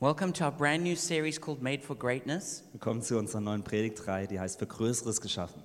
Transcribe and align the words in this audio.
Welcome 0.00 0.32
to 0.34 0.44
our 0.44 0.52
brand 0.52 0.84
new 0.84 0.94
series 0.94 1.40
called 1.40 1.60
Made 1.60 1.82
for 1.82 1.96
Greatness. 1.96 2.62
Willkommen 2.70 3.02
zu 3.02 3.18
unserer 3.18 3.40
neuen 3.40 3.64
Predigtreihe, 3.64 4.28
die 4.28 4.38
heißt 4.38 4.60
Für 4.60 4.68
Größeres 4.68 5.20
geschaffen. 5.20 5.60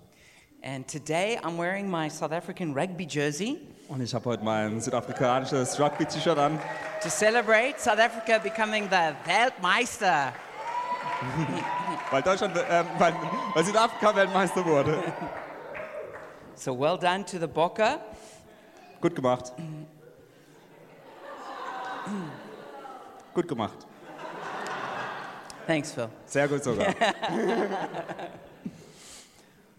And 0.64 0.88
today 0.88 1.38
I'm 1.44 1.56
wearing 1.56 1.88
my 1.88 2.10
South 2.10 2.32
African 2.32 2.74
rugby 2.74 3.06
jersey 3.06 3.60
Und 3.88 4.02
ich 4.02 4.12
habe 4.12 4.26
heute 4.26 4.44
mein 4.44 4.82
südafrikanisches 4.82 5.80
Rugby-T-Shirt 5.80 6.40
an, 6.40 6.60
to 7.04 7.10
celebrate 7.12 7.76
South 7.78 8.00
Africa 8.00 8.40
becoming 8.40 8.86
the 8.90 9.14
Weltmeister. 9.24 10.34
weil, 12.10 12.24
Deutschland, 12.24 12.58
ähm, 12.68 12.88
weil, 12.98 13.14
weil 13.54 13.64
Südafrika 13.64 14.16
Weltmeister 14.16 14.66
wurde. 14.66 15.14
So 16.56 16.74
well 16.76 16.98
done 16.98 17.24
to 17.24 17.38
the 17.38 17.46
Bokke. 17.46 18.00
Gut 19.00 19.14
gemacht. 19.14 19.54
Gut 23.36 23.48
gemacht. 23.48 23.86
Thanks, 25.68 25.92
Phil. 25.94 26.10
Sehr 26.26 26.48
gut 26.48 26.64
sogar. 26.64 26.94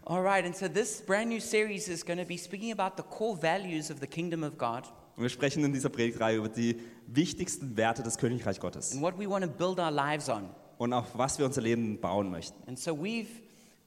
All 0.06 0.22
right, 0.22 0.44
and 0.44 0.54
so 0.54 0.68
this 0.68 1.00
brand 1.00 1.30
new 1.30 1.40
series 1.40 1.88
is 1.88 2.04
going 2.04 2.18
to 2.18 2.26
be 2.26 2.36
speaking 2.36 2.72
about 2.72 2.96
the 2.96 3.02
core 3.02 3.36
values 3.36 3.90
of 3.90 4.00
the 4.00 4.06
kingdom 4.06 4.42
of 4.44 4.58
God 4.58 4.84
Und 5.16 5.22
wir 5.22 5.30
sprechen 5.30 5.64
in 5.64 5.72
dieser 5.72 5.88
Predigtreihe 5.90 6.36
über 6.38 6.48
die 6.48 6.76
wichtigsten 7.06 7.76
Werte 7.76 8.02
des 8.02 8.18
Königreich 8.18 8.58
Gottes 8.60 8.92
and 8.92 9.00
what 9.00 9.18
we 9.18 9.28
want 9.28 9.44
to 9.44 9.50
build 9.50 9.78
our 9.78 9.90
lives 9.90 10.28
on. 10.28 10.50
und 10.76 10.92
auf 10.92 11.06
was 11.14 11.38
wir 11.38 11.46
unser 11.46 11.62
Leben 11.62 11.98
bauen 12.00 12.30
möchten. 12.30 12.56
And 12.68 12.78
so 12.78 12.92
we've 12.92 13.28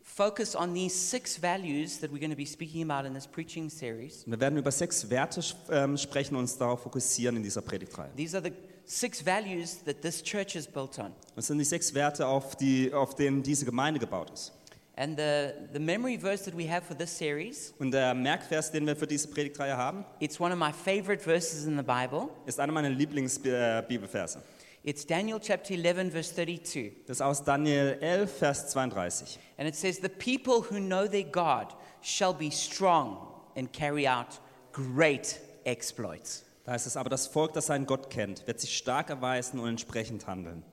focused 0.02 0.56
on 0.56 0.74
these 0.74 0.96
six 0.96 1.38
values 1.40 2.00
that 2.00 2.10
we're 2.12 2.20
going 2.20 2.32
to 2.32 2.36
be 2.38 2.46
speaking 2.48 2.90
about 2.90 3.06
in 3.06 3.14
this 3.14 3.28
preaching 3.28 3.70
series. 3.70 4.24
Wir 4.26 4.40
werden 4.40 4.58
über 4.58 4.72
sechs 4.72 5.08
Werte 5.12 5.44
ähm, 5.70 5.98
sprechen 5.98 6.36
und 6.36 6.42
uns 6.42 6.58
darauf 6.58 6.82
fokussieren 6.82 7.36
in 7.36 7.44
dieser 7.44 7.62
Predigtreihe. 7.62 8.10
These 8.16 8.38
are 8.38 8.44
the 8.44 8.54
six 8.88 9.22
values 9.22 9.84
that 9.84 10.02
this 10.02 10.24
church 10.24 10.56
is 10.56 10.66
built 10.66 10.98
on. 10.98 11.14
Das 11.36 11.48
sind 11.48 11.60
die 11.60 11.66
sechs 11.66 11.94
Werte, 11.94 12.26
auf, 12.26 12.56
die, 12.56 12.92
auf 12.94 13.14
denen 13.16 13.44
diese 13.44 13.66
Gemeinde 13.66 14.00
gebaut 14.00 14.32
ist. 14.32 14.54
And 14.96 15.16
the, 15.16 15.52
the 15.74 15.80
memory 15.80 16.18
verse 16.18 16.44
that 16.46 16.58
we 16.58 16.68
have 16.68 16.84
for 16.84 16.98
this 16.98 17.16
series, 17.16 17.72
Und 17.78 17.92
der 17.92 18.16
Merkvers, 18.16 18.72
den 18.72 18.88
wir 18.88 18.96
für 18.96 19.06
diese 19.06 19.28
Predigtreihe 19.28 19.78
haben, 19.78 20.04
it's 20.20 20.40
one 20.40 20.52
of 20.52 20.58
my 20.58 20.72
favorite 20.74 21.22
verses 21.22 21.66
in 21.66 21.78
the 21.78 21.84
Bible. 21.84 22.30
ist 22.48 22.60
einer 22.60 22.74
meiner 22.74 22.90
Lieblingsbibelverse. 22.90 24.40
Äh, 24.40 24.90
it's 24.90 25.06
Daniel 25.06 25.40
chapter 25.40 25.76
11, 25.76 26.12
verse 26.12 26.34
32. 26.34 26.94
Das 27.06 27.18
ist 27.18 27.22
aus 27.22 27.44
Daniel 27.44 27.98
11, 28.02 28.38
Vers 28.40 28.70
32. 28.72 29.38
And 29.60 29.68
it 29.68 29.76
says, 29.76 30.00
The 30.00 30.10
people 30.10 30.64
who 30.68 30.80
know 30.80 31.06
their 31.08 31.26
God 31.26 31.76
shall 32.02 32.34
be 32.34 32.50
strong 32.50 33.18
and 33.56 33.72
carry 33.72 34.08
out 34.08 34.40
great 34.72 35.40
exploits. 35.64 36.44
Da 36.68 36.74
heißt 36.74 36.86
es 36.86 36.98
aber, 36.98 37.10
das 37.10 37.28
Volk, 37.28 37.54
das 37.54 37.68
seinen 37.68 37.86
Gott 37.86 38.10
kennt, 38.10 38.46
wird 38.46 38.60
sich 38.60 38.76
stark 38.76 39.10
erweisen 39.10 39.58
und 39.58 39.70
entsprechend 39.70 40.28
handeln. 40.28 40.66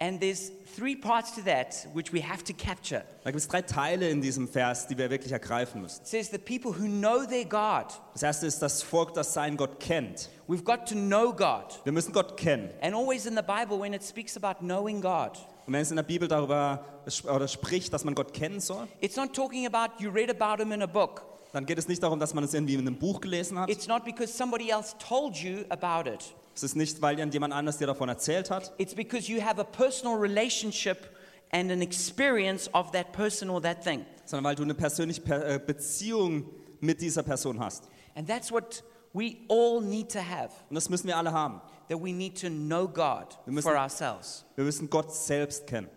And 0.00 0.20
there's 0.20 0.50
three 0.76 0.96
parts 0.96 1.32
to 1.36 1.42
that 1.42 1.86
which 1.94 2.12
we 2.12 2.20
have 2.20 2.42
to 2.42 2.52
capture. 2.52 3.04
Da 3.22 3.30
gibt 3.30 3.40
es 3.40 3.46
drei 3.46 3.62
Teile 3.62 4.08
in 4.08 4.20
diesem 4.20 4.48
Vers, 4.48 4.88
die 4.88 4.98
wir 4.98 5.08
wirklich 5.08 5.30
ergreifen 5.30 5.80
müssen. 5.80 6.02
It 6.02 6.08
says, 6.08 6.28
The 6.28 6.38
people 6.38 6.72
who 6.72 6.88
know 6.88 7.24
their 7.24 7.44
God. 7.44 7.86
Das 8.14 8.24
erste 8.24 8.46
ist 8.46 8.58
das 8.58 8.82
Volk, 8.82 9.14
das 9.14 9.32
seinen 9.32 9.56
Gott 9.56 9.78
kennt. 9.78 10.28
We've 10.48 10.64
got 10.64 10.88
to 10.88 10.96
know 10.96 11.32
God. 11.32 11.80
Wir 11.84 11.92
müssen 11.92 12.12
Gott 12.12 12.36
kennen. 12.36 12.70
And 12.80 12.92
always 12.92 13.26
in 13.26 13.36
the 13.36 13.42
Bible, 13.42 13.78
when 13.80 13.92
it 13.92 14.02
speaks 14.02 14.36
about 14.36 14.58
knowing 14.58 15.00
God, 15.00 15.38
Und 15.68 15.72
wenn 15.72 15.82
es 15.82 15.90
in 15.90 15.96
der 15.96 16.02
Bibel 16.02 16.26
darüber 16.26 16.84
oder 17.32 17.46
spricht, 17.46 17.92
dass 17.92 18.02
man 18.02 18.16
Gott 18.16 18.34
kennen 18.34 18.58
soll, 18.58 18.88
it's 19.00 19.16
not 19.16 19.32
talking 19.32 19.66
about 19.72 20.02
you 20.02 20.10
read 20.10 20.30
about 20.30 20.60
him 20.60 20.72
in 20.72 20.82
a 20.82 20.86
book. 20.86 21.24
Dann 21.56 21.64
geht 21.66 21.78
es 21.78 21.88
nicht 21.88 22.02
darum, 22.02 22.20
dass 22.20 22.34
man 22.34 22.44
es 22.44 22.52
irgendwie 22.54 22.74
in 22.74 22.80
einem 22.80 22.98
Buch 22.98 23.20
gelesen 23.20 23.58
hat. 23.58 23.70
It's 23.70 23.86
not 23.88 24.04
because 24.04 24.32
somebody 24.32 24.68
else 24.70 24.94
told 24.98 25.36
you 25.36 25.64
about 25.70 26.08
it. 26.08 26.34
Es 26.54 26.62
ist 26.62 26.76
nicht, 26.76 27.00
weil 27.02 27.18
jemand 27.32 27.52
anders 27.54 27.78
dir 27.78 27.86
davon 27.86 28.08
erzählt 28.08 28.50
hat, 28.50 28.72
It's 28.78 28.94
because 28.94 29.30
you 29.30 29.42
have 29.42 29.60
a 29.60 29.64
personal 29.64 30.16
relationship 30.16 31.10
and 31.52 31.70
an 31.70 31.80
experience 31.82 32.68
of 32.74 32.90
that 32.92 33.12
person 33.12 33.48
or 33.50 33.60
that 33.62 33.82
thing. 33.82 34.04
sondern 34.24 34.44
weil 34.44 34.54
du 34.54 34.62
eine 34.64 34.74
persönliche 34.74 35.20
Per- 35.22 35.46
äh, 35.54 35.58
Beziehung 35.58 36.44
mit 36.80 37.00
dieser 37.00 37.22
Person 37.22 37.58
hast. 37.60 37.84
And 38.14 38.28
that's 38.28 38.50
what 38.52 38.82
we 39.14 39.36
all 39.48 39.80
need 39.82 40.10
to 40.12 40.18
have. 40.18 40.50
Und 40.68 40.74
das 40.74 40.88
müssen 40.90 41.06
wir 41.06 41.16
alle 41.16 41.32
haben. 41.32 41.60
That 41.88 42.02
we 42.02 42.12
need 42.12 42.40
to 42.40 42.48
know 42.48 42.86
God 42.88 43.38
Wir 43.44 43.52
müssen- 43.54 43.68
for 43.70 43.78
ourselves. 43.80 44.44
Wir 44.56 44.64
müssen 44.64 44.90
Gott 44.90 45.14
selbst 45.14 45.66
kennen. 45.66 45.88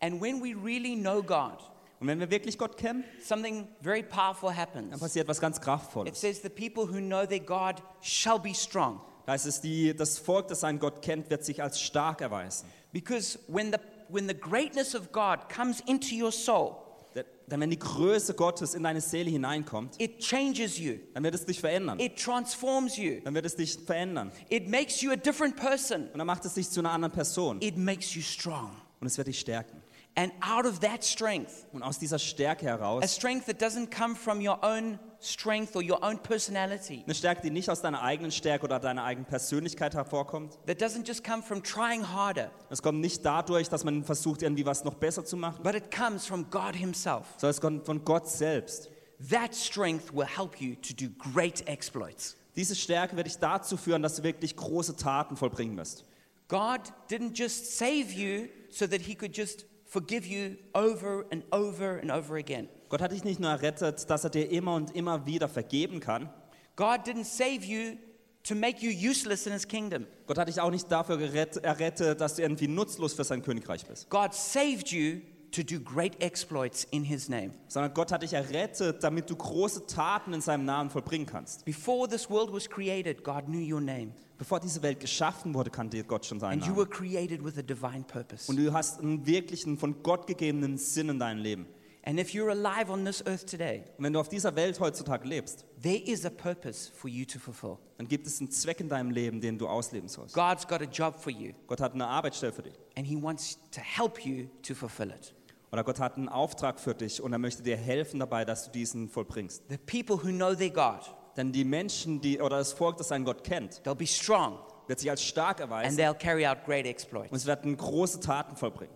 And 0.00 0.20
when 0.20 0.42
we 0.42 0.54
really 0.54 0.94
know 0.96 1.22
God, 1.22 1.58
Und 1.98 2.08
wenn 2.08 2.20
wir 2.20 2.30
wirklich 2.30 2.58
Gott 2.58 2.76
kennen, 2.76 3.04
something 3.26 3.66
very 3.82 4.02
powerful 4.02 4.50
dann 4.50 4.58
happens. 4.58 5.00
passiert 5.00 5.24
etwas 5.24 5.40
ganz 5.40 5.56
It 5.56 5.62
Kraftvolles. 5.62 6.20
says, 6.20 6.42
The 6.42 6.48
people 6.50 6.84
who 6.84 6.98
know 7.00 7.24
their 7.24 7.40
God 7.40 7.82
shall 8.02 8.38
be 8.38 8.54
strong. 8.54 9.00
Da 9.24 9.32
heißt 9.32 9.46
es, 9.46 9.60
die, 9.60 9.94
das 9.96 10.18
Volk, 10.18 10.48
das 10.48 10.60
seinen 10.60 10.78
Gott 10.78 11.02
kennt, 11.02 11.30
wird 11.30 11.44
sich 11.44 11.62
als 11.62 11.80
stark 11.80 12.20
erweisen. 12.20 12.66
Because 12.92 13.38
when 13.48 13.72
the, 13.72 13.78
when 14.08 14.28
the 14.28 14.34
greatness 14.38 14.94
of 14.94 15.10
God 15.10 15.48
comes 15.54 15.80
into 15.86 16.14
your 16.14 16.30
soul, 16.32 16.76
Denn- 17.14 17.24
Denn 17.46 17.60
wenn 17.60 17.70
die 17.70 17.78
Größe 17.78 18.34
Gottes 18.34 18.74
in 18.74 18.82
deine 18.82 19.00
Seele 19.00 19.30
hineinkommt, 19.30 19.98
it 20.00 20.18
changes 20.20 20.78
you, 20.78 20.96
dann 21.14 21.24
wird 21.24 21.34
es 21.34 21.46
dich 21.46 21.58
verändern. 21.60 21.98
it 21.98 22.16
transforms 22.22 22.96
you, 22.98 23.20
Dann 23.24 23.34
wird 23.34 23.46
es 23.46 23.56
dich 23.56 23.78
verändern. 23.84 24.30
it 24.50 24.68
makes 24.68 25.00
you 25.00 25.10
a 25.12 25.16
different 25.16 25.56
person, 25.56 26.08
Und 26.12 26.18
dann 26.18 26.26
macht 26.26 26.44
es 26.44 26.54
dich 26.54 26.68
zu 26.70 26.80
einer 26.80 26.90
anderen 26.92 27.12
Person. 27.12 27.56
it 27.62 27.76
makes 27.78 28.14
you 28.14 28.20
strong. 28.22 28.70
Und 29.00 29.06
es 29.06 29.16
wird 29.18 29.28
dich 29.28 29.40
stärken. 29.40 29.82
And 30.18 30.32
out 30.40 30.64
of 30.64 30.78
that 30.80 31.04
strength, 31.04 31.66
Und 31.72 31.82
aus 31.82 31.98
dieser 31.98 32.18
Stärke 32.18 32.66
a 32.66 32.70
heraus, 32.78 33.14
strength 33.14 33.46
that 33.46 33.60
doesn't 33.60 33.90
come 33.94 34.14
from 34.16 34.40
your 34.40 34.58
own 34.64 34.98
strength 35.20 35.76
or 35.76 35.82
your 35.82 36.02
own 36.02 36.18
personality, 36.18 37.02
eine 37.04 37.14
Stärke, 37.14 37.42
die 37.42 37.50
nicht 37.50 37.68
aus 37.68 37.82
deiner 37.82 38.00
eigenen 38.02 38.30
Stärke 38.32 38.64
oder 38.64 38.80
deiner 38.80 39.04
eigenen 39.04 39.26
Persönlichkeit 39.26 39.94
hervorkommt. 39.94 40.56
that 40.66 40.80
doesn't 40.80 41.06
just 41.06 41.22
come 41.22 41.42
from 41.42 41.62
trying 41.62 42.02
harder, 42.02 42.50
Es 42.70 42.80
kommt 42.82 43.00
nicht 43.00 43.26
dadurch, 43.26 43.68
dass 43.68 43.84
man 43.84 44.04
versucht, 44.04 44.40
irgendwie 44.40 44.64
was 44.64 44.84
noch 44.84 44.94
besser 44.94 45.22
zu 45.22 45.36
machen, 45.36 45.62
but 45.62 45.74
it 45.74 45.94
comes 45.94 46.24
from 46.26 46.48
God 46.50 46.74
Himself. 46.74 47.26
sondern 47.36 47.50
es 47.50 47.60
kommt 47.60 47.84
von 47.84 48.02
Gott 48.02 48.26
selbst. 48.26 48.88
That 49.30 49.54
strength 49.54 50.14
will 50.14 50.26
help 50.26 50.60
you 50.62 50.76
to 50.76 50.94
do 50.94 51.10
great 51.32 51.66
exploits. 51.68 52.36
Diese 52.54 52.74
Stärke 52.74 53.16
wird 53.16 53.26
dich 53.26 53.36
dazu 53.36 53.76
führen, 53.76 54.02
dass 54.02 54.16
du 54.16 54.22
wirklich 54.22 54.56
große 54.56 54.96
Taten 54.96 55.36
vollbringen 55.36 55.76
wirst. 55.76 56.04
God 56.48 56.80
didn't 57.10 57.36
just 57.36 57.76
save 57.76 58.10
you 58.14 58.48
so 58.70 58.86
that 58.86 59.02
He 59.02 59.14
could 59.14 59.36
just 59.36 59.66
forgive 59.86 60.26
you 60.26 60.56
over 60.74 61.24
and 61.30 61.44
over 61.52 61.98
and 62.00 62.10
over 62.10 62.36
again. 62.36 62.68
Gott 62.88 63.00
hat 63.00 63.12
dich 63.12 63.24
nicht 63.24 63.40
nur 63.40 63.50
errettet, 63.50 64.08
dass 64.10 64.24
er 64.24 64.30
dir 64.30 64.50
immer 64.50 64.74
und 64.74 64.94
immer 64.94 65.26
wieder 65.26 65.48
vergeben 65.48 66.00
kann. 66.00 66.28
God 66.76 67.06
didn't 67.06 67.24
save 67.24 67.64
you 67.64 67.96
to 68.44 68.54
make 68.54 68.84
you 68.84 68.90
useless 68.90 69.46
in 69.46 69.52
His 69.52 69.66
kingdom. 69.66 70.06
Gott 70.26 70.38
hat 70.38 70.48
dich 70.48 70.60
auch 70.60 70.70
nicht 70.70 70.90
dafür 70.90 71.20
errettet, 71.20 72.20
dass 72.20 72.36
du 72.36 72.42
irgendwie 72.42 72.68
nutzlos 72.68 73.14
für 73.14 73.24
sein 73.24 73.42
Königreich 73.42 73.84
bist. 73.86 74.08
God 74.10 74.34
saved 74.34 74.90
you 74.90 75.20
to 75.52 75.62
do 75.62 75.78
great 75.80 76.20
exploits 76.22 76.84
in 76.90 77.04
His 77.04 77.28
name. 77.28 77.52
Sondern 77.68 77.92
Gott 77.94 78.12
hat 78.12 78.22
dich 78.22 78.32
errettet, 78.32 79.02
damit 79.02 79.30
du 79.30 79.36
große 79.36 79.86
Taten 79.86 80.32
in 80.32 80.40
seinem 80.40 80.64
Namen 80.64 80.90
vollbringen 80.90 81.26
kannst. 81.26 81.64
Before 81.64 82.08
this 82.08 82.28
world 82.30 82.52
was 82.52 82.68
created, 82.68 83.22
God 83.24 83.46
knew 83.46 83.60
your 83.74 83.80
name. 83.80 84.12
Bevor 84.38 84.60
diese 84.60 84.82
Welt 84.82 85.00
geschaffen 85.00 85.54
wurde, 85.54 85.70
kannte 85.70 86.04
Gott 86.04 86.26
schon 86.26 86.38
seinen 86.40 86.54
And 86.54 86.62
you 86.62 86.68
Namen. 86.74 86.78
were 86.78 86.86
created 86.88 87.42
with 87.42 87.56
a 87.58 87.62
divine 87.62 88.04
purpose. 88.06 88.50
Und 88.50 88.58
du 88.58 88.70
hast 88.72 89.00
einen 89.00 89.24
wirklichen, 89.26 89.78
von 89.78 90.02
Gott 90.02 90.26
gegebenen 90.26 90.76
Sinn 90.76 91.08
in 91.08 91.18
deinem 91.18 91.40
Leben. 91.42 91.66
And 92.08 92.20
if 92.20 92.28
you're 92.34 92.50
alive 92.50 92.88
on 92.92 93.04
this 93.04 93.20
earth 93.26 93.50
today, 93.50 93.82
Und 93.96 94.04
wenn 94.04 94.12
du 94.12 94.20
auf 94.20 94.28
dieser 94.28 94.54
Welt 94.54 94.78
heutzutage 94.78 95.26
lebst, 95.26 95.64
there 95.82 95.96
is 95.96 96.24
a 96.24 96.30
purpose 96.30 96.88
for 96.92 97.10
you 97.10 97.24
to 97.24 97.40
fulfill. 97.40 97.78
dann 97.98 98.06
gibt 98.06 98.26
es 98.28 98.38
einen 98.38 98.50
Zweck 98.52 98.78
in 98.78 98.88
deinem 98.88 99.10
Leben, 99.10 99.40
den 99.40 99.58
du 99.58 99.66
ausleben 99.66 100.08
sollst. 100.08 100.32
God's 100.34 100.68
got 100.68 100.82
a 100.82 100.84
job 100.84 101.16
for 101.18 101.32
you, 101.32 101.52
Gott 101.66 101.80
hat 101.80 101.94
eine 101.94 102.06
Arbeitsstelle 102.06 102.52
für 102.52 102.62
dich. 102.62 102.74
and 102.96 103.06
He 103.06 103.20
wants 103.20 103.58
to 103.72 103.80
help 103.80 104.24
you 104.24 104.46
to 104.62 104.74
fulfill 104.74 105.08
it. 105.10 105.34
Oder 105.76 105.84
Gott 105.84 106.00
hat 106.00 106.16
einen 106.16 106.30
Auftrag 106.30 106.80
für 106.80 106.94
dich 106.94 107.22
und 107.22 107.32
er 107.32 107.38
möchte 107.38 107.62
dir 107.62 107.76
helfen 107.76 108.18
dabei, 108.18 108.46
dass 108.46 108.64
du 108.64 108.70
diesen 108.70 109.10
vollbringst. 109.10 109.62
The 109.68 109.76
people 109.76 110.16
who 110.16 110.34
know 110.34 110.54
their 110.54 110.70
God, 110.70 111.14
Denn 111.36 111.52
die 111.52 111.64
Menschen, 111.66 112.18
die 112.22 112.40
oder 112.40 112.56
das 112.56 112.72
Volk, 112.72 112.96
das 112.96 113.08
seinen 113.08 113.26
Gott 113.26 113.44
kennt, 113.44 113.82
they'll 113.84 113.94
be 113.94 114.06
strong 114.06 114.58
wird 114.86 115.00
sich 115.00 115.10
als 115.10 115.22
stark 115.22 115.60
and 115.60 115.70
erweisen 115.70 115.98
they'll 115.98 116.14
carry 116.14 116.46
out 116.46 116.64
great 116.64 116.86
und 116.86 116.90
exploits. 116.90 117.30
es 117.30 117.44
werden 117.44 117.76
große 117.76 118.20
Taten 118.20 118.56
vollbringen. 118.56 118.94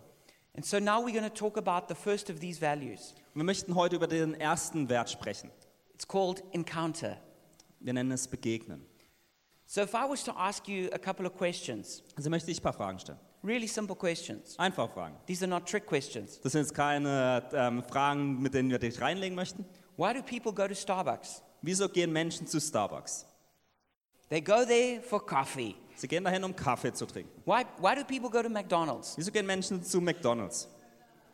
And 0.55 0.65
so 0.65 0.79
now 0.79 1.05
we're 1.05 1.11
going 1.13 1.23
to 1.23 1.29
talk 1.29 1.55
about 1.55 1.85
the 1.87 1.93
first 1.93 2.31
of 2.31 2.39
these 2.39 2.59
values. 2.59 3.13
Und 3.35 3.41
wir 3.41 3.43
möchten 3.43 3.75
heute 3.75 3.97
über 3.97 4.07
den 4.07 4.33
ersten 4.33 4.89
Wert 4.89 5.11
sprechen. 5.11 5.51
It's 5.93 6.07
called 6.07 6.43
encounter. 6.51 7.17
Wir 7.79 7.93
nennen 7.93 8.09
es 8.09 8.27
Begegnen. 8.27 8.87
So 9.67 9.81
if 9.81 9.93
I 9.93 10.09
was 10.09 10.23
to 10.23 10.31
ask 10.31 10.67
you 10.67 10.89
a 10.91 10.97
couple 10.97 11.27
of 11.27 11.37
questions, 11.37 12.01
Also 12.15 12.31
möchte 12.31 12.49
ich 12.49 12.59
ein 12.59 12.63
paar 12.63 12.73
Fragen 12.73 12.97
stellen. 12.97 13.19
Really 13.43 13.67
simple 13.67 13.95
questions, 13.95 14.57
Einfach 14.59 14.89
Fragen. 14.91 15.15
these 15.25 15.43
are 15.43 15.49
not 15.49 15.67
trick 15.67 15.85
questions. 15.85 16.39
Das 16.41 16.51
sind 16.51 16.61
jetzt 16.61 16.73
keine 16.73 17.43
ähm, 17.53 17.83
Fragen, 17.83 18.41
mit 18.41 18.53
denen 18.53 18.69
wir 18.69 18.79
dich 18.79 18.99
reinlegen 19.01 19.35
möchten. 19.35 19.65
Why 19.97 20.13
do 20.13 20.21
people 20.21 20.53
go 20.53 20.67
to 20.67 20.75
Starbucks? 20.75 21.41
Wieso 21.61 21.87
gehen 21.89 22.11
Menschen 22.11 22.47
zu 22.47 22.59
Starbucks? 22.59 23.25
They 24.29 24.41
go 24.41 24.63
there 24.65 25.01
for 25.01 25.25
coffee. 25.25 25.75
Sie 25.95 26.07
gehen 26.07 26.23
dahin, 26.23 26.43
um 26.43 26.55
Kaffee 26.55 26.93
zu 26.93 27.05
trinken. 27.05 27.29
Why, 27.45 27.63
why 27.79 27.93
do 27.95 28.03
people 28.05 28.29
go 28.29 28.41
to 28.41 28.49
McDonald's? 28.49 29.15
Wieso 29.17 29.31
gehen 29.31 29.45
Menschen 29.45 29.83
zu 29.83 29.99
McDonald's? 30.01 30.67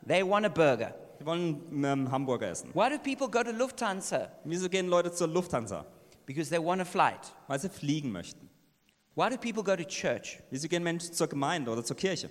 They 0.06 0.22
want 0.22 0.44
a 0.44 0.48
burger. 0.48 0.94
Sie 1.18 1.24
wollen 1.24 1.84
ähm, 1.84 2.10
Hamburger 2.10 2.48
essen. 2.50 2.70
Why 2.74 2.88
do 2.90 2.98
people 2.98 3.28
go 3.28 3.42
to 3.42 3.50
Lufthansa? 3.52 4.28
Wieso 4.44 4.68
gehen 4.68 4.88
Leute 4.88 5.12
zur 5.12 5.28
Lufthansa? 5.28 5.84
Because 6.26 6.50
they 6.50 6.62
want 6.62 6.80
a 6.80 6.84
flight. 6.84 7.32
Weil 7.46 7.58
sie 7.58 7.68
fliegen 7.68 8.12
möchten. 8.12 8.47
Why 9.18 9.28
do 9.28 9.36
people 9.36 9.64
go 9.64 9.74
to 9.74 9.82
church? 9.82 10.38
Wieso 10.48 10.68
gehen 10.68 10.84
Menschen 10.84 11.12
zur 11.12 11.26
Gemeinde 11.26 11.72
oder 11.72 11.82
zur 11.82 11.96
Kirche? 11.96 12.30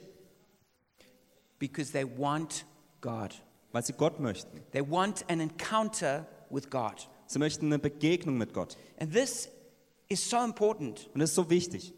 Because 1.60 1.92
they 1.92 2.06
want 2.06 2.66
God. 3.02 3.36
Weil 3.74 3.84
sie 3.84 3.92
Gott 3.92 4.22
möchten. 4.22 4.64
They 4.72 4.90
want 4.90 5.30
an 5.30 5.42
encounter 5.42 6.26
with 6.50 6.70
God. 6.70 7.10
Sie 7.26 7.40
möchten 7.40 7.66
eine 7.66 7.78
Begegnung 7.78 8.38
mit 8.38 8.54
Gott. 8.54 8.78
And 9.02 9.12
this 9.12 9.50
is 10.08 10.30
so 10.30 10.42
important. 10.42 11.10
Und 11.14 11.20
das 11.20 11.32
ist 11.32 11.36
so 11.36 11.50
wichtig. 11.50 11.94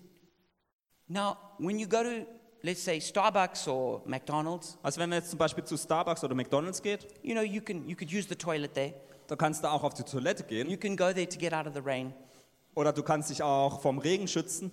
Now, 1.07 1.37
when 1.59 1.77
you 1.77 1.87
go 1.87 2.01
to, 2.01 2.25
let's 2.63 2.83
say, 2.83 2.99
Starbucks 2.99 3.67
or 3.67 4.01
McDonald's, 4.07 4.75
Also 4.81 4.99
wenn 4.99 5.11
man 5.11 5.19
jetzt 5.19 5.29
zum 5.29 5.37
Beispiel 5.37 5.65
zu 5.65 5.77
Starbucks 5.77 6.23
oder 6.23 6.33
McDonald's 6.33 6.81
geht, 6.81 7.05
you 7.21 7.33
know, 7.33 7.43
you 7.43 7.61
can 7.61 7.87
you 7.87 7.95
could 7.95 8.11
use 8.11 8.27
the 8.27 8.35
toilet 8.35 8.73
there. 8.73 8.95
da 9.27 9.35
kannst 9.35 9.63
du 9.63 9.67
auch 9.67 9.83
auf 9.83 9.93
die 9.93 10.01
Toilette 10.01 10.45
gehen 10.45 10.67
You 10.67 10.77
can 10.77 10.97
go 10.97 11.13
there 11.13 11.29
to 11.29 11.37
get 11.37 11.53
out 11.53 11.67
of 11.67 11.75
the 11.75 11.79
rain. 11.79 12.11
Oder 12.79 12.93
du 12.93 13.03
kannst 13.03 13.29
dich 13.29 13.43
auch 13.43 13.81
vom 13.81 13.97
Regen 13.97 14.25
schützen. 14.25 14.71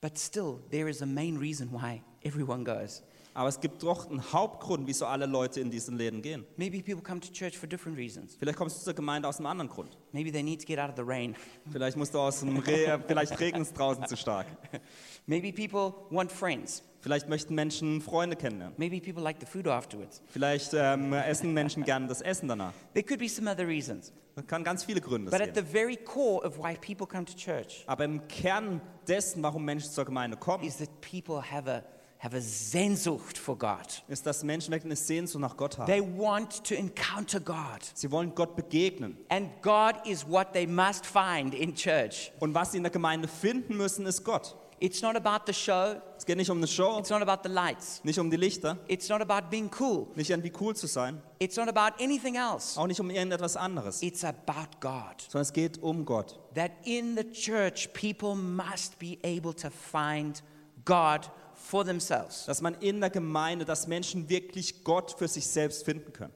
But 0.00 0.18
still, 0.18 0.58
there 0.72 0.90
is 0.90 1.00
a 1.00 1.06
main 1.06 1.36
reason 1.36 1.70
why 1.70 2.02
everyone 2.22 2.64
goes. 2.64 3.04
Aber 3.34 3.48
es 3.48 3.60
gibt 3.60 3.82
doch 3.84 4.10
einen 4.10 4.32
Hauptgrund, 4.32 4.86
wieso 4.88 5.06
alle 5.06 5.26
Leute 5.26 5.60
in 5.60 5.70
diesen 5.70 5.96
Läden 5.96 6.22
gehen. 6.22 6.44
Maybe 6.56 6.82
people 6.82 7.02
come 7.02 7.20
to 7.20 7.32
church 7.32 7.56
for 7.56 7.68
different 7.68 7.96
reasons. 7.96 8.36
Vielleicht 8.36 8.58
kommst 8.58 8.80
du 8.80 8.84
zur 8.84 8.94
Gemeinde 8.94 9.28
aus 9.28 9.38
einem 9.38 9.46
anderen 9.46 9.68
Grund. 9.68 9.96
Maybe 10.12 10.32
they 10.32 10.42
need 10.42 10.60
to 10.60 10.66
get 10.66 10.80
out 10.80 10.90
of 10.90 10.96
the 10.96 11.02
rain. 11.02 11.36
Vielleicht 11.72 11.96
musst 11.96 12.14
du 12.14 12.18
aus 12.18 12.40
dem 12.40 12.58
Re 12.58 13.00
vielleicht 13.06 13.38
regnet 13.38 13.62
es 13.62 13.72
draußen 13.72 14.06
zu 14.06 14.16
stark. 14.16 14.46
Maybe 15.26 15.52
people 15.52 15.94
want 16.10 16.32
friends. 16.32 16.82
Vielleicht 17.00 17.28
möchten 17.28 17.54
Menschen 17.54 18.00
Freunde 18.00 18.34
kennenlernen. 18.34 18.74
Maybe 18.76 19.00
people 19.00 19.22
like 19.22 19.36
the 19.38 19.46
food 19.46 19.68
afterwards. 19.68 20.20
Vielleicht 20.26 20.72
ähm, 20.74 21.12
essen 21.12 21.54
Menschen 21.54 21.84
gerne 21.84 22.08
das 22.08 22.20
Essen 22.20 22.48
danach. 22.48 22.72
There 22.92 23.04
could 23.04 23.20
be 23.20 23.28
some 23.28 23.48
other 23.48 23.66
reasons. 23.66 24.12
Das 24.34 24.46
kann 24.46 24.64
ganz 24.64 24.84
viele 24.84 25.00
Gründe 25.00 25.30
But 25.30 25.40
at 25.40 25.54
the 25.54 25.62
geben. 25.62 25.66
very 25.68 25.96
core 25.96 26.44
of 26.44 26.58
why 26.58 26.74
people 26.76 27.06
come 27.06 27.24
to 27.24 27.34
church 27.34 27.84
Aber 27.86 28.04
im 28.04 28.26
Kern 28.28 28.80
dessen, 29.06 29.42
warum 29.42 29.64
Menschen 29.64 29.90
zur 29.90 30.04
Gemeinde 30.04 30.36
kommen, 30.36 30.64
is 30.64 30.78
that 30.78 30.88
people 31.00 31.40
have 31.50 31.70
a 31.70 31.82
have 32.18 32.34
a 32.36 32.40
Sehnsucht 32.40 33.36
for 33.36 33.56
God. 33.58 34.02
ist, 34.08 34.26
dass 34.26 34.42
Menschen 34.42 34.70
wirklich 34.72 34.86
eine 34.86 34.96
Sehnsucht 34.96 35.40
nach 35.42 35.56
Gott 35.56 35.78
haben. 35.78 35.86
They 35.86 36.00
want 36.00 36.64
to 36.64 36.74
encounter 36.74 37.38
God. 37.38 37.80
Sie 37.94 38.10
wollen 38.10 38.34
Gott 38.34 38.56
begegnen. 38.56 39.16
And 39.28 39.50
God 39.62 40.06
is 40.06 40.26
what 40.26 40.52
they 40.52 40.66
must 40.66 41.04
find 41.06 41.54
in 41.54 41.74
church. 41.74 42.32
Und 42.40 42.54
was 42.54 42.72
sie 42.72 42.78
in 42.78 42.82
der 42.82 42.92
Gemeinde 42.92 43.28
finden 43.28 43.76
müssen, 43.76 44.06
ist 44.06 44.24
Gott. 44.24 44.56
It's 44.80 45.00
not 45.02 45.16
about 45.16 45.44
the 45.46 45.52
show, 45.54 45.96
Es 46.18 46.26
geht 46.26 46.36
nicht 46.36 46.50
um 46.50 46.58
eine 46.58 46.66
Show, 46.66 46.98
it's 46.98 47.10
not 47.10 47.22
about 47.22 47.46
the 47.48 47.52
lights, 47.54 48.02
nicht 48.04 48.18
um 48.18 48.30
die 48.30 48.36
Lichter, 48.36 48.76
it's 48.88 49.08
not 49.08 49.20
about 49.20 49.48
being 49.50 49.70
cool, 49.78 50.06
nicht 50.16 50.30
irgendwie 50.30 50.52
cool 50.60 50.74
zu 50.74 50.86
sein, 50.86 51.22
it's 51.38 51.56
not 51.56 51.68
about 51.68 52.02
anything 52.02 52.34
else. 52.36 52.78
auch 52.78 52.86
nicht 52.86 53.00
um 53.00 53.08
irgendetwas 53.10 53.56
anderes, 53.56 54.02
It's 54.02 54.24
about 54.24 54.68
God. 54.80 55.20
sondern 55.28 55.42
es 55.42 55.52
geht 55.52 55.82
um 55.82 56.04
Gott. 56.04 56.38
That 56.54 56.72
in 56.84 57.16
the 57.16 57.24
church, 57.30 57.92
people 57.92 58.34
must 58.34 58.98
be 58.98 59.18
able 59.24 59.54
to 59.54 59.70
find 59.70 60.42
God 60.84 61.30
for 61.54 61.84
themselves. 61.84 62.44
Dass 62.46 62.60
man 62.60 62.74
in 62.80 63.00
der 63.00 63.10
Gemeinde, 63.10 63.64
dass 63.64 63.86
Menschen 63.86 64.28
wirklich 64.28 64.82
Gott 64.84 65.14
für 65.16 65.28
sich 65.28 65.46
selbst 65.46 65.84
finden 65.84 66.12
können. 66.12 66.32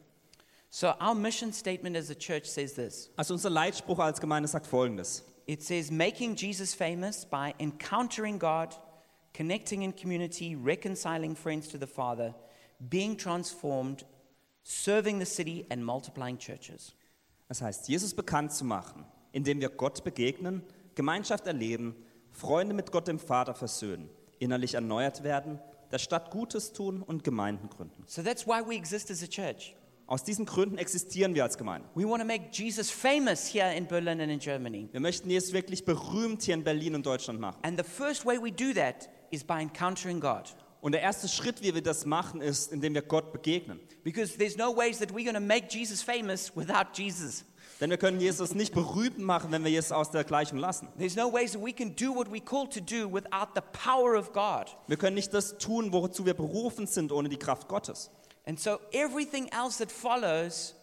So, 0.70 0.88
our 1.00 1.14
mission 1.14 1.52
statement 1.52 1.96
as 1.96 2.10
a 2.10 2.14
church 2.14 2.44
says 2.44 2.74
this 2.74 3.10
Also 3.16 3.34
unser 3.34 3.48
Leitspruch 3.50 3.98
als 3.98 4.20
Gemeinde 4.20 4.48
sagt 4.48 4.66
folgendes. 4.66 5.24
It 5.48 5.62
says, 5.62 5.90
making 5.90 6.36
Jesus 6.36 6.74
famous 6.74 7.24
by 7.24 7.54
encountering 7.58 8.38
God, 8.38 8.74
connecting 9.32 9.82
in 9.82 9.92
community, 9.92 10.54
reconciling 10.54 11.34
friends 11.34 11.68
to 11.68 11.78
the 11.78 11.86
Father, 11.86 12.34
being 12.90 13.16
transformed, 13.16 14.04
serving 14.62 15.18
the 15.18 15.26
city, 15.26 15.66
and 15.70 15.84
multiplying 15.84 16.38
churches. 16.38 16.92
Das 17.48 17.62
heißt, 17.62 17.88
Jesus 17.88 18.14
bekannt 18.14 18.52
zu 18.52 18.66
machen, 18.66 19.06
indem 19.32 19.62
wir 19.62 19.70
Gott 19.70 20.04
begegnen, 20.04 20.62
Gemeinschaft 20.94 21.46
erleben, 21.46 21.96
Freunde 22.30 22.74
mit 22.74 22.92
Gott 22.92 23.08
dem 23.08 23.18
Vater 23.18 23.54
versöhnen, 23.54 24.10
innerlich 24.38 24.74
erneuert 24.74 25.24
werden, 25.24 25.58
der 25.90 25.98
Stadt 25.98 26.30
Gutes 26.30 26.74
tun 26.74 27.02
und 27.02 27.24
Gemeinden 27.24 27.70
gründen. 27.70 28.04
So, 28.06 28.22
that's 28.22 28.46
why 28.46 28.60
we 28.60 28.76
exist 28.76 29.10
as 29.10 29.22
a 29.22 29.26
church. 29.26 29.74
Aus 30.08 30.24
diesen 30.24 30.46
Gründen 30.46 30.78
existieren 30.78 31.34
wir 31.34 31.44
als 31.44 31.58
Gemeinde. 31.58 31.86
We 31.94 32.08
want 32.08 32.22
to 32.22 32.26
make 32.26 32.48
Jesus 32.50 32.90
famous 32.90 33.46
here 33.46 33.74
in 33.76 33.86
Berlin 33.86 34.22
and 34.22 34.32
in 34.32 34.38
Germany. 34.38 34.88
Wir 34.90 35.00
möchten 35.00 35.28
Jesus 35.28 35.52
wirklich 35.52 35.84
berühmt 35.84 36.42
hier 36.42 36.54
in 36.54 36.64
Berlin 36.64 36.94
und 36.94 37.04
Deutschland 37.04 37.38
machen. 37.38 37.58
And 37.62 37.78
the 37.78 37.84
first 37.84 38.24
way 38.24 38.38
we 38.38 38.50
do 38.50 38.72
that 38.72 39.10
is 39.30 39.44
by 39.44 39.60
encountering 39.60 40.18
God. 40.18 40.56
Und 40.80 40.92
der 40.92 41.02
erste 41.02 41.28
Schritt, 41.28 41.60
wie 41.62 41.74
wir 41.74 41.82
das 41.82 42.06
machen, 42.06 42.40
ist, 42.40 42.72
indem 42.72 42.94
wir 42.94 43.02
Gott 43.02 43.32
begegnen. 43.32 43.80
Because 44.02 44.38
there's 44.38 44.56
no 44.56 44.74
ways 44.74 44.98
that 44.98 45.10
we're 45.10 45.24
going 45.24 45.34
to 45.34 45.40
make 45.40 45.66
Jesus 45.68 46.00
famous 46.00 46.56
without 46.56 46.86
Jesus. 46.94 47.44
Denn 47.78 47.90
wir 47.90 47.98
können 47.98 48.18
Jesus 48.18 48.54
nicht 48.54 48.72
berühmt 48.72 49.18
machen, 49.18 49.52
wenn 49.52 49.62
wir 49.62 49.70
Jesus 49.70 49.92
aus 49.92 50.10
der 50.10 50.24
Gleichung 50.24 50.58
lassen. 50.58 50.88
There's 50.96 51.16
no 51.16 51.30
ways 51.30 51.52
that 51.52 51.62
we 51.62 51.74
can 51.74 51.94
do 51.94 52.14
what 52.14 52.28
we're 52.28 52.42
called 52.42 52.72
to 52.72 52.80
do 52.80 53.12
without 53.12 53.48
the 53.54 53.60
power 53.72 54.16
of 54.16 54.32
God. 54.32 54.74
Wir 54.86 54.96
können 54.96 55.16
nicht 55.16 55.34
das 55.34 55.58
tun, 55.58 55.92
wozu 55.92 56.24
wir 56.24 56.34
berufen 56.34 56.86
sind, 56.86 57.12
ohne 57.12 57.28
die 57.28 57.36
Kraft 57.36 57.68
Gottes. 57.68 58.10
And 58.48 58.58
so 58.58 58.80
everything 58.94 59.52
else 59.52 59.76
that 59.76 59.92
follows, 59.92 60.74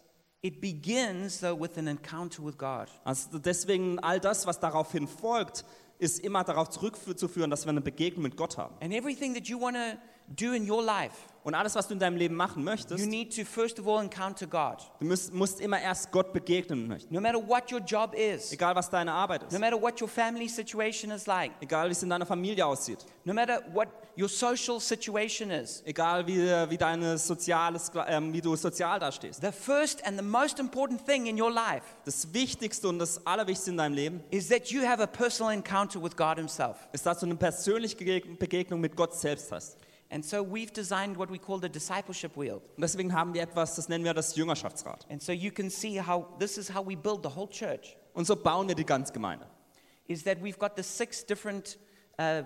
it 0.44 0.62
begins 0.62 1.39
though 1.39 1.56
with 1.56 1.79
an 1.79 1.88
encounter 1.88 2.44
with 2.44 2.59
God. 2.59 2.91
Also 3.03 3.39
deswegen 3.39 3.97
all 4.03 4.19
das, 4.19 4.45
was 4.45 4.59
daraufhin 4.59 5.07
folgt, 5.07 5.65
ist 5.97 6.19
immer 6.19 6.44
darauf 6.44 6.69
zurückzuführen, 6.69 7.50
dass 7.50 7.65
wir 7.65 7.71
eine 7.71 7.81
Begegnung 7.81 8.21
mit 8.21 8.38
Gott 8.38 8.59
haben. 8.59 8.75
And 8.81 8.94
everything 8.94 9.33
that 9.33 9.47
you 9.47 9.59
want 9.59 9.75
to 9.75 9.97
do 10.27 10.53
in 10.53 10.69
your 10.69 10.83
life, 10.83 11.15
Und 11.45 11.53
alles, 11.53 11.75
was 11.75 11.88
du 11.88 11.94
in 11.94 12.00
deinem 12.00 12.18
Leben 12.18 12.33
machen 12.36 12.63
möchtest, 12.63 13.00
you 13.00 13.07
need 13.07 13.33
to 13.36 13.45
first 13.45 13.80
of 13.80 13.88
all 13.88 14.01
encounter 14.03 14.47
God. 14.47 14.77
du 15.00 15.06
musst, 15.06 15.31
musst 15.31 15.62
immer 15.62 15.80
erst 15.80 16.12
Gott 16.12 16.33
begegnen 16.33 16.88
möchten. 16.88 17.13
No 17.13 17.21
matter 17.21 17.38
what 17.38 17.71
your 17.71 17.80
job 17.81 18.15
is, 18.15 18.51
Egal, 18.51 18.75
was 18.75 18.89
deine 18.89 19.12
Arbeit 19.13 19.44
no 19.44 19.47
ist. 19.50 19.59
matter 19.59 19.80
what 19.80 20.01
your 20.01 20.07
family 20.09 20.50
situation 20.50 21.12
is 21.12 21.27
like, 21.27 21.51
Egal, 21.62 21.88
wie 21.88 21.92
es 21.92 22.01
in 22.01 22.09
deiner 22.09 22.25
Familie 22.25 22.65
aussieht. 22.65 23.06
no 23.25 23.33
matter 23.33 23.62
what 23.74 23.88
your 24.18 24.27
social 24.27 24.80
situation 24.80 25.51
is, 25.51 25.83
Egal, 25.86 26.25
wie, 26.25 26.39
wie, 26.69 26.77
deine 26.77 27.15
soziales, 27.19 27.92
ähm, 28.07 28.33
wie 28.33 28.42
du 28.42 28.56
sozial 28.56 29.00
dastehst. 29.00 29.39
the 29.39 29.51
first 29.51 30.03
and 30.03 30.18
the 30.18 30.25
most 30.25 30.57
important 30.59 31.06
thing 31.06 31.27
in 31.27 31.39
your 31.39 31.51
life 31.51 31.83
Das 32.06 32.33
Wichtigste 32.33 32.88
und 32.89 32.97
das 32.97 33.24
Allerwichtigste 33.27 33.69
in 33.69 33.77
deinem 33.77 33.94
Leben 33.94 34.24
is 34.31 34.47
that 34.50 34.69
you 34.71 34.81
have 34.83 35.00
a 35.00 35.06
personal 35.06 35.53
encounter 35.53 36.01
with 36.01 36.15
God 36.18 36.38
Himself. 36.38 36.77
ist, 36.92 37.06
dass 37.06 37.19
du 37.19 37.27
eine 37.27 37.36
persönliche 37.36 37.95
Begegnung 38.39 38.81
mit 38.81 38.95
Gott 38.95 39.13
selbst 39.13 39.51
hast. 39.51 39.77
And 40.15 40.23
so 40.23 40.41
we've 40.41 40.71
designed 40.71 41.17
what 41.17 41.29
we 41.29 41.38
call 41.38 41.59
the 41.59 41.67
discipleship 41.67 42.38
wheel. 42.38 42.62
Und 42.77 42.81
deswegen 42.81 43.12
haben 43.12 43.33
wir 43.33 43.41
etwas, 43.41 43.75
das 43.75 43.89
nennen 43.89 44.06
wir 44.06 44.13
das 44.13 44.33
Jüngerschaftsrad. 44.38 45.06
And 45.09 45.21
so 45.21 45.33
you 45.33 45.51
can 45.51 45.69
see 45.69 46.00
how 46.00 46.25
this 46.39 46.57
is 46.57 46.73
how 46.73 46.81
we 46.88 46.95
build 46.95 47.21
the 47.21 47.35
whole 47.35 47.50
church. 47.50 47.97
Und 48.13 48.25
so 48.25 48.38
bauen 48.38 48.69
wir 48.69 48.75
die 48.75 48.85
ganze 48.85 49.12
Gemeinde. 49.12 49.45
Is 50.07 50.23
that 50.23 50.41
we've 50.41 50.57
got 50.57 50.77
the 50.77 50.83
six 50.83 51.25
different 51.25 51.77
uh, 52.17 52.44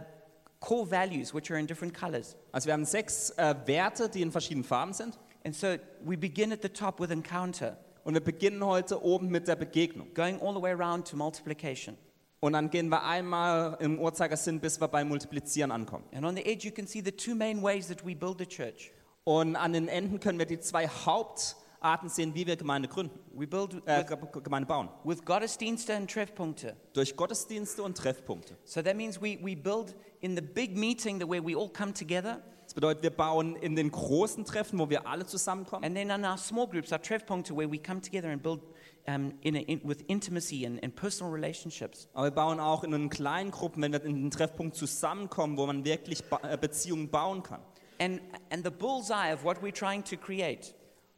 core 0.59 0.89
values 0.89 1.31
which 1.31 1.51
are 1.51 1.59
in 1.59 1.67
different 1.67 1.93
colors. 1.93 2.35
Also 2.51 2.65
wir 2.65 2.73
haben 2.73 2.85
sechs 2.85 3.29
äh, 3.37 3.53
Werte, 3.67 4.09
die 4.09 4.23
in 4.23 4.31
verschiedenen 4.31 4.63
Farben 4.63 4.93
sind. 4.93 5.19
And 5.45 5.55
so 5.55 5.75
we 6.03 6.17
begin 6.17 6.51
at 6.51 6.63
the 6.63 6.69
top 6.69 6.99
with 6.99 7.11
encounter, 7.11 7.77
Und 8.03 8.15
wir 8.15 8.23
beginnen 8.23 8.65
heute 8.65 9.03
oben 9.03 9.29
mit 9.29 9.47
der 9.47 9.55
Begegnung. 9.55 10.11
going 10.15 10.41
all 10.41 10.55
the 10.55 10.61
way 10.61 10.71
around 10.71 11.07
to 11.07 11.15
multiplication. 11.15 11.95
Und 12.41 12.53
dann 12.53 12.69
gehen 12.69 12.87
wir 12.89 13.03
einmal 13.03 13.75
im 13.81 13.99
Uhrzeigersinn, 13.99 14.59
bis 14.61 14.79
wir 14.79 14.87
beim 14.87 15.09
Multiplizieren 15.09 15.71
ankommen. 15.71 16.05
And 16.13 16.25
on 16.25 16.35
the 16.35 16.45
edge, 16.45 16.65
you 16.67 16.73
can 16.73 16.87
see 16.87 17.01
the 17.03 17.11
two 17.11 17.35
main 17.35 17.61
ways 17.61 17.87
that 17.87 18.05
we 18.05 18.15
build 18.15 18.39
a 18.41 18.45
church. 18.45 18.91
Und 19.25 19.55
an 19.57 19.73
den 19.73 19.87
Enden 19.89 20.19
können 20.21 20.39
wir 20.39 20.45
die 20.45 20.59
zwei 20.59 20.87
Hauptarten 20.87 22.09
sehen, 22.09 22.33
wie 22.35 22.47
wir 22.47 22.55
Gemeinde 22.55 22.87
gründen, 22.87 23.19
We 23.33 23.45
build 23.45 23.75
äh, 23.85 24.05
with, 24.09 24.43
Gemeinde 24.43 24.67
bauen. 24.67 24.89
with 25.03 25.23
Gottesdienste 25.25 25.93
and 25.95 26.09
Treffpunkte. 26.09 26.75
Durch 26.93 27.15
Gottesdienste 27.15 27.83
und 27.83 27.97
Treffpunkte. 27.97 28.55
So 28.63 28.81
that 28.81 28.95
means 28.95 29.21
we, 29.21 29.37
we 29.41 29.55
build 29.55 29.95
in 30.21 30.35
the 30.35 30.41
big 30.41 30.77
meeting 30.77 31.19
that 31.19 31.29
where 31.29 31.45
we 31.45 31.55
all 31.55 31.69
come 31.69 31.93
together, 31.93 32.41
Das 32.63 32.73
bedeutet, 32.73 33.01
wir 33.03 33.09
bauen 33.09 33.55
in 33.57 33.75
den 33.75 33.91
großen 33.91 34.45
Treffen, 34.45 34.79
wo 34.79 34.89
wir 34.89 35.05
alle 35.07 35.25
zusammenkommen. 35.25 35.83
and 35.83 35.95
then 35.95 36.09
in 36.09 36.23
our 36.25 36.37
small 36.37 36.67
groups, 36.67 36.91
our 36.93 37.01
Treffpunkte, 37.01 37.55
where 37.55 37.69
we 37.69 37.77
come 37.77 37.99
together 38.01 38.29
and 38.29 38.41
build 38.41 38.61
um, 39.09 39.33
in 39.41 39.55
a, 39.55 39.59
in, 39.59 39.81
with 39.83 40.03
intimacy 40.07 40.65
and, 40.65 40.83
and 40.83 40.95
personal 40.95 41.31
relationships. 41.31 42.07
Aber 42.13 42.27
wir 42.27 42.31
bauen 42.31 42.59
auch 42.59 42.83
in 42.83 42.91
den 42.91 43.09
kleinen 43.09 43.51
Gruppen, 43.51 43.81
wenn 43.81 43.91
wir 43.91 44.03
in 44.03 44.15
den 44.15 44.31
Treffpunkt 44.31 44.75
zusammenkommen, 44.75 45.57
wo 45.57 45.65
man 45.65 45.83
wirklich 45.85 46.23
äh, 46.43 46.57
Beziehungen 46.57 47.09
bauen 47.09 47.43
kann. 47.43 47.61
And, 47.99 48.21
and 48.49 48.63
the 48.63 48.71
bullseye 48.71 49.33
of 49.33 49.43
what 49.43 49.57
we're 49.61 49.73
trying 49.73 50.03
to 50.05 50.15
create 50.15 50.73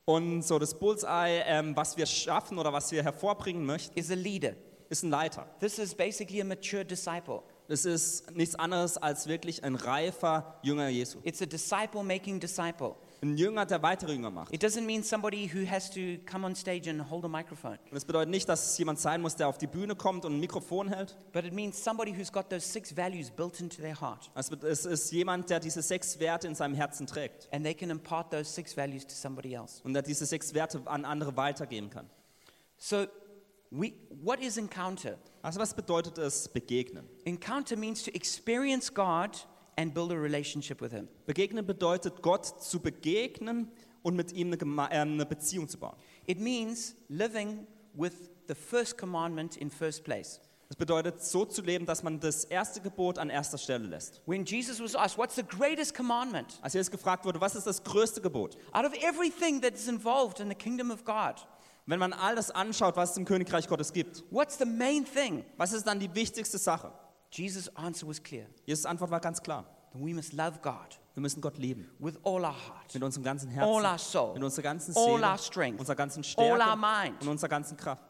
Und 0.05 0.41
so 0.41 0.57
das 0.57 0.77
Bullseye, 0.77 1.43
ähm, 1.45 1.75
was 1.75 1.95
wir 1.95 2.05
schaffen 2.05 2.57
oder 2.57 2.74
was 2.74 2.91
wir 2.91 3.03
hervorbringen 3.03 3.65
möchten, 3.65 3.98
is 3.98 4.10
a 4.10 4.15
leader. 4.15 4.53
ist 4.89 5.03
ein 5.03 5.10
Leiter. 5.10 5.48
This 5.60 5.79
is 5.79 5.95
basically 5.95 6.41
a 6.41 6.43
mature 6.43 6.83
disciple. 6.83 7.43
Das 7.67 7.86
ist 7.86 8.29
nichts 8.36 8.55
anderes 8.55 8.98
als 8.98 9.27
wirklich 9.27 9.63
ein 9.63 9.75
reifer 9.75 10.60
Jünger 10.63 10.89
Jesu. 10.89 11.19
It's 11.24 11.41
a 11.41 11.45
disciple 11.45 12.03
making 12.03 12.39
disciple. 12.39 12.95
Ein 13.23 13.37
Jünger, 13.37 13.67
der 13.67 13.83
weitere 13.83 14.13
Jünger 14.13 14.31
macht. 14.31 14.51
It 14.51 14.63
doesn't 14.63 14.81
mean 14.81 15.03
somebody 15.03 15.47
who 15.53 15.69
has 15.69 15.91
to 15.91 15.99
come 16.25 16.43
on 16.43 16.55
stage 16.55 16.89
and 16.89 17.07
hold 17.09 17.23
a 17.23 17.27
microphone, 17.27 17.77
Und 17.85 17.93
das 17.93 18.03
bedeutet 18.05 18.29
nicht, 18.31 18.49
dass 18.49 18.71
es 18.71 18.77
jemand 18.79 18.99
sein 18.99 19.21
muss, 19.21 19.35
der 19.35 19.47
auf 19.47 19.59
die 19.59 19.67
Bühne 19.67 19.95
kommt 19.95 20.25
und 20.25 20.33
ein 20.33 20.39
Mikrofon 20.39 20.87
hält. 20.89 21.15
but 21.31 21.45
it 21.45 21.53
means 21.53 21.83
somebody 21.83 22.11
who's 22.17 22.31
got 22.31 22.49
those 22.49 22.65
six 22.67 22.95
values 22.97 23.29
built 23.29 23.59
into 23.61 23.79
their 23.79 23.99
heart. 24.01 24.31
Es 24.33 24.49
Es 24.49 24.85
ist 24.85 25.11
jemand, 25.11 25.51
der 25.51 25.59
diese 25.59 25.83
sechs 25.83 26.19
Werte 26.19 26.47
in 26.47 26.55
seinem 26.55 26.73
Herzen 26.73 27.05
trägt 27.05 27.47
And 27.53 27.63
they 27.63 27.75
can 27.75 27.91
impart 27.91 28.31
those 28.31 28.45
six 28.45 28.75
values 28.75 29.05
to 29.05 29.13
somebody 29.13 29.53
else. 29.53 29.81
und 29.83 29.93
der 29.93 30.01
diese 30.01 30.25
sechs 30.25 30.53
Werte 30.55 30.81
an 30.85 31.05
andere 31.05 31.37
weitergeben 31.37 31.89
kann. 31.91 32.09
So, 32.77 33.05
We, 33.73 33.93
what 34.21 34.41
is 34.41 34.57
encounter? 34.57 35.17
Also 35.41 35.57
was 35.59 35.73
bedeutet 35.73 36.17
es 36.17 36.49
begegnen? 36.49 37.07
Encounter 37.23 37.77
means 37.77 38.03
to 38.03 38.11
experience 38.11 38.93
God 38.93 39.47
and 39.81 39.93
build 39.93 40.11
a 40.11 40.15
relationship 40.15 40.81
with 40.81 40.91
Him. 40.91 41.07
Begegnen 41.25 41.65
bedeutet 41.65 42.21
Gott 42.21 42.45
zu 42.45 42.79
begegnen 42.79 43.71
und 44.03 44.15
mit 44.15 44.31
ihm 44.31 44.53
eine, 44.53 44.91
äh, 44.91 45.00
eine 45.00 45.25
Beziehung 45.25 45.67
zu 45.67 45.77
bauen. 45.77 45.95
It 46.25 46.39
means 46.39 46.95
living 47.09 47.67
with 47.93 48.13
the 48.47 48.55
first 48.55 48.97
commandment 48.97 49.57
in 49.57 49.69
first 49.69 50.03
place. 50.03 50.39
Das 50.69 50.77
bedeutet 50.77 51.21
so 51.21 51.43
zu 51.43 51.61
leben, 51.61 51.85
dass 51.85 52.01
man 52.01 52.21
das 52.21 52.45
erste 52.45 52.79
Gebot 52.79 53.17
an 53.17 53.29
erster 53.29 53.57
Stelle 53.57 53.88
lässt. 53.88 54.21
When 54.25 54.45
Jesus 54.45 54.79
was 54.79 54.95
asked, 54.95 55.17
What's 55.17 55.35
the 55.35 55.43
greatest 55.43 55.93
commandment? 55.93 56.59
Als 56.61 56.73
Jesus 56.73 56.89
gefragt 56.89 57.25
wurde, 57.25 57.41
was 57.41 57.55
ist 57.55 57.67
das 57.67 57.83
größte 57.83 58.21
Gebot? 58.21 58.55
Out 58.71 58.85
of 58.85 58.93
everything 59.03 59.61
that 59.61 59.73
is 59.73 59.89
involved 59.89 60.39
in 60.39 60.47
the 60.47 60.55
kingdom 60.55 60.89
of 60.89 61.03
God, 61.03 61.45
Wenn 61.88 62.00
man 62.00 62.13
all 62.13 62.35
das 62.35 62.51
anschaut, 62.51 62.95
was 62.95 63.11
es 63.11 63.17
im 63.17 63.25
Königreich 63.25 63.67
Gottes 63.67 63.91
gibt, 63.91 64.23
what's 64.31 64.57
the 64.57 64.65
main 64.65 65.03
thing? 65.03 65.43
was 65.57 65.73
ist 65.73 65.85
dann 65.85 66.00
die 66.00 66.13
wichtigste 66.15 66.57
Sache? 66.57 66.93
Jesus' 67.31 67.69
answer 67.75 68.07
was 68.07 68.21
clear. 68.21 68.45
Jesus' 68.65 68.85
Antwort 68.85 69.09
war 69.11 69.19
ganz 69.19 69.41
klar. 69.41 69.65
We 69.93 70.13
must 70.13 70.31
love 70.33 70.59
God 70.61 70.97
Wir 71.15 71.21
müssen 71.21 71.41
Gott 71.41 71.57
lieben. 71.57 71.89
with 72.00 72.17
all 72.23 72.45
our 72.45 72.53
heart, 72.53 72.93
Mit 72.93 73.03
unserem 73.03 73.23
ganzen 73.23 73.50
all 73.59 73.83
our 73.83 73.91
Herzen, 73.91 74.11
soul, 74.11 74.33
mit 74.35 74.43
unserer 74.43 74.63
ganzen 74.63 74.95
all 74.95 75.15
Seele, 75.17 75.27
our 75.27 75.38
strength, 75.38 75.79
unserer 75.79 75.95
ganzen 75.95 76.19
all 76.38 76.57
Stärke 76.57 76.61
our 76.69 76.75
mind, 76.77 77.21
und 77.21 77.27
unserer 77.27 77.50
ganzen 77.50 77.75
Kraft. 77.77 78.01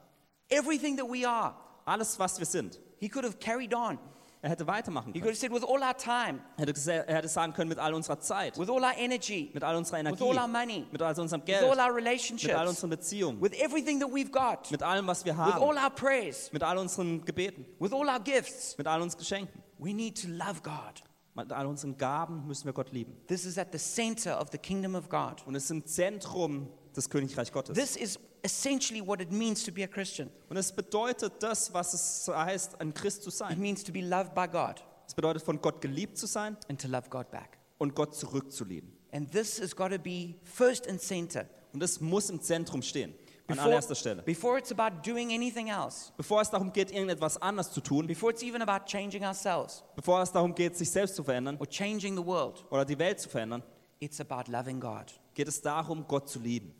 everything 0.49 0.95
that 0.97 1.07
we 1.09 1.27
are. 1.27 1.55
Alles, 1.85 2.19
was 2.19 2.37
wir 2.37 2.45
sind. 2.45 2.79
He 2.99 3.09
could 3.09 3.23
have 3.25 3.39
carried 3.39 3.73
on. 3.73 3.97
Er 4.43 4.49
hätte 4.49 4.65
weitermachen 4.65 5.13
He 5.13 5.19
could 5.19 5.23
können. 5.23 5.33
have 5.33 5.39
said, 5.39 5.51
with 5.53 5.63
all 5.63 5.83
our 5.83 5.95
time, 5.95 6.39
Er 6.57 6.65
hätte, 6.65 7.07
er 7.07 7.27
sagen 7.27 7.53
können, 7.53 7.69
mit 7.69 7.77
all 7.77 7.93
unserer 7.93 8.19
Zeit, 8.19 8.57
with 8.57 8.69
all 8.69 8.83
our 8.83 8.93
energy, 8.97 9.51
mit 9.53 9.63
all 9.63 9.75
unserer 9.75 9.99
with 9.99 10.07
Energie, 10.07 10.23
all 10.23 10.37
our 10.39 10.47
money, 10.47 10.87
mit 10.91 11.01
all 11.01 11.09
unserem 11.19 11.41
with 11.41 11.45
Geld, 11.45 11.63
all 11.63 11.69
our 11.69 11.75
mit 11.75 11.79
all 11.79 11.91
relationships, 11.95 12.55
unseren 12.67 12.89
Beziehungen, 12.89 13.39
with 13.41 13.53
everything 13.61 13.99
that 13.99 14.09
we've 14.11 14.31
got, 14.31 14.71
mit 14.71 14.81
allem, 14.81 15.05
was 15.05 15.23
wir 15.25 15.33
with 15.33 15.39
all 15.55 15.75
haben, 15.75 15.83
our 15.83 15.91
prayers, 15.91 16.49
mit 16.51 16.63
all 16.63 16.77
unseren 16.79 17.23
Gebeten, 17.23 17.65
with 17.79 17.93
all 17.93 18.09
our 18.09 18.19
gifts. 18.19 18.75
mit 18.79 18.87
all 18.87 19.01
unseren 19.01 19.19
Geschenken, 19.19 19.61
We 19.77 19.93
need 19.93 20.19
to 20.21 20.27
love 20.27 20.61
God. 20.63 21.03
mit 21.35 21.51
all 21.53 21.67
unseren 21.67 21.97
Gaben 21.97 22.47
müssen 22.47 22.65
wir 22.65 22.73
Gott 22.73 22.91
lieben. 22.91 23.15
This 23.27 23.45
is 23.45 23.57
at 23.59 23.71
the 23.71 23.77
center 23.79 24.39
of 24.39 24.49
the 24.51 24.57
kingdom 24.57 24.95
of 24.95 25.07
God. 25.07 25.41
Und 25.45 25.53
es 25.55 25.65
ist 25.65 25.71
im 25.71 25.85
Zentrum 25.85 26.67
des 26.95 27.09
Königreich 27.09 27.51
Gottes. 27.51 27.75
This 27.77 27.95
is 27.95 28.19
essentially 28.43 29.05
what 29.05 29.21
it 29.21 29.31
means 29.31 29.63
to 29.63 29.71
be 29.71 29.83
a 29.83 29.87
Christian. 29.87 30.29
Und 30.49 30.57
es 30.57 30.71
bedeutet 30.71 31.33
das, 31.39 31.73
was 31.73 31.93
es 31.93 32.27
heißt, 32.27 32.79
ein 32.81 32.93
Christ 32.93 33.23
zu 33.23 33.29
It 33.29 33.35
sein. 33.35 33.59
means 33.59 33.83
to 33.83 33.91
be 33.91 34.01
loved 34.01 34.33
by 34.33 34.47
God 34.47 34.83
Es 35.07 35.13
bedeutet, 35.13 35.43
von 35.43 35.61
Gott 35.61 35.81
geliebt 35.81 36.17
zu 36.17 36.25
sein 36.25 36.57
and 36.69 36.79
to 36.81 36.87
love 36.87 37.09
God 37.09 37.29
back. 37.31 37.57
und 37.77 37.95
Gott 37.95 38.15
zurückzulieben. 38.15 38.91
And 39.11 39.29
this 39.31 39.59
has 39.61 39.75
got 39.75 39.91
to 39.91 39.99
be 39.99 40.35
first 40.43 40.87
and 40.87 40.99
center. 41.01 41.45
Und 41.73 41.81
das 41.81 41.99
muss 41.99 42.29
im 42.29 42.41
Zentrum 42.41 42.81
stehen, 42.81 43.11
an 43.11 43.55
Before, 43.55 43.65
allererster 43.65 43.95
Stelle. 43.95 44.21
before 44.23 44.57
it's 44.57 44.71
about 44.71 45.01
doing 45.03 45.31
anything 45.33 45.67
else, 45.67 46.11
Bevor 46.15 46.41
es 46.41 46.49
darum 46.49 46.71
geht, 46.71 46.91
irgendetwas 46.91 47.41
anders 47.41 47.71
zu 47.71 47.81
tun, 47.81 48.07
before 48.07 48.31
it's 48.31 48.41
even 48.43 48.61
about 48.61 48.85
changing 48.85 49.23
ourselves 49.25 49.83
bevor 49.95 50.21
es 50.21 50.31
darum 50.31 50.55
geht, 50.55 50.77
sich 50.77 50.89
selbst 50.89 51.15
zu 51.15 51.23
verändern 51.23 51.57
or 51.59 51.67
changing 51.67 52.15
the 52.15 52.25
world, 52.25 52.63
oder 52.71 52.85
die 52.85 52.97
Welt 52.97 53.19
zu 53.19 53.27
verändern, 53.29 53.61
it's 53.99 54.21
about 54.21 54.49
loving 54.49 54.79
God. 54.79 55.13
geht 55.33 55.47
es 55.49 55.61
darum, 55.61 56.05
Gott 56.07 56.29
zu 56.29 56.39
lieben. 56.39 56.73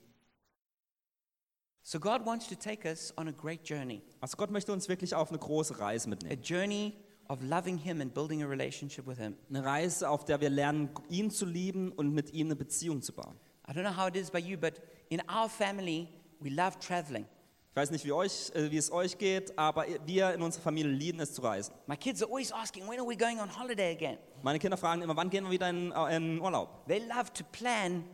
So 1.92 2.00
God 2.00 2.26
wants 2.26 2.48
to 2.48 2.56
take 2.56 2.86
us 2.86 3.14
on 3.18 3.28
a 3.28 3.34
great 3.34 3.68
journey, 3.68 4.02
Also 4.22 4.38
Gott 4.38 4.50
möchte 4.50 4.72
uns 4.72 4.88
wirklich 4.88 5.14
auf 5.14 5.28
eine 5.28 5.40
große 5.40 5.78
Reise 5.78 6.08
a 6.08 6.10
mitnehmen. 6.12 6.42
journey 6.42 6.94
of 7.28 7.42
loving 7.42 7.78
Him 7.78 8.00
and 8.00 8.14
building 8.14 8.42
a 8.42 8.48
relationship 8.48 9.06
with 9.06 9.18
Him. 9.18 9.36
Eine 9.50 9.66
Reise, 9.66 10.10
auf 10.10 10.24
der 10.24 10.40
wir 10.40 10.50
lernen, 10.50 10.90
ihn 11.10 11.30
zu 11.30 11.46
lieben 11.46 11.92
und 11.92 12.14
mit 12.14 12.32
ihm 12.32 12.48
eine 12.48 12.56
Beziehung 12.56 13.02
zu 13.02 13.12
bauen. 13.12 13.36
I 13.68 13.74
don't 13.74 13.82
know 13.82 13.94
how 13.94 14.08
it 14.08 14.16
is 14.16 14.32
by 14.32 14.38
you, 14.38 14.58
but 14.58 14.82
in 15.10 15.22
our 15.30 15.50
family, 15.50 16.08
we 16.40 16.50
love 16.50 16.80
traveling. 16.80 17.26
Ich 17.72 17.76
weiß 17.76 17.92
nicht, 17.92 18.06
wie, 18.06 18.14
euch, 18.14 18.54
äh, 18.56 18.72
wie 18.72 18.78
es 18.78 18.90
euch 18.90 19.18
geht, 19.18 19.60
aber 19.60 19.86
wir 20.06 20.34
in 20.34 20.42
unserer 20.42 20.64
Familie 20.64 20.94
lieben 20.94 21.20
es 21.20 21.34
zu 21.34 21.42
reisen. 21.42 21.74
My 21.88 21.98
kids 21.98 22.24
are 22.24 22.32
always 22.32 22.54
asking, 22.54 22.88
when 22.88 23.02
are 23.02 23.06
we 23.10 23.18
going 23.18 23.42
on 23.42 23.50
holiday 23.50 23.92
again? 23.92 24.18
Meine 24.44 24.60
Kinder 24.60 24.78
fragen 24.78 25.02
immer, 25.02 25.18
wann 25.18 25.30
gehen 25.30 25.44
wir 25.44 25.52
wieder 25.52 25.70
in, 25.70 25.92
äh, 25.92 26.16
in 26.16 26.40
Urlaub? 26.40 26.86
They 26.88 27.00
love 27.00 27.34
to 27.34 27.44
plan 27.52 28.06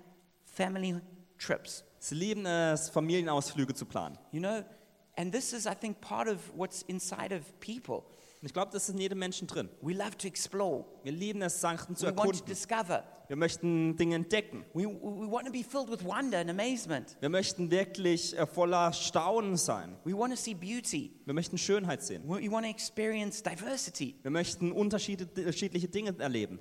family 0.46 1.00
trips, 1.38 1.84
Sie 2.00 2.16
lieben 2.16 2.46
es, 2.46 2.90
Familienausflüge 2.90 3.74
zu 3.74 3.86
planen. 3.86 4.18
you 4.32 4.40
know? 4.40 4.64
And 5.16 5.34
this 5.34 5.52
is, 5.52 5.66
I 5.66 5.74
think, 5.74 6.00
part 6.00 6.28
of 6.28 6.38
what's 6.56 6.84
inside 6.84 7.34
of 7.36 7.42
people. 7.60 8.04
Und 8.40 8.46
ich 8.46 8.54
glaube, 8.54 8.70
das 8.72 8.88
ist 8.88 8.94
in 8.94 9.02
jedem 9.02 9.18
Menschen 9.18 9.48
drin. 9.48 9.68
We 9.82 9.94
love 9.94 10.16
to 10.20 10.28
explore, 10.28 10.86
Wir 11.04 11.12
lieben 11.12 11.42
es, 11.42 11.60
Sachen 11.60 11.96
zu 11.96 12.04
we 12.06 12.10
want 12.10 12.18
to 12.18 12.24
erkunden. 12.24 12.46
discover, 12.46 13.04
Wir 13.28 13.36
möchten 13.36 13.98
Dinge 13.98 14.14
entdecken. 14.16 14.64
we, 14.76 14.84
we 14.86 15.32
want 15.32 15.48
to 15.48 15.52
be 15.52 15.64
filled 15.64 15.90
with 15.90 16.06
wonder 16.06 16.38
and 16.38 16.52
amazement. 16.52 17.18
Wir 17.20 17.30
möchten 17.30 17.72
wirklich 17.72 18.38
äh, 18.38 18.46
voller 18.46 18.94
Staunen 18.94 19.58
sein. 19.58 19.98
We 20.06 20.16
want 20.16 20.32
to 20.36 20.40
see 20.40 20.54
beauty. 20.54 21.12
Wir 21.26 21.34
möchten 21.34 21.58
Schönheit 21.58 22.04
sehen. 22.04 22.22
We 22.30 22.52
want 22.52 22.66
to 22.66 22.70
experience 22.70 23.42
diversity. 23.42 24.14
Wir 24.22 24.30
möchten 24.30 24.72
unterschiedliche 24.72 25.42
unterschiedliche 25.42 25.88
Dinge 25.88 26.14
erleben. 26.20 26.60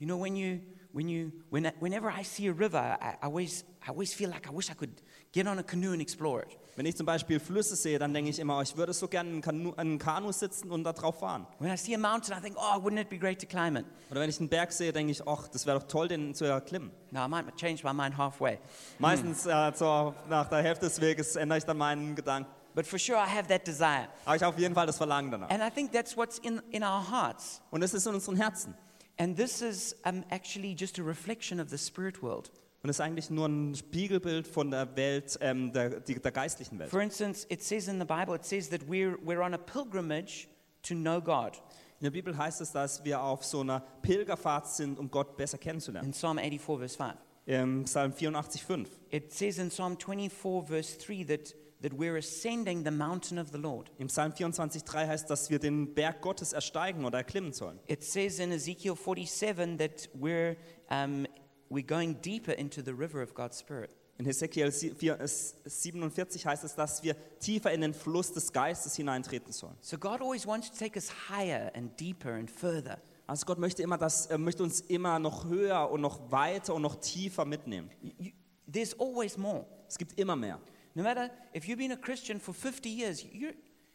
You 0.00 0.06
know, 0.06 0.20
when 0.20 0.34
you, 0.34 0.58
when 0.92 1.08
you, 1.08 1.32
when, 1.50 1.70
whenever 1.80 2.10
I 2.10 2.22
see 2.22 2.46
a 2.48 2.52
river, 2.52 2.78
I, 2.78 3.16
I, 3.22 3.26
always, 3.26 3.64
I 3.86 3.90
always 3.90 4.12
feel 4.14 4.30
like 4.30 4.46
I 4.48 4.50
wish 4.50 4.70
I 4.70 4.74
could 4.74 5.02
get 5.32 5.46
on 5.46 5.58
a 5.58 5.62
canoe 5.62 5.92
and 5.92 6.00
explore 6.00 6.42
it. 6.42 6.58
Wenn 6.74 6.86
ich 6.86 6.96
zum 6.96 7.04
Beispiel 7.04 7.38
Flüsse 7.38 7.76
sehe, 7.76 7.98
dann 7.98 8.14
denke 8.14 8.30
ich 8.30 8.38
immer, 8.38 8.58
oh, 8.58 8.62
ich 8.62 8.74
würde 8.76 8.94
so 8.94 9.06
gerne 9.06 9.28
in 9.28 9.34
einem 9.34 9.42
Kanu, 9.42 9.70
in 9.72 9.78
einem 9.78 9.98
Kanu 9.98 10.32
sitzen 10.32 10.70
und 10.70 10.84
da 10.84 10.94
drauf 10.94 11.18
fahren. 11.18 11.46
When 11.58 11.70
I 11.70 11.76
see 11.76 11.94
a 11.94 11.98
mountain, 11.98 12.34
I 12.36 12.40
think, 12.40 12.56
oh, 12.58 12.80
wouldn't 12.80 13.00
it 13.00 13.10
be 13.10 13.18
great 13.18 13.40
to 13.40 13.46
climb 13.46 13.76
it? 13.76 13.84
Oder 14.10 14.20
wenn 14.20 14.30
ich 14.30 14.40
einen 14.40 14.48
Berg 14.48 14.72
sehe, 14.72 14.92
denke 14.92 15.12
ich, 15.12 15.26
ach, 15.26 15.48
das 15.48 15.66
wäre 15.66 15.80
doch 15.80 15.86
toll, 15.86 16.08
den 16.08 16.34
zu 16.34 16.46
erklimmen. 16.46 16.90
Now, 17.10 17.26
I 17.26 17.28
might 17.28 17.56
change 17.56 17.82
my 17.84 17.92
mind 17.92 18.16
halfway. 18.16 18.58
Meistens 18.98 19.44
äh, 19.44 19.72
zur, 19.74 20.14
nach 20.30 20.48
der 20.48 20.62
Hälfte 20.62 20.86
des 20.86 20.98
Weges 21.00 21.36
ändere 21.36 21.58
ich 21.58 21.64
dann 21.64 21.76
meinen 21.76 22.14
Gedanken. 22.14 22.50
But 22.74 22.86
for 22.86 22.98
sure, 22.98 23.18
I 23.18 23.28
have 23.28 23.48
that 23.48 23.66
desire. 23.66 24.08
Aber 24.24 24.36
ich 24.36 24.42
habe 24.42 24.54
auf 24.54 24.58
jeden 24.58 24.74
Fall 24.74 24.86
das 24.86 24.96
Verlangen 24.96 25.30
danach. 25.30 25.50
And 25.50 25.62
I 25.62 25.68
think 25.68 25.92
that's 25.92 26.16
what's 26.16 26.38
in, 26.38 26.62
in 26.70 26.82
our 26.82 27.06
hearts. 27.10 27.60
Und 27.70 27.82
es 27.82 27.92
ist 27.92 28.06
in 28.06 28.14
unseren 28.14 28.36
Herzen. 28.36 28.74
And 29.18 29.36
this 29.36 29.62
is 29.62 29.94
um, 30.04 30.24
actually 30.30 30.74
just 30.74 30.98
a 30.98 31.02
reflection 31.02 31.60
of 31.60 31.70
the 31.70 31.78
spirit 31.78 32.22
world. 32.22 32.50
Und 32.82 32.90
ist 32.90 33.00
eigentlich 33.00 33.30
nur 33.30 33.46
ein 33.46 33.74
Spiegelbild 33.76 34.48
von 34.48 34.70
der 34.70 34.96
Welt, 34.96 35.38
ähm, 35.40 35.72
der, 35.72 36.00
die, 36.00 36.20
der 36.20 36.32
geistlichen 36.32 36.78
Welt. 36.78 36.90
For 36.90 37.00
instance, 37.00 37.46
it 37.48 37.62
says 37.62 37.86
in 37.86 38.00
the 38.00 38.04
Bible, 38.04 38.34
it 38.34 38.44
says 38.44 38.68
that 38.70 38.88
we're, 38.88 39.16
we're 39.24 39.42
on 39.42 39.54
a 39.54 39.58
pilgrimage 39.58 40.48
to 40.82 40.94
know 40.94 41.20
God. 41.20 41.62
In 42.00 42.06
der 42.06 42.10
Bibel 42.10 42.36
heißt 42.36 42.60
es, 42.60 42.72
dass 42.72 43.04
wir 43.04 43.22
auf 43.22 43.44
so 43.44 43.60
einer 43.60 43.78
Pilgerfahrt 44.02 44.66
sind, 44.66 44.98
um 44.98 45.08
Gott 45.08 45.36
besser 45.36 45.58
kennenzulernen. 45.58 46.08
In 46.08 46.12
Psalm 46.12 46.38
84, 46.38 46.78
verse 46.78 46.96
5. 46.96 47.14
Im 47.46 47.84
Psalm 47.84 48.12
84,5. 48.12 48.86
It 49.10 49.32
says 49.32 49.58
in 49.58 49.68
Psalm 49.68 49.96
24, 49.96 50.66
verse 50.66 50.98
3, 50.98 51.24
that, 51.24 51.54
that 51.82 51.92
we're 51.98 52.16
ascending 52.16 52.84
the 52.84 52.90
mountain 52.90 53.38
of 53.38 53.50
the 53.52 53.58
Lord. 53.58 53.90
Im 53.98 54.08
Psalm 54.08 54.32
24,3 54.32 55.06
heißt, 55.08 55.28
dass 55.30 55.50
wir 55.50 55.58
den 55.58 55.94
Berg 55.94 56.20
Gottes 56.22 56.52
ersteigen 56.52 57.04
oder 57.04 57.18
erklimmen 57.18 57.52
sollen. 57.52 57.78
It 57.86 58.02
says 58.04 58.38
in 58.38 58.52
Ezekiel 58.52 58.94
47 58.96 59.76
that 59.78 60.08
we're, 60.18 60.56
um, 60.90 61.26
we're 61.70 61.86
going 61.86 62.20
deeper 62.22 62.52
into 62.52 62.82
the 62.84 62.92
river 62.92 63.22
of 63.22 63.34
God's 63.34 63.58
Spirit. 63.60 63.90
In 64.18 64.26
Hesekiel 64.26 64.70
sie- 64.70 64.94
vier- 64.94 65.18
äh, 65.18 65.26
47 65.26 66.46
heißt 66.46 66.64
es, 66.64 66.74
dass 66.74 67.02
wir 67.02 67.16
tiefer 67.40 67.72
in 67.72 67.80
den 67.80 67.94
Fluss 67.94 68.32
des 68.32 68.52
Geistes 68.52 68.94
hineintreten 68.94 69.52
sollen. 69.52 69.74
So 69.80 69.98
God 69.98 70.20
always 70.20 70.46
wants 70.46 70.70
to 70.70 70.76
take 70.78 70.96
us 70.96 71.10
higher 71.28 71.72
and 71.74 71.98
deeper 71.98 72.32
and 72.34 72.50
further. 72.50 72.98
Also 73.26 73.46
Gott 73.46 73.58
möchte, 73.58 73.82
immer 73.82 73.98
das, 73.98 74.26
er 74.26 74.38
möchte 74.38 74.62
uns 74.62 74.80
immer 74.82 75.18
noch 75.18 75.46
höher 75.46 75.90
und 75.90 76.02
noch 76.02 76.30
weiter 76.30 76.74
und 76.74 76.82
noch 76.82 76.96
tiefer 76.96 77.44
mitnehmen. 77.44 77.90
You- 78.18 78.30
there's 78.70 78.98
always 79.00 79.36
more. 79.38 79.64
Es 79.88 79.96
gibt 79.98 80.18
immer 80.20 80.36
mehr. 80.36 80.60
No 80.94 81.02
matter 81.02 81.30
if 81.54 81.66
you've 81.66 81.78
been 81.78 81.92
a 81.92 81.96
Christian 81.96 82.38
for 82.40 82.52
50 82.54 82.88
years, 82.88 83.24
you're, 83.32 83.54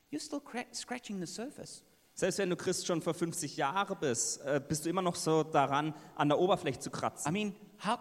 you're 0.09 0.19
still 0.21 0.39
cra- 0.41 0.65
scratching 0.73 1.19
the 1.19 1.27
surface. 1.27 1.83
Selbst 2.15 2.39
wenn 2.39 2.49
du 2.49 2.55
Christ 2.55 2.87
schon 2.87 3.01
vor 3.01 3.13
50 3.13 3.57
Jahre 3.57 3.95
bist, 3.95 4.41
äh, 4.41 4.59
bist 4.67 4.85
du 4.85 4.89
immer 4.89 5.03
noch 5.03 5.15
so 5.15 5.43
daran, 5.43 5.93
an 6.15 6.29
der 6.29 6.39
Oberfläche 6.39 6.79
zu 6.79 6.89
I 6.89 6.93
kratzen. 6.93 7.31
mean, 7.31 7.55
how, 7.85 7.99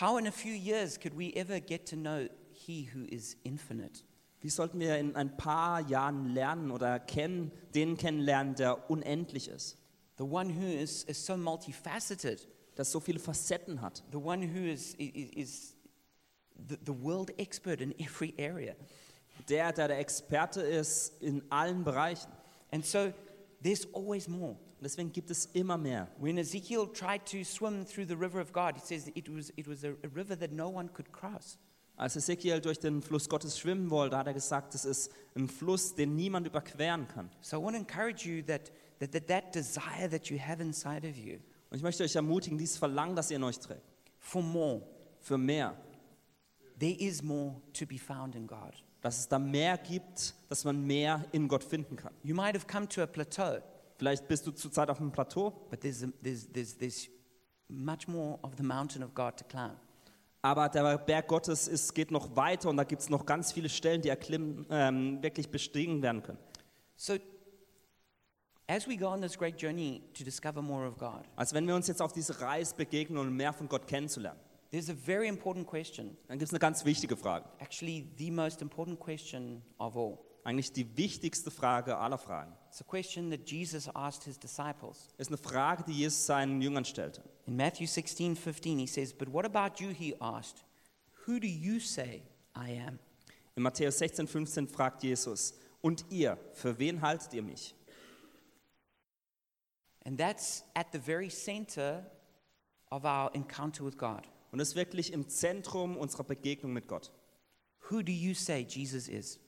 how 0.00 0.18
in 0.18 0.26
a 0.26 0.32
few 0.32 0.54
years 0.54 0.98
could 0.98 1.14
we 1.18 1.34
ever 1.34 1.60
get 1.60 1.86
to 1.90 1.96
know 1.96 2.26
He 2.50 2.88
who 2.94 3.04
is 3.04 3.36
infinite? 3.44 4.02
Wie 4.40 4.48
sollten 4.48 4.80
wir 4.80 4.96
in 4.98 5.16
ein 5.16 5.36
paar 5.36 5.80
Jahren 5.88 6.32
lernen 6.32 6.70
oder 6.70 6.98
kennen, 7.00 7.50
den 7.74 7.96
kennenlernen, 7.96 8.54
der 8.54 8.88
unendlich 8.90 9.48
ist, 9.48 9.76
The 10.16 10.24
one 10.24 10.52
who 10.54 10.66
is, 10.66 11.04
is 11.04 11.24
so 11.24 11.36
multifaceted, 11.36 12.48
der 12.76 12.84
so 12.84 12.98
viele 13.00 13.18
Facetten 13.18 13.80
hat, 13.82 14.02
the 14.10 14.16
one 14.18 14.42
who 14.52 14.64
is, 14.66 14.94
is, 14.94 15.30
is 15.32 15.76
the, 16.68 16.78
the 16.84 16.92
world 16.92 17.30
expert 17.38 17.80
in 17.80 17.94
every 17.98 18.34
area. 18.38 18.74
der, 19.48 19.72
der 19.72 19.88
der 19.88 19.98
Experte 19.98 20.60
ist 20.60 21.20
in 21.22 21.42
allen 21.50 21.84
Bereichen. 21.84 22.30
And 22.70 22.84
so 22.84 23.12
there's 23.62 23.86
always 23.94 24.28
more. 24.28 24.56
Deswegen 24.80 25.12
gibt 25.12 25.30
es 25.30 25.46
immer 25.46 25.76
mehr. 25.76 26.08
When 26.18 26.38
Ezekiel 26.38 26.86
tried 26.86 27.26
to 27.26 27.42
swim 27.42 27.84
through 27.84 28.06
the 28.06 28.16
river 28.16 28.40
of 28.40 28.52
God, 28.52 28.74
he 28.76 28.80
says 28.80 29.10
it 29.14 29.28
was, 29.28 29.50
it 29.56 29.66
was 29.66 29.84
a, 29.84 29.90
a 30.04 30.08
river 30.14 30.38
that 30.38 30.52
no 30.52 30.68
one 30.68 30.88
could 30.92 31.12
cross. 31.12 31.58
Als 31.96 32.14
Ezekiel 32.14 32.60
durch 32.60 32.78
den 32.78 33.02
Fluss 33.02 33.28
Gottes 33.28 33.58
schwimmen 33.58 33.90
wollte, 33.90 34.16
hat 34.16 34.28
er 34.28 34.34
gesagt, 34.34 34.72
es 34.76 34.84
ist 34.84 35.10
ein 35.34 35.48
Fluss, 35.48 35.96
den 35.96 36.14
niemand 36.14 36.46
überqueren 36.46 37.08
kann. 37.08 37.28
So 37.40 37.58
I 37.58 37.62
want 37.62 37.74
to 37.74 37.80
encourage 37.80 38.24
you 38.24 38.42
that 38.42 38.70
that, 39.00 39.12
that, 39.12 39.26
that 39.26 39.54
desire 39.54 40.08
that 40.08 40.26
you 40.26 40.38
have 40.38 40.62
inside 40.62 41.04
of 41.08 41.16
you 41.16 41.38
Und 41.70 41.76
ich 41.76 41.82
möchte 41.82 42.04
euch 42.04 42.14
ermutigen, 42.14 42.56
dieses 42.56 42.78
Verlangen, 42.78 43.14
das 43.14 43.30
ihr 43.30 43.36
in 43.36 43.44
euch 43.44 43.58
trägt, 43.58 43.82
for 44.18 44.42
more, 44.42 44.82
für 45.20 45.36
mehr. 45.36 45.76
There 46.78 46.96
is 46.98 47.22
more 47.22 47.56
to 47.72 47.86
be 47.86 47.98
found 47.98 48.34
in 48.34 48.46
God. 48.46 48.74
dass 49.00 49.18
es 49.18 49.28
da 49.28 49.38
mehr 49.38 49.78
gibt, 49.78 50.34
dass 50.48 50.64
man 50.64 50.84
mehr 50.86 51.24
in 51.32 51.46
Gott 51.48 51.62
finden 51.64 51.96
kann. 51.96 52.12
You 52.22 52.34
might 52.34 52.54
have 52.54 52.66
come 52.66 52.88
to 52.88 53.02
a 53.02 53.06
plateau, 53.06 53.60
Vielleicht 53.96 54.28
bist 54.28 54.46
du 54.46 54.52
zurzeit 54.52 54.90
auf 54.90 55.00
einem 55.00 55.10
Plateau, 55.10 55.50
but 55.70 55.80
there's, 55.80 56.04
a, 56.04 56.06
there's, 56.22 56.46
there's, 56.52 56.78
there's 56.78 57.08
much 57.68 58.06
more 58.06 58.38
of 58.42 58.52
the 58.56 58.62
mountain 58.62 59.02
of 59.02 59.12
God 59.12 59.36
to 59.36 59.44
climb. 59.44 59.76
aber 60.40 60.68
der 60.68 60.98
Berg 60.98 61.26
Gottes 61.26 61.66
ist, 61.66 61.94
geht 61.94 62.12
noch 62.12 62.34
weiter 62.36 62.68
und 62.68 62.76
da 62.76 62.84
gibt 62.84 63.02
es 63.02 63.10
noch 63.10 63.26
ganz 63.26 63.50
viele 63.52 63.68
Stellen, 63.68 64.00
die 64.00 64.08
erklimmen, 64.08 64.64
ähm, 64.70 65.20
wirklich 65.22 65.48
bestiegen 65.50 66.00
werden 66.00 66.22
können. 66.22 66.38
So, 66.96 67.16
as 68.68 68.86
we 68.86 68.96
go 68.96 69.08
on 69.08 69.20
this 69.20 69.36
great 69.36 69.60
journey 69.60 70.00
to 70.16 70.22
discover 70.22 70.62
more 70.62 70.86
of 70.86 70.96
God, 70.96 71.24
Also 71.34 71.56
wenn 71.56 71.66
wir 71.66 71.74
uns 71.74 71.88
jetzt 71.88 72.00
auf 72.00 72.12
diese 72.12 72.40
Reise 72.40 72.76
begegnen 72.76 73.18
und 73.18 73.34
mehr 73.34 73.52
von 73.52 73.68
Gott 73.68 73.86
kennenzulernen, 73.88 74.38
there's 74.70 74.90
a 74.90 74.94
very 74.94 75.28
important 75.28 75.66
question, 75.66 76.16
dann 76.28 76.38
gibt 76.38 76.48
es 76.48 76.52
eine 76.52 76.58
ganz 76.58 76.84
wichtige 76.84 77.16
Frage. 77.16 77.48
actually, 77.58 78.08
the 78.18 78.30
most 78.30 78.62
important 78.62 78.98
question 78.98 79.62
of 79.78 79.96
all. 79.96 80.18
Eigentlich 80.44 80.72
die 80.72 80.96
wichtigste 80.96 81.50
Frage 81.50 81.98
aller 81.98 82.16
Fragen. 82.16 82.54
It's 82.68 82.80
a 82.80 82.84
question 82.84 83.30
that 83.30 83.40
Jesus 83.46 83.88
asked 83.94 84.24
his 84.24 84.38
disciples. 84.38 85.08
Ist 85.18 85.28
eine 85.28 85.36
Frage, 85.36 85.84
die 85.84 85.92
Jesus 85.92 86.24
seinen 86.24 86.62
Jüngern 86.62 86.84
stellte. 86.84 87.22
In 87.46 87.56
Matthew 87.56 87.86
16 87.86 88.36
15, 88.36 88.78
he 88.78 88.86
says, 88.86 89.12
But 89.12 89.30
what 89.32 89.44
about 89.44 89.82
you? 89.82 89.90
He 89.90 90.14
asked, 90.20 90.64
Who 91.26 91.38
do 91.38 91.46
you 91.46 91.80
say 91.80 92.22
I 92.56 92.80
am? 92.80 92.98
In 93.56 93.62
Matthäus 93.62 93.98
16, 93.98 94.26
15 94.28 94.68
fragt 94.68 95.02
Jesus, 95.02 95.52
und 95.80 96.04
ihr, 96.10 96.38
für 96.52 96.78
wen 96.78 97.02
haltet 97.02 97.34
ihr 97.34 97.42
mich? 97.42 97.74
And 100.04 100.18
that's 100.18 100.64
at 100.74 100.86
the 100.92 100.98
very 100.98 101.28
center 101.28 102.06
of 102.90 103.04
our 103.04 103.30
encounter 103.34 103.84
with 103.84 103.98
God. 103.98 104.26
Und 104.50 104.60
ist 104.60 104.74
wirklich 104.74 105.12
im 105.12 105.28
Zentrum 105.28 105.96
unserer 105.96 106.24
Begegnung 106.24 106.72
mit 106.72 106.88
Gott. 106.88 107.12
Who 107.90 108.02
do 108.02 108.12
you 108.12 108.34
say 108.34 108.66
Jesus 108.68 109.08
is? 109.08 109.38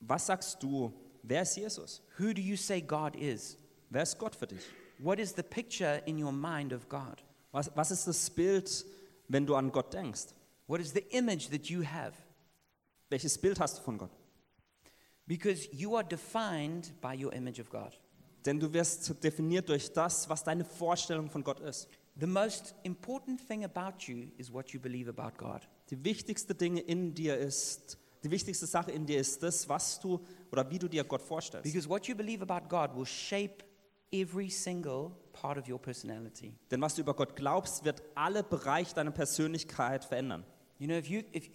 Was 0.00 0.26
sagst 0.26 0.62
du, 0.62 0.92
wer 1.22 1.42
ist 1.42 1.56
Jesus? 1.56 2.02
Who 2.18 2.32
do 2.32 2.40
you 2.40 2.56
say 2.56 2.80
God 2.80 3.16
is? 3.16 3.56
Wer 3.90 4.02
ist 4.02 4.18
Gott 4.18 4.34
für 4.34 4.46
dich? 4.46 4.62
What 4.98 5.18
is 5.18 5.34
the 5.34 5.42
picture 5.42 6.02
in 6.06 6.22
your 6.22 6.32
mind 6.32 6.72
of 6.72 6.88
God? 6.88 7.22
Was, 7.52 7.70
was 7.74 7.90
ist 7.90 8.06
das 8.06 8.30
Bild, 8.30 8.84
wenn 9.28 9.46
du 9.46 9.54
an 9.54 9.72
Gott 9.72 9.92
denkst? 9.94 10.34
What 10.66 10.80
is 10.80 10.92
the 10.92 11.04
image 11.10 11.48
that 11.50 11.66
you 11.66 11.82
have? 11.82 12.12
Welches 13.08 13.38
Bild 13.38 13.58
hast 13.58 13.78
du 13.78 13.82
von 13.82 13.98
Gott? 13.98 14.10
Because 15.26 15.68
you 15.72 15.96
are 15.96 16.04
defined 16.04 16.92
by 17.00 17.14
your 17.14 17.32
image 17.32 17.60
of 17.60 17.70
God. 17.70 17.98
Denn 18.44 18.60
du 18.60 18.72
wirst 18.72 19.22
definiert 19.22 19.68
durch 19.68 19.92
das, 19.92 20.28
was 20.28 20.44
deine 20.44 20.64
Vorstellung 20.64 21.30
von 21.30 21.42
Gott 21.42 21.60
ist. 21.60 21.88
The 22.20 22.26
most 22.26 22.74
important 22.82 23.40
thing 23.40 23.64
about 23.64 24.08
you 24.08 24.30
is 24.38 24.52
what 24.52 24.70
you 24.72 24.80
believe 24.80 25.08
about 25.08 25.36
God. 25.38 25.62
Die 25.90 26.02
wichtigste 26.04 26.54
Dinge 26.54 26.80
in 26.80 27.14
dir 27.14 27.36
ist, 27.38 27.96
die 28.24 28.30
wichtigste 28.30 28.66
Sache 28.66 28.90
in 28.90 29.06
dir 29.06 29.20
ist 29.20 29.42
das, 29.42 29.68
was 29.68 30.00
du 30.00 30.20
oder 30.50 30.68
wie 30.70 30.78
du 30.78 30.88
dir 30.88 31.04
Gott 31.04 31.22
vorstellst. 31.22 31.62
Because 31.64 31.88
what 31.88 32.06
you 32.08 32.16
believe 32.16 32.42
about 32.42 32.68
God 32.68 32.96
will 32.96 33.06
shape 33.06 33.64
every 34.12 34.50
single 34.50 35.12
part 35.32 35.58
of 35.58 35.68
your 35.68 35.78
personality. 35.78 36.54
Denn 36.70 36.80
was 36.80 36.96
du 36.96 37.02
über 37.02 37.14
Gott 37.14 37.36
glaubst, 37.36 37.84
wird 37.84 38.02
alle 38.16 38.42
Bereiche 38.42 38.94
deiner 38.94 39.12
Persönlichkeit 39.12 40.04
verändern. 40.04 40.44
You 40.78 40.86
know, 40.86 40.96
if 40.96 41.08
you, 41.08 41.22
if, 41.32 41.48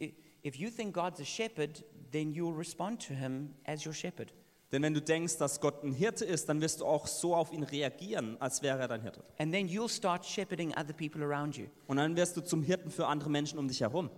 if- 0.43 0.55
you 0.55 0.69
think 0.69 0.93
God's 0.93 1.19
a 1.19 1.25
shepherd, 1.25 1.83
then 2.11 2.31
you'll 2.33 2.55
respond 2.55 3.05
to 3.07 3.13
him 3.13 3.53
as 3.65 3.85
your 3.85 3.93
shepherd. 3.93 4.33
Denn 4.71 4.81
wenn 4.81 4.93
du 4.93 5.01
denkst, 5.01 5.37
dass 5.37 5.61
Gott 5.61 5.83
ein 5.83 5.91
Hirte 5.91 6.25
ist, 6.25 6.49
dann 6.49 6.59
wirst 6.61 6.81
du 6.81 6.85
auch 6.85 7.05
so 7.05 7.35
auf 7.35 7.51
ihn 7.53 7.61
reagieren, 7.63 8.37
als 8.39 8.63
wäre 8.63 8.79
er 8.79 8.87
dein 8.87 9.01
Hirte. 9.01 9.23
And 9.37 9.53
then 9.53 9.67
you'll 9.67 9.89
start 9.89 10.25
shepherding 10.25 10.71
other 10.73 10.93
people 10.93 11.23
around 11.23 11.55
you. 11.57 11.67
Und 11.87 11.97
dann 11.97 12.15
wirst 12.15 12.35
du 12.37 12.41
zum 12.41 12.63
Hirten 12.63 12.89
für 12.89 13.05
andere 13.07 13.29
Menschen 13.29 13.59
um 13.59 13.67
dich 13.67 13.81
herum. 13.81 14.09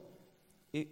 It- 0.71 0.87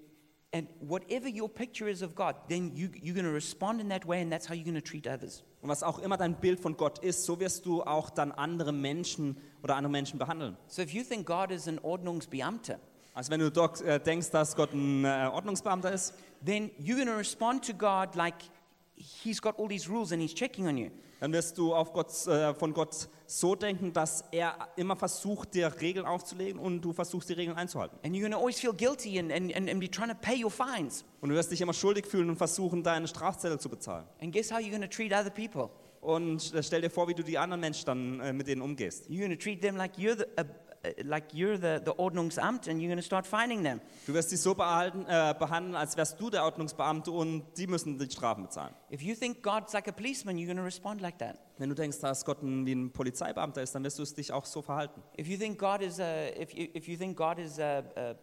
and 0.53 0.67
whatever 0.81 1.27
your 1.27 1.49
picture 1.49 1.89
is 1.89 2.03
of 2.03 2.13
God, 2.13 2.35
then 2.49 2.75
you, 2.75 2.87
you're 2.89 3.13
going 3.13 3.25
to 3.25 3.31
respond 3.33 3.81
in 3.81 3.89
that 3.89 4.07
way, 4.07 4.21
and 4.21 4.31
that's 4.31 4.47
how 4.49 4.53
you're 4.53 4.63
going 4.63 4.75
to 4.75 4.81
treat 4.81 5.07
others. 5.07 5.43
Und 5.61 5.69
was 5.69 5.81
auch 5.81 5.99
immer 5.99 6.17
dein 6.17 6.35
Bild 6.39 6.59
von 6.59 6.75
Gott 6.77 6.99
ist, 6.99 7.23
so 7.23 7.39
wirst 7.39 7.65
du 7.65 7.83
auch 7.83 8.09
dann 8.09 8.31
andere 8.31 8.71
Menschen 8.73 9.37
oder 9.63 9.75
andere 9.77 9.91
Menschen 9.91 10.19
behandeln. 10.19 10.57
So 10.67 10.81
if 10.81 10.91
you 10.91 11.03
think 11.03 11.25
God 11.25 11.51
is 11.51 11.67
an 11.67 11.79
Ordnungsbeamter, 11.79 12.79
Also 13.13 13.31
wenn 13.31 13.39
du 13.39 13.47
äh, 13.85 13.99
denkst, 13.99 14.29
dass 14.31 14.55
Gott 14.55 14.73
ein 14.73 15.05
äh, 15.05 15.29
Ordnungsbeamter 15.31 15.91
ist, 15.91 16.13
then 16.45 16.69
you're 16.79 16.95
going 16.95 17.07
to 17.07 17.15
respond 17.15 17.65
to 17.65 17.73
God 17.73 18.15
like 18.15 18.35
he's 18.95 19.41
got 19.41 19.57
all 19.57 19.67
these 19.67 19.89
rules 19.89 20.11
and 20.11 20.21
he's 20.21 20.33
checking 20.33 20.67
on 20.67 20.77
you. 20.77 20.89
dann 21.23 21.31
wirst 21.31 21.57
du 21.57 21.73
auf 21.73 21.93
Gott, 21.93 22.27
äh, 22.27 22.53
von 22.53 22.73
Gott 22.73 23.07
so 23.27 23.55
denken, 23.55 23.93
dass 23.93 24.25
er 24.33 24.57
immer 24.75 24.97
versucht, 24.97 25.53
dir 25.53 25.73
Regeln 25.79 26.05
aufzulegen 26.05 26.59
und 26.59 26.81
du 26.81 26.91
versuchst, 26.91 27.29
die 27.29 27.33
Regeln 27.33 27.55
einzuhalten. 27.55 27.97
And 28.03 28.13
you're 28.13 28.35
always 28.35 28.59
feel 28.59 28.73
guilty 28.73 29.17
and, 29.17 29.31
and, 29.31 29.55
and, 29.55 29.69
and 29.69 29.79
be 29.79 29.89
trying 29.89 30.09
to 30.09 30.15
pay 30.15 30.43
your 30.43 30.51
fines. 30.51 31.05
Und 31.21 31.29
du 31.29 31.35
wirst 31.35 31.49
dich 31.49 31.61
immer 31.61 31.71
schuldig 31.71 32.07
fühlen 32.07 32.29
und 32.29 32.35
versuchen, 32.35 32.83
deine 32.83 33.07
Strafzettel 33.07 33.57
zu 33.57 33.69
bezahlen. 33.69 34.05
And 34.21 34.33
guess 34.33 34.51
how 34.51 34.59
you're 34.59 34.77
to 34.81 34.87
treat 34.87 35.13
other 35.13 35.29
people? 35.29 35.69
Und 36.01 36.53
äh, 36.53 36.61
stell 36.61 36.81
dir 36.81 36.89
vor, 36.89 37.07
wie 37.07 37.13
du 37.13 37.23
die 37.23 37.37
anderen 37.37 37.61
Menschen 37.61 37.85
dann 37.85 38.19
äh, 38.19 38.33
mit 38.33 38.47
denen 38.47 38.61
umgehst. 38.61 39.09
You're 39.09 39.29
to 39.29 39.41
treat 39.41 39.61
them 39.61 39.77
like 39.77 39.95
you're 39.95 40.17
the, 40.17 40.25
uh, 40.37 40.43
like 41.03 41.33
you're 41.33 41.57
the, 41.57 41.81
the 41.83 41.93
Ordnungsamt 41.97 42.67
and 42.67 42.81
you're 42.81 42.89
going 42.89 42.97
to 42.97 43.03
start 43.03 43.25
fining 43.25 43.63
them. 43.63 43.79
Du 44.05 44.13
wirst 44.13 44.29
sie 44.29 44.37
so 44.37 44.53
behalten, 44.53 45.05
äh, 45.07 45.33
behandeln, 45.37 45.75
als 45.75 45.95
wärst 45.95 46.19
du 46.19 46.29
der 46.29 46.43
Ordnungsbeamte 46.43 47.11
und 47.11 47.43
die 47.57 47.67
müssen 47.67 47.97
die 47.97 48.11
Strafen 48.11 48.43
bezahlen. 48.43 48.73
If 48.91 49.01
you 49.01 49.15
think 49.15 49.41
God's 49.41 49.73
like 49.73 49.87
a 49.87 49.91
policeman, 49.91 50.37
you're 50.37 50.45
going 50.45 50.57
to 50.57 50.63
respond 50.63 51.01
like 51.01 51.17
that. 51.19 51.39
Wenn 51.57 51.69
du 51.69 51.75
denkst, 51.75 51.99
dass 51.99 52.25
Gott 52.25 52.41
ein, 52.41 52.65
wie 52.65 52.73
ein 52.73 52.91
Polizeibeamter 52.91 53.61
ist, 53.61 53.73
dann 53.75 53.83
wirst 53.83 53.99
du 53.99 54.03
es 54.03 54.13
dich 54.13 54.31
auch 54.31 54.45
so 54.45 54.61
verhalten. 54.61 55.01
If 55.17 55.27
you 55.27 55.37
think 55.37 55.57
God 55.57 55.81
is 55.81 55.99
a, 55.99 56.29
if 56.37 56.53
you, 56.53 56.67
if 56.75 56.87
you 56.87 56.97
think 56.97 57.17
God 57.17 57.39
is 57.39 57.59
a, 57.59 57.83
a, 57.95 58.15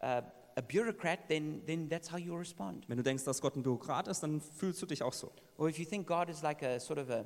a, 0.00 0.22
a 0.56 0.60
bureaucrat, 0.60 1.28
then, 1.28 1.62
then 1.66 1.88
that's 1.88 2.12
how 2.12 2.18
you'll 2.18 2.38
respond. 2.38 2.88
Wenn 2.88 2.98
du 2.98 3.02
denkst, 3.02 3.24
dass 3.24 3.40
Gott 3.40 3.56
ein 3.56 3.62
Bürokrat 3.62 4.06
ist, 4.06 4.22
dann 4.22 4.40
fühlst 4.40 4.80
du 4.80 4.86
dich 4.86 5.02
auch 5.02 5.12
so. 5.12 5.32
Or 5.56 5.68
if 5.68 5.78
you 5.78 5.84
think 5.84 6.06
God 6.06 6.28
is 6.28 6.42
like 6.42 6.62
a 6.62 6.78
sort 6.78 7.00
of 7.00 7.10
a, 7.10 7.24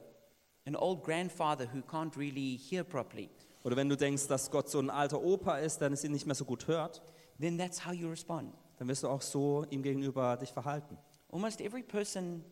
an 0.64 0.76
old 0.76 1.02
grandfather 1.02 1.66
who 1.66 1.80
can't 1.82 2.16
really 2.16 2.56
hear 2.56 2.84
properly, 2.84 3.28
Oder 3.64 3.76
wenn 3.76 3.88
du 3.88 3.96
denkst, 3.96 4.26
dass 4.26 4.50
Gott 4.50 4.68
so 4.68 4.78
ein 4.78 4.90
alter 4.90 5.22
Opa 5.22 5.58
ist, 5.58 5.80
der 5.80 5.92
es 5.92 6.04
ihn 6.04 6.12
nicht 6.12 6.26
mehr 6.26 6.34
so 6.34 6.44
gut 6.44 6.66
hört, 6.66 7.02
then 7.40 7.58
that's 7.58 7.84
how 7.86 7.92
you 7.92 8.08
respond. 8.08 8.52
dann 8.78 8.88
wirst 8.88 9.04
du 9.04 9.08
auch 9.08 9.22
so 9.22 9.64
ihm 9.70 9.82
gegenüber 9.82 10.36
dich 10.36 10.52
verhalten. 10.52 10.98
Almost 11.30 11.60
every 11.60 11.82
person 11.82 12.44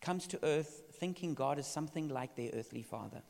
comes 0.00 0.26
to 0.28 0.38
earth 0.42 0.82
thinking 0.98 1.34
God 1.34 1.58
is 1.58 1.70
something 1.70 2.08
like 2.08 2.34
their 2.34 2.54
earthly 2.54 2.82
father. 2.82 3.22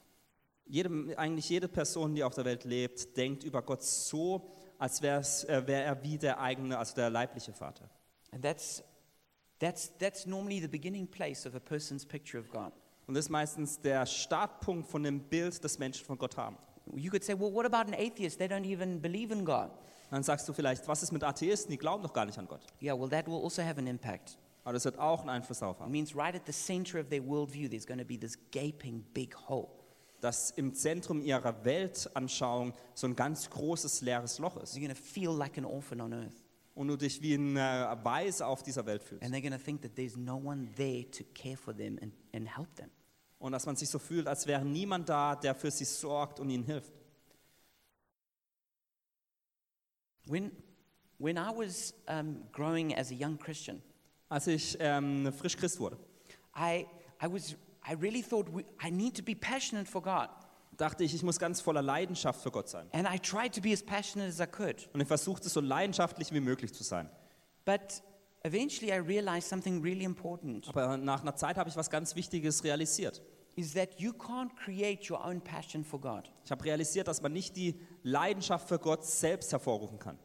Jede, 0.64 1.18
eigentlich 1.18 1.48
jede 1.48 1.68
Person, 1.68 2.14
die 2.14 2.22
auf 2.22 2.34
der 2.34 2.44
Welt 2.44 2.64
lebt, 2.64 3.16
denkt 3.16 3.42
über 3.42 3.62
Gott 3.62 3.82
so, 3.82 4.48
als 4.78 5.02
wär's, 5.02 5.44
äh, 5.44 5.66
wäre 5.66 5.82
er 5.82 6.02
wie 6.04 6.16
der 6.16 6.40
eigene, 6.40 6.78
also 6.78 6.94
der 6.94 7.10
leibliche 7.10 7.52
Vater. 7.52 7.90
And 8.30 8.42
that's, 8.42 8.82
that's, 9.58 9.92
that's 9.98 10.24
normally 10.24 10.60
the 10.60 10.68
beginning 10.68 11.08
place 11.08 11.44
of 11.44 11.54
a 11.56 11.60
person's 11.60 12.06
picture 12.06 12.40
of 12.40 12.48
God. 12.48 12.72
Und 13.06 13.14
das 13.14 13.26
ist 13.26 13.30
meistens 13.30 13.80
der 13.80 14.06
Startpunkt 14.06 14.88
von 14.88 15.02
dem 15.02 15.20
Bild, 15.20 15.62
das 15.64 15.78
Menschen 15.78 16.06
von 16.06 16.16
Gott 16.16 16.36
haben. 16.36 16.56
You 16.94 17.10
could 17.10 17.24
say, 17.24 17.34
well, 17.34 17.52
what 17.52 17.66
about 17.66 17.86
an 17.86 17.94
atheist? 17.94 18.38
They 18.38 18.48
don't 18.48 18.64
even 18.66 19.00
believe 19.00 19.32
in 19.32 19.44
God. 19.44 19.70
Dann 20.10 20.22
sagst 20.22 20.46
du 20.48 20.52
vielleicht, 20.52 20.86
was 20.88 21.02
ist 21.02 21.12
mit 21.12 21.24
Atheisten? 21.24 21.70
Die 21.70 21.78
glauben 21.78 22.02
doch 22.02 22.12
gar 22.12 22.26
nicht 22.26 22.38
an 22.38 22.46
Gott. 22.46 22.60
Yeah, 22.82 22.98
well, 22.98 23.08
that 23.08 23.26
will 23.26 23.40
also 23.42 23.62
have 23.62 23.78
an 23.78 23.86
impact. 23.86 24.36
Aber 24.64 24.74
das 24.74 24.84
wird 24.84 24.98
auch 24.98 25.20
einen 25.20 25.30
Einfluss 25.30 25.60
darauf 25.60 25.76
It 25.76 25.82
haben. 25.82 25.90
means 25.90 26.14
right 26.14 26.34
at 26.34 26.42
the 26.46 26.52
center 26.52 27.00
of 27.00 27.08
their 27.08 27.22
worldview, 27.26 27.68
there's 27.68 27.86
going 27.86 27.98
to 27.98 28.04
be 28.04 28.18
this 28.18 28.36
gaping 28.50 29.04
big 29.14 29.34
hole. 29.48 29.68
Dass 30.20 30.50
im 30.52 30.74
Zentrum 30.74 31.20
ihrer 31.22 31.64
Weltanschauung 31.64 32.74
so 32.94 33.06
ein 33.06 33.16
ganz 33.16 33.48
großes 33.50 34.02
leeres 34.02 34.38
Loch 34.38 34.56
ist. 34.58 34.74
They're 34.76 34.80
going 34.80 34.94
to 34.94 35.02
feel 35.02 35.30
like 35.30 35.56
an 35.58 35.64
orphan 35.64 36.00
on 36.00 36.12
earth. 36.12 36.44
Und 36.74 36.88
du 36.88 36.96
dich 36.96 37.20
wie 37.22 37.34
ein 37.34 37.56
äh, 37.56 37.96
Weise 38.02 38.46
auf 38.46 38.62
dieser 38.62 38.86
Welt 38.86 39.02
fühlst. 39.02 39.24
And 39.24 39.34
they're 39.34 39.40
going 39.42 39.58
to 39.58 39.64
think 39.64 39.82
that 39.82 39.96
there's 39.96 40.16
no 40.16 40.36
one 40.36 40.68
there 40.76 41.10
to 41.10 41.24
care 41.34 41.56
for 41.56 41.74
them 41.74 41.98
and, 42.00 42.12
and 42.34 42.46
help 42.48 42.74
them. 42.76 42.90
Und 43.42 43.50
dass 43.50 43.66
man 43.66 43.74
sich 43.74 43.90
so 43.90 43.98
fühlt, 43.98 44.28
als 44.28 44.46
wäre 44.46 44.64
niemand 44.64 45.08
da, 45.08 45.34
der 45.34 45.56
für 45.56 45.72
sie 45.72 45.84
sorgt 45.84 46.38
und 46.38 46.48
ihnen 46.48 46.62
hilft. 46.62 46.92
When, 50.26 50.52
when 51.18 51.36
I 51.36 51.50
was 51.52 51.92
um, 52.06 52.44
growing 52.52 52.96
as 52.96 53.10
a 53.10 53.14
young 53.14 53.36
Christian, 53.36 53.82
Als 54.28 54.46
ich 54.46 54.76
ähm, 54.78 55.32
frisch 55.32 55.56
Christ 55.56 55.80
wurde, 55.80 55.98
I, 56.56 56.86
I, 57.20 57.26
was, 57.26 57.56
I 57.84 57.94
really 58.00 58.22
thought 58.22 58.46
we, 58.54 58.64
I 58.80 58.92
need 58.92 59.16
to 59.16 59.24
be 59.24 59.34
passionate 59.34 59.90
for 59.90 60.00
God. 60.00 60.28
dachte 60.76 61.02
ich, 61.02 61.12
ich 61.12 61.24
muss 61.24 61.40
ganz 61.40 61.60
voller 61.60 61.82
Leidenschaft 61.82 62.40
für 62.42 62.52
Gott 62.52 62.68
sein. 62.68 62.88
And 62.92 63.08
I 63.12 63.18
tried 63.18 63.52
to 63.56 63.60
be 63.60 63.72
as 63.72 63.82
passionate 63.82 64.28
as 64.28 64.38
I 64.38 64.46
could. 64.46 64.88
Und 64.92 65.00
ich 65.00 65.08
versuchte 65.08 65.48
so 65.48 65.60
leidenschaftlich 65.60 66.30
wie 66.32 66.40
möglich 66.40 66.72
zu 66.72 66.84
sein. 66.84 67.10
But 67.64 68.04
eventually 68.44 68.92
I 68.92 68.98
realized 68.98 69.48
something 69.48 69.82
really 69.82 70.04
important 70.04 70.68
Aber 70.68 70.96
nach 70.96 71.22
einer 71.22 71.34
Zeit 71.34 71.56
habe 71.56 71.68
ich 71.68 71.74
was 71.74 71.90
ganz 71.90 72.14
Wichtiges 72.14 72.62
realisiert. 72.62 73.20
Is 73.56 73.74
that 73.74 74.00
you 74.00 74.12
can't 74.12 74.54
create 74.56 75.10
your 75.10 75.24
own 75.24 75.40
passion 75.40 75.84
for 75.84 76.00
God. 76.00 76.30
Ich 76.44 76.50
habe 76.50 76.64
realisiert, 76.64 77.08
dass 77.08 77.20
man 77.22 77.32
nicht 77.32 77.56
die 77.56 77.74
Leidenschaft 78.02 78.68
für 78.68 78.78
Gott 78.78 79.04
selbst 79.04 79.52
hervorrufen 79.52 79.98
kann. 79.98 80.18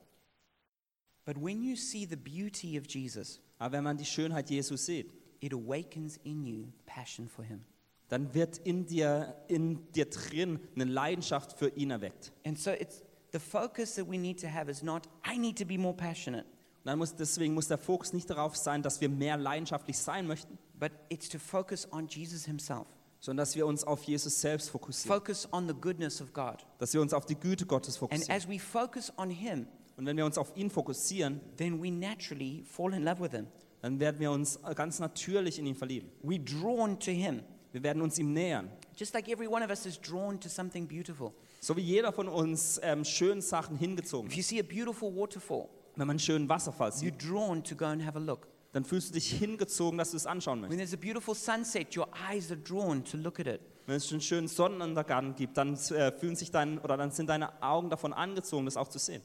But 1.25 1.35
when 1.41 1.61
you 1.61 1.75
see 1.75 2.05
the 2.05 2.15
beauty 2.15 2.79
of 2.79 2.85
Jesus, 2.87 3.41
Aber 3.59 3.73
wenn 3.73 3.83
man 3.83 3.97
die 3.97 4.05
Schönheit 4.05 4.49
Jesus 4.49 4.85
sieht, 4.85 5.11
it 5.41 5.53
awakens 5.53 6.17
in 6.23 6.45
you 6.45 6.67
passion 6.85 7.27
for 7.27 7.43
him. 7.43 7.65
dann 8.07 8.33
wird 8.33 8.59
in 8.59 8.85
dir, 8.85 9.35
in 9.49 9.91
dir 9.91 10.05
drin 10.09 10.59
eine 10.75 10.85
Leidenschaft 10.85 11.57
für 11.59 11.67
ihn 11.69 11.91
erweckt. 11.91 12.31
And 12.45 12.57
so 12.57 12.71
it's 12.71 13.03
the 13.33 13.39
focus 13.39 13.95
that 13.95 14.09
we 14.09 14.17
need 14.17 14.39
to 14.39 14.47
have 14.47 14.71
is 14.71 14.81
not 14.81 15.07
I 15.29 15.37
need 15.37 15.57
to 15.57 15.65
be 15.65 15.77
more 15.77 15.95
passionate. 15.95 16.45
Dann 16.85 16.99
muss, 16.99 17.13
deswegen 17.13 17.53
muss 17.53 17.67
der 17.67 17.77
Fokus 17.77 18.13
nicht 18.13 18.29
darauf 18.29 18.55
sein, 18.55 18.81
dass 18.81 19.01
wir 19.01 19.09
mehr 19.09 19.35
leidenschaftlich 19.35 19.97
sein 19.97 20.25
möchten, 20.25 20.57
but 20.79 20.93
it's 21.09 21.27
to 21.27 21.37
focus 21.37 21.85
on 21.91 22.07
Jesus 22.07 22.45
himself. 22.45 22.87
Sondern 23.27 23.43
dass 23.43 23.57
wir 23.57 23.67
uns 23.67 23.83
auf 23.83 24.03
Jesus 24.03 24.39
selbst 24.39 24.69
fokussieren. 24.69 25.19
Focus 25.19 25.49
on 25.51 25.67
the 25.67 25.73
goodness 25.73 26.21
of 26.21 26.31
God. 26.31 26.65
Dass 26.79 26.93
wir 26.93 27.01
uns 27.01 27.13
auf 27.13 27.25
die 27.25 27.35
Güte 27.35 27.65
Gottes 27.65 27.95
And 27.95 27.99
fokussieren. 27.99 28.31
as 28.31 28.47
we 28.47 28.57
focus 28.57 29.11
on 29.17 29.29
him, 29.29 29.67
Und 29.97 30.05
wenn 30.05 30.15
wir 30.15 30.25
uns 30.25 30.37
auf 30.37 30.55
ihn 30.55 30.69
fokussieren, 30.69 31.41
then 31.57 31.83
we 31.83 31.91
naturally 31.91 32.63
fall 32.63 32.93
in 32.93 33.03
love 33.03 33.21
with 33.21 33.31
him. 33.31 33.47
dann 33.81 33.99
werden 33.99 34.21
wir 34.21 34.31
uns 34.31 34.57
ganz 34.75 34.99
natürlich 34.99 35.59
in 35.59 35.65
ihn 35.65 35.75
verlieben. 35.75 36.09
We're 36.23 36.39
drawn 36.41 36.97
to 37.01 37.11
him. 37.11 37.41
Wir 37.73 37.83
werden 37.83 38.01
uns 38.01 38.17
ihm 38.17 38.31
nähern. 38.31 38.71
Just 38.95 39.13
like 39.13 39.27
every 39.27 39.47
one 39.47 39.61
of 39.61 39.69
us 39.69 39.85
is 39.85 39.99
drawn 39.99 40.39
to 40.39 40.47
something 40.47 40.87
beautiful. 40.87 41.33
So 41.59 41.75
wie 41.75 41.81
jeder 41.81 42.13
von 42.13 42.29
uns 42.29 42.79
ähm, 42.81 43.03
schönen 43.03 43.41
Sachen 43.41 43.75
hingezogen 43.75 44.29
If 44.31 44.35
you 44.37 44.39
ist. 44.39 44.47
see 44.47 44.59
a 44.61 44.63
beautiful 44.63 45.13
waterfall, 45.13 45.67
Wenn 45.97 46.07
man 46.07 46.11
einen 46.11 46.19
schönen 46.19 46.47
Wasserfall 46.47 46.91
you're 46.91 47.11
sieht, 47.11 47.29
drawn 47.29 47.61
to 47.61 47.75
go 47.75 47.85
and 47.87 48.05
have 48.05 48.17
a 48.17 48.21
look. 48.21 48.47
Dann 48.77 48.85
fühlst 48.85 49.09
du 49.09 49.13
dich 49.15 49.31
hingezogen, 49.31 49.97
dass 49.97 50.11
du 50.11 50.17
es 50.17 50.27
anschauen 50.27 50.61
When 50.61 50.69
möchtest. 50.69 50.91
there's 50.91 51.03
a 51.03 51.03
beautiful 51.03 51.33
sunset, 51.33 51.97
your 51.97 52.07
eyes 52.29 52.51
are 52.51 52.59
drawn 52.59 53.03
to 53.05 53.17
look 53.17 53.39
at 53.39 53.47
it. 53.47 53.59
Wenn 53.87 53.95
es 53.95 54.11
einen 54.11 54.21
schönen 54.21 54.47
Sonnenuntergang 54.47 55.33
gibt, 55.33 55.57
dann 55.57 55.73
äh, 55.73 56.11
fühlen 56.11 56.35
sich 56.35 56.51
dein, 56.51 56.77
oder 56.77 56.95
dann 56.95 57.09
sind 57.09 57.27
deine 57.27 57.59
Augen 57.63 57.89
davon 57.89 58.13
angezogen, 58.13 58.65
das 58.65 58.77
auch 58.77 58.87
zu 58.87 58.99
sehen. 58.99 59.23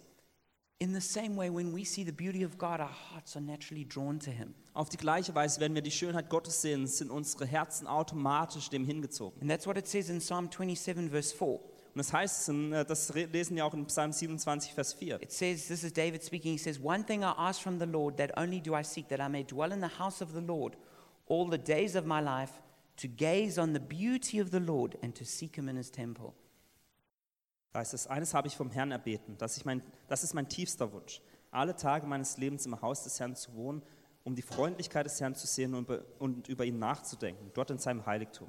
In 0.79 0.95
the 0.95 1.01
same 1.01 1.37
way, 1.37 1.55
when 1.55 1.77
we 1.77 1.85
see 1.85 2.03
the 2.03 2.13
beauty 2.13 2.47
of 2.47 2.57
God, 2.57 2.81
our 2.81 2.91
hearts 3.13 3.37
are 3.37 3.45
naturally 3.45 3.85
drawn 3.87 4.19
to 4.21 4.31
him. 4.31 4.55
Auf 4.73 4.89
die 4.89 4.97
gleiche 4.97 5.35
Weise, 5.35 5.61
wenn 5.61 5.75
wir 5.75 5.83
die 5.83 5.91
Schönheit 5.91 6.31
Gottes 6.31 6.63
sehen, 6.63 6.87
sind 6.87 7.11
unsere 7.11 7.45
Herzen 7.45 7.87
automatisch 7.87 8.71
dem 8.71 8.87
hingezogen. 8.87 9.39
And 9.43 9.51
that's 9.51 9.67
what 9.67 9.77
it 9.77 9.87
says 9.87 10.09
in 10.09 10.21
Psalm 10.21 10.49
27, 10.51 11.11
verse 11.11 11.37
4. 11.37 11.61
Und 11.95 11.99
das 11.99 12.13
heißt, 12.13 12.49
äh, 12.49 12.85
das 12.85 13.13
lesen 13.13 13.57
wir 13.57 13.67
auch 13.67 13.75
in 13.75 13.87
Psalm 13.87 14.13
27, 14.13 14.73
Vers 14.73 14.95
4. 14.95 15.21
It 15.23 15.31
says, 15.31 15.69
this 15.69 15.85
is 15.85 15.93
David 15.93 16.23
speaking, 16.23 16.53
he 16.53 16.59
says, 16.59 16.81
One 16.83 17.05
thing 17.05 17.23
I 17.23 17.35
ask 17.37 17.61
from 17.61 17.79
the 17.79 17.87
Lord, 17.87 18.17
that 18.17 18.37
only 18.39 18.61
do 18.61 18.75
I 18.75 18.83
seek, 18.83 19.09
that 19.09 19.21
I 19.21 19.29
may 19.29 19.45
dwell 19.45 19.73
in 19.73 19.81
the 19.81 19.99
house 19.99 20.23
of 20.23 20.33
the 20.33 20.41
Lord 20.41 20.77
all 21.27 21.49
the 21.51 21.59
days 21.59 21.95
of 21.95 22.07
my 22.07 22.21
life, 22.21 22.63
to 22.97 23.09
gaze 23.09 23.59
on 23.59 23.75
the 23.75 23.81
beauty 23.81 24.41
of 24.41 24.51
the 24.51 24.61
Lord 24.61 24.97
and 25.03 25.15
to 25.17 25.25
seek 25.25 25.57
him 25.57 25.69
in 25.69 25.77
his 25.77 25.91
temple. 25.91 26.35
Da 27.73 27.81
heißt 27.81 27.95
es, 27.95 28.07
eines 28.07 28.35
habe 28.35 28.49
ich 28.49 28.57
vom 28.57 28.71
Herrn 28.71 28.91
erbeten, 28.91 29.37
dass 29.39 29.57
ich 29.57 29.65
mein, 29.65 29.83
das 30.09 30.25
ist 30.25 30.35
mein 30.35 30.49
tiefster 30.49 30.93
Wunsch, 30.93 31.23
alle 31.51 31.75
Tage 31.75 32.07
meines 32.07 32.37
Lebens 32.37 32.67
im 32.67 32.81
Haus 32.81 33.03
des 33.03 33.19
Herrn 33.19 33.35
zu 33.35 33.55
wohnen, 33.55 33.83
um 34.25 34.35
die 34.35 34.43
Freundlichkeit 34.43 35.07
des 35.07 35.21
Herrn 35.21 35.35
zu 35.35 35.47
sehen 35.47 35.75
und 35.75 35.85
über, 35.85 36.05
und 36.19 36.49
über 36.49 36.65
ihn 36.65 36.79
nachzudenken, 36.79 37.51
dort 37.55 37.71
in 37.71 37.79
seinem 37.79 38.05
Heiligtum. 38.07 38.49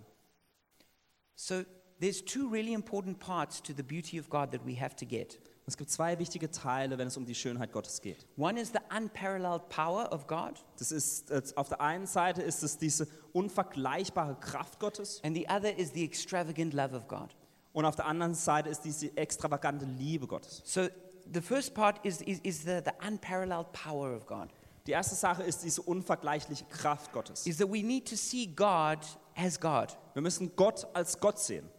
So 1.35 1.63
there's 2.03 2.21
two 2.21 2.49
really 2.49 2.73
important 2.73 3.19
parts 3.19 3.61
to 3.61 3.73
the 3.73 3.83
beauty 3.83 4.17
of 4.17 4.29
God 4.29 4.51
that 4.51 4.65
we 4.65 4.75
have 4.75 4.95
to 4.97 5.05
get. 5.05 5.39
Es 5.65 5.77
gibt 5.77 5.89
zwei 5.89 6.19
wichtige 6.19 6.51
Teile, 6.51 6.97
wenn 6.97 7.07
es 7.07 7.15
um 7.15 7.25
die 7.25 7.33
Schönheit 7.35 7.71
Gottes 7.71 8.01
geht. 8.01 8.25
One 8.35 8.59
is 8.59 8.73
the 8.73 8.79
unparalleled 8.95 9.69
power 9.69 10.11
of 10.11 10.27
God, 10.27 10.61
Das 10.77 10.91
ist, 10.91 11.31
äh, 11.31 11.41
auf 11.55 11.69
der 11.69 11.79
einen 11.79 12.05
Seite 12.05 12.41
ist 12.41 12.63
es 12.63 12.77
diese 12.77 13.07
unvergleichbare 13.31 14.35
Kraft 14.41 14.79
Gottes 14.79 15.21
and 15.23 15.35
the 15.37 15.47
other 15.47 15.73
is 15.77 15.93
the 15.93 16.03
extravagant 16.03 16.73
love 16.73 16.93
of 16.93 17.07
God. 17.07 17.33
und 17.71 17.85
auf 17.85 17.95
der 17.95 18.05
anderen 18.07 18.33
Seite 18.33 18.67
ist 18.69 18.81
diese 18.81 19.15
extravagante 19.15 19.85
Liebe 19.85 20.27
Gottes. 20.27 20.61
So 20.65 20.89
the 21.33 21.41
first 21.41 21.73
part 21.73 22.05
is, 22.05 22.19
is, 22.21 22.39
is 22.39 22.63
the, 22.63 22.81
the 22.83 22.91
unparalleled 23.07 23.71
power 23.71 24.13
of 24.13 24.25
God. 24.25 24.49
Die 24.85 24.91
erste 24.91 25.15
Sache 25.15 25.43
ist 25.43 25.63
diese 25.63 25.81
unvergleichliche 25.81 26.65
Kraft 26.65 27.13
Gottes. 27.13 27.47
Is 27.47 27.57
that 27.59 27.69
we 27.69 27.81
need 27.81 28.05
to 28.09 28.17
see 28.17 28.47
God 28.47 28.99
as 29.35 29.57
God. 29.57 29.97
Wir 30.13 30.21
müssen 30.21 30.53
Gott 30.57 30.85
als 30.93 31.17
Gott 31.21 31.39
sehen, 31.39 31.69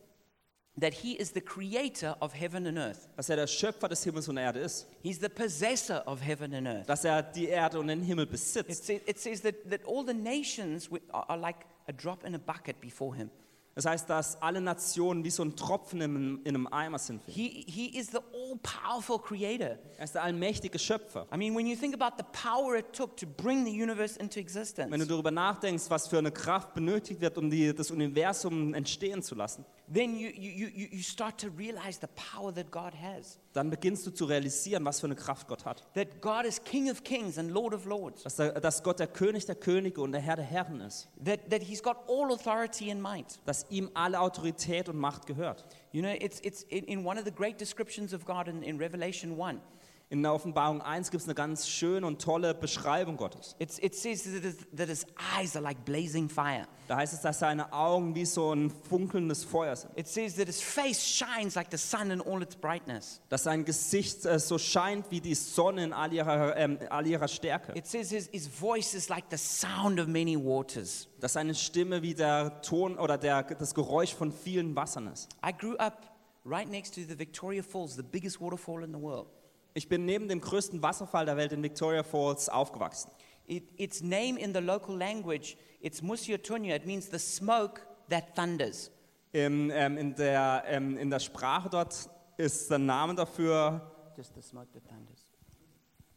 That 0.80 0.92
He 0.94 1.12
is 1.16 1.32
the 1.32 1.40
creator 1.40 2.16
of 2.20 2.34
heaven 2.34 2.66
and 2.66 2.76
earth. 2.78 3.08
dass 3.16 3.28
er 3.28 3.36
der 3.36 3.46
Schöpfer 3.46 3.88
des 3.88 4.02
Himmels 4.02 4.28
und 4.28 4.34
der 4.36 4.44
Erde 4.44 4.58
ist, 4.60 4.88
He's 5.02 5.20
the 5.20 5.28
possessor 5.28 6.02
of 6.06 6.20
heaven 6.20 6.52
and 6.52 6.66
earth. 6.66 6.88
dass 6.88 7.04
er 7.04 7.22
die 7.22 7.46
Erde 7.46 7.78
und 7.78 7.86
den 7.86 8.02
Himmel 8.02 8.24
It, 8.24 8.32
besitzt. 8.32 8.84
say, 8.84 9.00
it 9.06 9.18
says 9.20 9.40
that, 9.42 9.54
that 9.70 9.80
all 9.86 10.04
the 10.04 10.12
nations 10.14 10.88
are, 11.12 11.38
like 11.38 11.58
a 11.86 11.92
drop 11.92 12.24
in 12.24 12.34
a 12.34 12.38
bucket 12.38 12.80
before 12.80 13.14
Him. 13.14 13.30
Das 13.76 13.86
heißt, 13.86 14.08
dass 14.08 14.40
alle 14.40 14.60
Nationen 14.60 15.24
wie 15.24 15.30
so 15.30 15.42
ein 15.44 15.56
Tropfen 15.56 16.00
in, 16.00 16.40
in 16.44 16.54
einem 16.54 16.66
Eimer 16.68 16.98
sind. 16.98 17.22
He, 17.26 17.64
he 17.68 17.96
is 17.98 18.08
the 18.12 18.18
all 18.18 18.56
powerful 18.62 19.18
creator. 19.18 19.78
Er 19.98 20.04
ist 20.04 20.14
der 20.14 20.22
allmächtige 20.22 20.78
Schöpfer. 20.78 21.26
I 21.32 21.36
mean, 21.36 21.56
when 21.56 21.66
you 21.66 21.74
think 21.76 21.92
about 22.00 22.16
the 22.16 22.24
power 22.32 22.76
it 22.76 22.92
took 22.92 23.16
to 23.16 23.26
bring 23.26 23.64
the 23.64 23.70
universe 23.72 24.16
into 24.20 24.38
existence, 24.38 24.90
Wenn 24.92 25.00
du 25.00 25.06
darüber 25.06 25.32
nachdenkst, 25.32 25.84
was 25.88 26.06
für 26.08 26.18
eine 26.18 26.30
Kraft 26.30 26.74
benötigt 26.74 27.20
wird, 27.20 27.36
um 27.36 27.50
die, 27.50 27.74
das 27.74 27.90
Universum 27.90 28.74
entstehen 28.74 29.22
zu 29.22 29.34
lassen, 29.34 29.64
then 29.94 30.16
you, 30.18 30.32
you, 30.34 30.70
you, 30.74 30.88
you 30.90 31.02
start 31.02 31.38
to 31.38 31.50
realize 31.50 31.98
the 31.98 32.08
power 32.08 32.52
that 32.52 32.70
God 32.70 32.94
has. 32.94 33.38
dann 33.52 33.70
beginnst 33.70 34.04
du 34.06 34.10
zu 34.10 34.24
realisieren, 34.24 34.84
was 34.84 35.00
für 35.00 35.06
eine 35.06 35.14
Kraft 35.14 35.46
Gott 35.46 35.64
hat. 35.64 35.84
That 35.94 36.20
God 36.20 36.44
is 36.44 36.62
King 36.62 36.90
of 36.90 37.04
kings 37.04 37.38
and 37.38 37.52
Lord 37.52 37.72
of 37.72 37.84
lords. 37.84 38.24
Dass, 38.24 38.36
der, 38.36 38.60
dass 38.60 38.82
Gott 38.82 38.98
der 38.98 39.06
König 39.06 39.46
der 39.46 39.54
Könige 39.54 40.00
und 40.00 40.12
der 40.12 40.20
Herr 40.20 40.36
der 40.36 40.44
Herren 40.44 40.80
ist. 40.80 41.08
That, 41.24 41.50
that 41.50 41.62
He's 41.62 41.82
got 41.82 41.96
all 42.08 42.32
authority 42.32 42.90
and 42.90 43.00
might. 43.00 43.38
Dass 43.46 43.66
ihm 43.70 43.90
alle 43.94 44.18
Autorität 44.18 44.88
und 44.88 44.98
Macht 44.98 45.26
gehört. 45.26 45.64
You 45.92 46.02
know, 46.02 46.12
it's, 46.12 46.40
it's 46.40 46.64
in, 46.64 46.84
in 46.84 47.06
one 47.06 47.18
of 47.18 47.24
the 47.24 47.32
great 47.32 47.60
descriptions 47.60 48.12
of 48.12 48.24
God 48.24 48.48
in, 48.48 48.62
in 48.62 48.78
Revelation 48.78 49.38
1. 49.38 49.60
In 50.10 50.22
der 50.22 50.34
Offenbarung 50.34 50.82
1 50.82 51.10
gibt 51.10 51.22
es 51.22 51.26
eine 51.26 51.34
ganz 51.34 51.66
schöne 51.66 52.06
und 52.06 52.20
tolle 52.20 52.54
Beschreibung 52.54 53.16
Gottes. 53.16 53.56
It's, 53.58 53.78
it 53.78 53.94
says 53.94 54.22
that 54.24 54.42
his, 54.42 54.56
that 54.76 54.88
his 54.88 55.06
eyes 55.36 55.56
are 55.56 55.62
like 55.62 55.84
blazing 55.84 56.28
fire. 56.28 56.66
Da 56.88 56.96
heißt 56.96 57.14
es, 57.14 57.22
dass 57.22 57.38
seine 57.38 57.72
Augen 57.72 58.14
wie 58.14 58.26
so 58.26 58.52
ein 58.52 58.70
funkelndes 58.70 59.44
Feuer 59.44 59.74
sind. 59.74 59.98
It 59.98 60.06
says 60.06 60.36
that 60.36 60.46
his 60.46 60.60
face 60.60 61.02
shines 61.02 61.54
like 61.54 61.68
the 61.70 61.78
sun 61.78 62.10
in 62.10 62.20
all 62.20 62.42
its 62.42 62.54
brightness. 62.54 63.22
Dass 63.30 63.44
sein 63.44 63.64
Gesicht 63.64 64.26
äh, 64.26 64.38
so 64.38 64.58
scheint 64.58 65.10
wie 65.10 65.22
die 65.22 65.34
Sonne 65.34 65.84
in 65.84 65.92
all 65.94 66.12
ihrer, 66.12 66.54
ähm, 66.56 66.78
all 66.90 67.06
ihrer 67.06 67.26
Stärke. 67.26 67.72
It 67.74 67.86
says 67.86 68.10
his, 68.10 68.28
his 68.30 68.46
voice 68.46 68.92
is 68.94 69.08
like 69.08 69.24
the 69.30 69.38
sound 69.38 69.98
of 69.98 70.06
many 70.06 70.36
waters. 70.36 71.08
Dass 71.20 71.32
seine 71.32 71.54
Stimme 71.54 72.02
wie 72.02 72.14
der 72.14 72.60
Ton 72.60 72.98
oder 72.98 73.16
der, 73.16 73.42
das 73.42 73.74
Geräusch 73.74 74.14
von 74.14 74.30
vielen 74.32 74.76
Wassern 74.76 75.06
ist. 75.06 75.30
I 75.44 75.52
grew 75.52 75.76
up 75.78 76.14
right 76.44 76.70
next 76.70 76.94
to 76.94 77.00
the 77.00 77.18
Victoria 77.18 77.62
Falls, 77.62 77.96
the 77.96 78.02
biggest 78.02 78.38
waterfall 78.40 78.84
in 78.84 78.92
the 78.92 79.00
world. 79.00 79.28
Ich 79.76 79.88
bin 79.88 80.04
neben 80.04 80.28
dem 80.28 80.40
größten 80.40 80.82
Wasserfall 80.82 81.26
der 81.26 81.36
Welt 81.36 81.50
in 81.50 81.60
Victoria 81.62 82.04
Falls 82.04 82.48
aufgewachsen. 82.48 83.10
It, 83.46 83.68
its 83.76 84.02
name 84.02 84.38
in 84.38 84.54
the 84.54 84.60
local 84.60 84.96
language, 84.96 85.56
it's 85.80 86.00
Musyotunya. 86.00 86.76
It 86.76 86.86
means 86.86 87.10
the 87.10 87.18
smoke 87.18 87.80
that 88.08 88.36
thunders. 88.36 88.90
Im, 89.32 89.70
ähm, 89.70 89.98
in, 89.98 90.14
der, 90.14 90.62
ähm, 90.68 90.96
in 90.96 91.10
der 91.10 91.18
Sprache 91.18 91.68
dort 91.68 92.08
ist 92.36 92.70
der 92.70 92.78
Name 92.78 93.16
dafür 93.16 93.90
Just 94.16 94.34
the 94.36 94.42
smoke 94.42 94.68
that 94.72 94.86
thunders. 94.86 95.26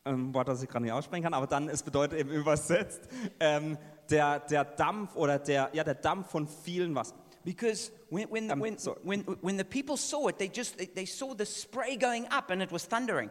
ein 0.03 0.33
Wort, 0.35 0.47
das 0.47 0.61
ich 0.61 0.69
gerade 0.69 0.85
nicht 0.85 0.93
aussprechen 0.93 1.23
kann, 1.23 1.33
aber 1.33 1.47
dann 1.47 1.67
es 1.67 1.81
bedeutet 1.81 2.19
eben 2.19 2.29
übersetzt 2.29 3.09
ähm, 3.39 3.77
der, 4.09 4.39
der 4.39 4.65
Dampf 4.65 5.15
oder 5.15 5.39
der, 5.39 5.71
ja, 5.73 5.83
der 5.83 5.95
Dampf 5.95 6.29
von 6.29 6.47
vielen 6.47 6.93
Wassern. 6.93 7.17
Because 7.47 7.91
when, 8.09 8.27
when, 8.29 8.51
Um, 8.51 8.59
when, 8.59 8.77
so- 8.77 8.97
when, 9.03 9.21
when 9.41 9.57
the 9.57 9.63
people 9.63 9.95
saw 9.95 10.27
it, 10.27 10.37
they 10.37 10.49
just 10.49 10.77
they, 10.77 10.85
they 10.85 11.05
saw 11.05 11.33
the 11.33 11.45
spray 11.45 11.95
going 11.95 12.25
up 12.29 12.51
and 12.51 12.61
it 12.61 12.69
was 12.73 12.85
thundering. 12.85 13.29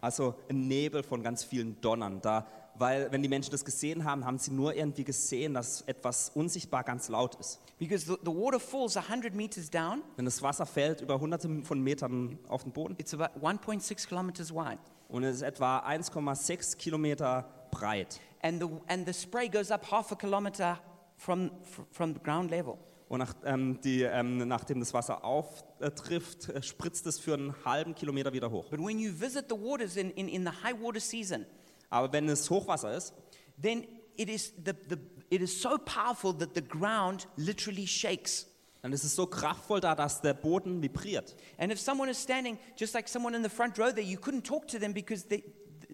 Also 0.00 0.36
ein 0.48 0.68
Nebel 0.68 1.02
von 1.02 1.20
ganz 1.24 1.42
vielen 1.42 1.80
Donnern. 1.80 2.20
Da, 2.22 2.46
weil 2.76 3.10
wenn 3.10 3.22
die 3.24 3.28
Menschen 3.28 3.50
das 3.50 3.64
gesehen 3.64 4.04
haben, 4.04 4.24
haben 4.24 4.38
sie 4.38 4.52
nur 4.52 4.74
irgendwie 4.76 5.02
gesehen, 5.02 5.54
dass 5.54 5.80
etwas 5.82 6.30
unsichtbar 6.32 6.84
ganz 6.84 7.08
laut 7.08 7.34
ist. 7.40 7.58
Because 7.80 8.06
the, 8.06 8.16
the 8.24 8.30
water 8.30 8.60
falls 8.60 8.96
100 8.96 9.34
meters 9.34 9.68
down. 9.68 10.02
Wenn 10.14 10.26
das 10.26 10.40
Wasser 10.42 10.64
fällt 10.64 11.00
über 11.00 11.18
hunderte 11.18 11.48
von 11.64 11.82
Metern 11.82 12.38
auf 12.48 12.62
den 12.62 12.70
Boden 12.72 12.94
It's 12.98 13.12
about 13.12 13.40
1.6 13.44 14.06
kilometers 14.06 14.54
wide. 14.54 14.78
und 15.08 15.24
es 15.24 15.36
ist 15.36 15.42
etwa 15.42 15.80
1,6 15.80 16.76
Kilometer 16.76 17.48
breit. 17.72 18.20
And 18.42 18.62
the, 18.62 18.68
and 18.86 19.06
the 19.08 19.12
spray 19.12 19.48
goes 19.48 19.72
up 19.72 19.90
half 19.90 20.12
a 20.12 20.14
kilometer 20.14 20.78
from, 21.16 21.50
fr- 21.64 21.82
from 21.90 22.14
the 22.14 22.20
ground 22.20 22.50
level. 22.52 22.78
Und 23.10 23.18
nach, 23.18 23.34
ähm, 23.44 23.80
die, 23.80 24.02
ähm, 24.02 24.46
nachdem 24.46 24.78
das 24.78 24.94
Wasser 24.94 25.24
auftrifft, 25.24 26.48
äh, 26.48 26.62
spritzt 26.62 27.08
es 27.08 27.18
für 27.18 27.34
einen 27.34 27.64
halben 27.64 27.96
Kilometer 27.96 28.32
wieder 28.32 28.52
hoch. 28.52 28.70
But 28.70 28.78
when 28.78 29.00
you 29.00 29.10
visit 29.12 29.46
the 29.48 29.56
waters 29.56 29.96
in, 29.96 30.12
in, 30.12 30.28
in 30.28 30.46
the 30.46 30.52
high 30.62 30.80
water 30.80 31.00
season, 31.00 31.44
Aber 31.88 32.12
wenn 32.12 32.28
es 32.28 32.48
Hochwasser 32.48 32.96
ist, 32.96 33.12
then 33.60 33.84
it 34.16 34.30
is, 34.30 34.52
the, 34.64 34.72
the, 34.88 34.96
it 35.28 35.42
is 35.42 35.60
so 35.60 35.76
powerful 35.76 36.32
that 36.38 36.50
the 36.54 36.62
ground 36.62 37.26
literally 37.34 37.84
shakes. 37.84 38.46
dann 38.82 38.92
ist 38.92 39.02
es 39.02 39.16
so 39.16 39.26
kraftvoll 39.26 39.80
da, 39.80 39.96
dass 39.96 40.20
der 40.20 40.34
Boden 40.34 40.80
vibriert. 40.80 41.34
And 41.58 41.72
if 41.72 41.80
someone 41.80 42.08
is 42.08 42.22
standing, 42.22 42.60
just 42.78 42.94
like 42.94 43.08
someone 43.08 43.36
in 43.36 43.42
the 43.42 43.50
front 43.50 43.76
row 43.76 43.90
there, 43.90 44.06
you 44.06 44.18
couldn't 44.18 44.44
talk 44.44 44.68
to 44.68 44.78
them 44.78 44.94
because 44.94 45.26
they, 45.26 45.42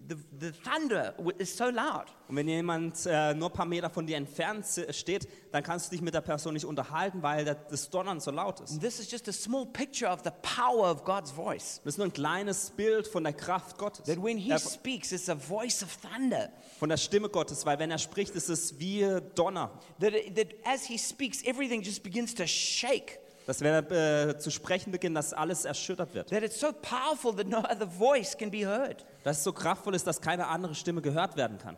the, 0.09 0.15
the 0.39 0.51
thunder 0.51 1.13
is 1.37 1.55
so 1.55 1.65
loud. 1.65 2.05
Und 2.27 2.35
wenn 2.35 2.47
jemand 2.47 3.05
äh, 3.05 3.33
nur 3.33 3.49
ein 3.49 3.53
paar 3.53 3.65
Meter 3.65 3.89
von 3.89 4.05
dir 4.05 4.17
entfernt 4.17 4.65
si- 4.65 4.91
steht, 4.91 5.27
dann 5.51 5.63
kannst 5.63 5.87
du 5.87 5.91
dich 5.91 6.01
mit 6.01 6.13
der 6.13 6.21
Person 6.21 6.53
nicht 6.53 6.65
unterhalten, 6.65 7.21
weil 7.23 7.45
der, 7.45 7.55
das 7.55 7.89
Donnern 7.89 8.19
so 8.19 8.31
laut 8.31 8.59
ist. 8.59 8.71
And 8.73 8.81
this 8.81 8.99
is 8.99 9.09
just 9.09 9.27
a 9.29 9.31
small 9.31 9.65
picture 9.65 10.11
of 10.11 10.21
the 10.23 10.31
power 10.41 10.91
of 10.91 11.03
God's 11.05 11.31
voice. 11.31 11.79
Das 11.83 11.93
ist 11.93 11.97
nur 11.97 12.07
ein 12.07 12.13
kleines 12.13 12.71
Bild 12.71 13.07
von 13.07 13.23
der 13.23 13.33
Kraft 13.33 13.77
Gottes, 13.77 14.05
That 14.05 14.21
when 14.21 14.37
He 14.37 14.51
äh, 14.51 14.59
speaks, 14.59 15.11
it's 15.11 15.29
a 15.29 15.35
voice 15.35 15.81
of 15.83 15.95
thunder. 16.01 16.49
von 16.79 16.89
der 16.89 16.97
Stimme 16.97 17.29
Gottes, 17.29 17.65
weil 17.65 17.79
wenn 17.79 17.91
er 17.91 17.97
spricht, 17.97 18.35
ist 18.35 18.49
es 18.49 18.77
wie 18.79 19.05
Donner. 19.35 19.71
That, 19.99 20.13
that 20.35 20.47
as 20.65 20.83
He 20.85 20.97
speaks, 20.97 21.41
everything 21.43 21.81
just 21.81 22.03
begins 22.03 22.33
to 22.35 22.45
shake. 22.45 23.19
Dass 23.47 23.61
wenn 23.61 23.73
er 23.73 24.27
äh, 24.29 24.37
zu 24.37 24.51
sprechen 24.51 24.91
beginnt, 24.91 25.17
dass 25.17 25.33
alles 25.33 25.65
erschüttert 25.65 26.13
wird. 26.13 26.29
that 26.29 26.43
it's 26.43 26.59
so 26.59 26.71
powerful 26.71 27.35
that 27.35 27.47
no 27.47 27.59
other 27.59 27.87
voice 27.87 28.37
can 28.37 28.51
be 28.51 28.67
heard. 28.67 29.03
Dass 29.23 29.37
es 29.39 29.43
so 29.43 29.51
kraftvoll 29.53 29.95
ist, 29.95 30.05
dass 30.05 30.21
keine 30.21 30.45
andere 30.47 30.75
Stimme 30.75 31.01
gehört 31.01 31.35
werden 31.35 31.57
kann. 31.57 31.77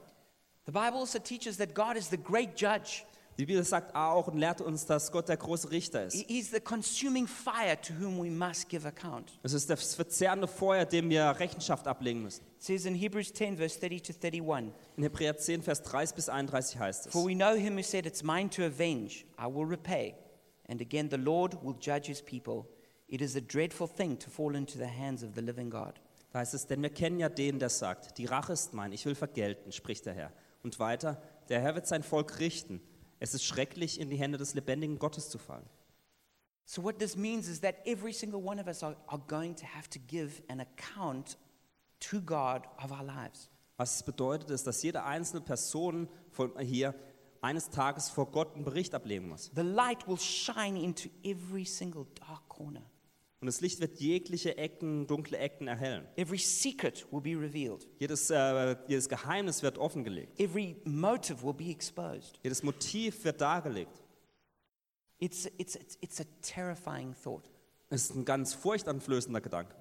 The 0.65 0.71
Bible 0.73 0.99
also 0.99 1.17
teaches 1.19 1.58
that 1.58 1.73
God 1.73 1.95
is 1.95 2.10
the 2.10 2.17
great 2.17 2.60
judge. 2.60 3.03
Die 3.38 3.45
Bibel 3.45 3.63
sagt 3.63 3.95
auch 3.95 4.27
und 4.27 4.38
lehrt 4.38 4.60
uns, 4.60 4.86
dass 4.86 5.13
Gott 5.13 5.29
der 5.29 5.38
große 5.38 5.71
Richter 5.71 6.03
ist. 6.03 6.13
He- 6.13 6.25
He's 6.27 6.51
the 6.51 6.60
consuming 6.60 7.25
fire 7.25 7.79
to 7.82 7.93
whom 7.97 8.21
we 8.21 8.29
must 8.29 8.67
give 8.67 8.86
account. 8.86 9.32
Es 9.43 9.53
ist 9.53 9.69
das 9.69 9.95
verzehrende 9.95 10.45
Feuer, 10.45 10.84
dem 10.84 11.10
wir 11.10 11.23
Rechenschaft 11.39 11.88
ablegen 11.88 12.21
müssen. 12.23 12.43
It 12.58 12.63
says 12.63 12.84
in 12.86 12.95
Hebrews 12.95 13.32
10, 13.34 13.55
verse 13.55 13.79
30 13.79 14.01
to 14.01 14.13
31 14.21 14.73
In 14.97 15.03
Hebräer 15.03 15.38
10, 15.38 15.63
Vers 15.63 15.82
30 15.84 16.15
bis 16.17 16.27
31 16.27 16.77
heißt 16.79 17.05
es. 17.08 17.12
For 17.13 17.25
we 17.25 17.34
know 17.34 17.53
him 17.55 17.77
who 17.77 17.82
said, 17.84 18.05
It's 18.05 18.23
mine 18.23 18.49
to 18.49 18.63
avenge, 18.63 19.23
I 19.39 19.45
will 19.45 19.65
repay. 19.65 20.15
And 20.69 20.82
again, 20.82 21.10
the 21.10 21.17
Lord 21.17 21.62
will 21.63 21.75
judge 21.79 22.08
his 22.08 22.21
people. 22.21 22.67
It 23.08 23.21
is 23.21 23.36
a 23.36 23.41
dreadful 23.41 23.88
thing 23.88 24.19
to 24.19 24.29
fall 24.29 24.55
into 24.55 24.77
the 24.77 24.88
hands 24.88 25.23
of 25.23 25.34
the 25.34 25.41
living 25.41 25.69
God. 25.69 25.99
Da 26.32 26.39
heißt 26.39 26.53
es, 26.53 26.67
denn 26.67 26.84
wir 26.84 26.91
kennen 26.91 27.19
ja 27.19 27.27
den, 27.27 27.58
der 27.58 27.69
sagt, 27.69 28.19
die 28.19 28.25
Rache 28.25 28.53
ist 28.53 28.73
mein, 28.73 28.91
ich 28.91 29.05
will 29.05 29.15
vergelten, 29.15 29.71
spricht 29.71 30.05
der 30.05 30.13
Herr. 30.13 30.32
Und 30.62 30.79
weiter, 30.79 31.19
der 31.49 31.60
Herr 31.60 31.73
wird 31.73 31.88
sein 31.88 32.03
Volk 32.03 32.39
richten. 32.39 32.82
Es 33.19 33.34
ist 33.34 33.43
schrecklich, 33.43 33.99
in 33.99 34.12
die 34.12 34.17
Hände 34.17 34.38
des 34.38 34.53
lebendigen 34.53 34.99
Gottes 34.99 35.29
zu 35.29 35.39
fallen. 35.39 35.65
So, 36.65 36.84
what 36.84 36.99
this 36.99 37.17
means 37.17 37.47
is 37.47 37.62
that 37.62 37.77
every 37.88 38.13
single 38.13 38.45
one 38.45 38.62
of 38.62 38.67
us 38.67 38.84
are, 38.84 38.95
are 39.08 39.21
going 39.27 39.55
to 39.55 39.65
have 39.65 39.89
to 39.89 39.99
give 40.08 40.43
an 40.49 40.60
account 40.60 41.36
to 41.99 42.21
God 42.21 42.67
of 42.77 42.91
our 42.91 43.03
lives. 43.03 43.49
Was 43.77 43.95
es 43.95 44.03
bedeutet, 44.03 44.51
ist, 44.51 44.67
dass 44.67 44.84
jede 44.84 45.03
einzelne 45.03 45.41
Person 45.41 46.08
von 46.29 46.51
hier 46.60 46.93
eines 47.41 47.69
Tages 47.69 48.10
vor 48.10 48.32
Gott 48.32 48.56
einen 48.56 48.65
Bericht 48.65 48.93
ablegen 48.93 49.30
muss. 49.30 49.52
The 49.56 49.62
light 49.62 50.08
will 50.08 50.17
shine 50.19 50.82
into 50.82 51.10
every 51.23 51.65
single 51.65 52.06
dark 52.15 52.47
corner, 52.49 52.84
Und 53.41 53.45
das 53.47 53.62
Licht 53.62 53.80
wird 53.80 53.99
jegliche 53.99 54.58
Ecken, 54.58 55.08
dunkle 55.08 55.38
Ecken 55.38 55.67
erhellen. 55.67 56.06
every 56.17 56.38
secret 56.38 57.06
will 57.12 57.21
be 57.21 57.39
revealed, 57.39 57.88
Jedes, 57.99 58.30
äh, 58.30 58.75
jedes 58.88 59.08
Geheimnis 59.08 59.63
wird 59.63 59.78
offengelegt. 59.78 60.39
every 60.39 60.75
motive 60.84 61.41
will 61.43 61.54
be 61.54 61.69
exposed. 61.71 62.39
Jedes 62.43 62.62
Motiv 62.63 63.23
wird 63.23 63.39
dargelegt. 63.39 64.02
It's, 65.19 65.45
it's, 65.58 65.75
it's, 65.75 65.97
it's 66.02 66.21
a 66.21 66.25
terrifying 66.41 67.13
thought. 67.23 67.49
Es 67.89 68.04
ist 68.04 68.15
ein 68.15 68.23
ganz 68.25 68.54
furchteinflößender 68.54 69.41
Gedanke. 69.41 69.75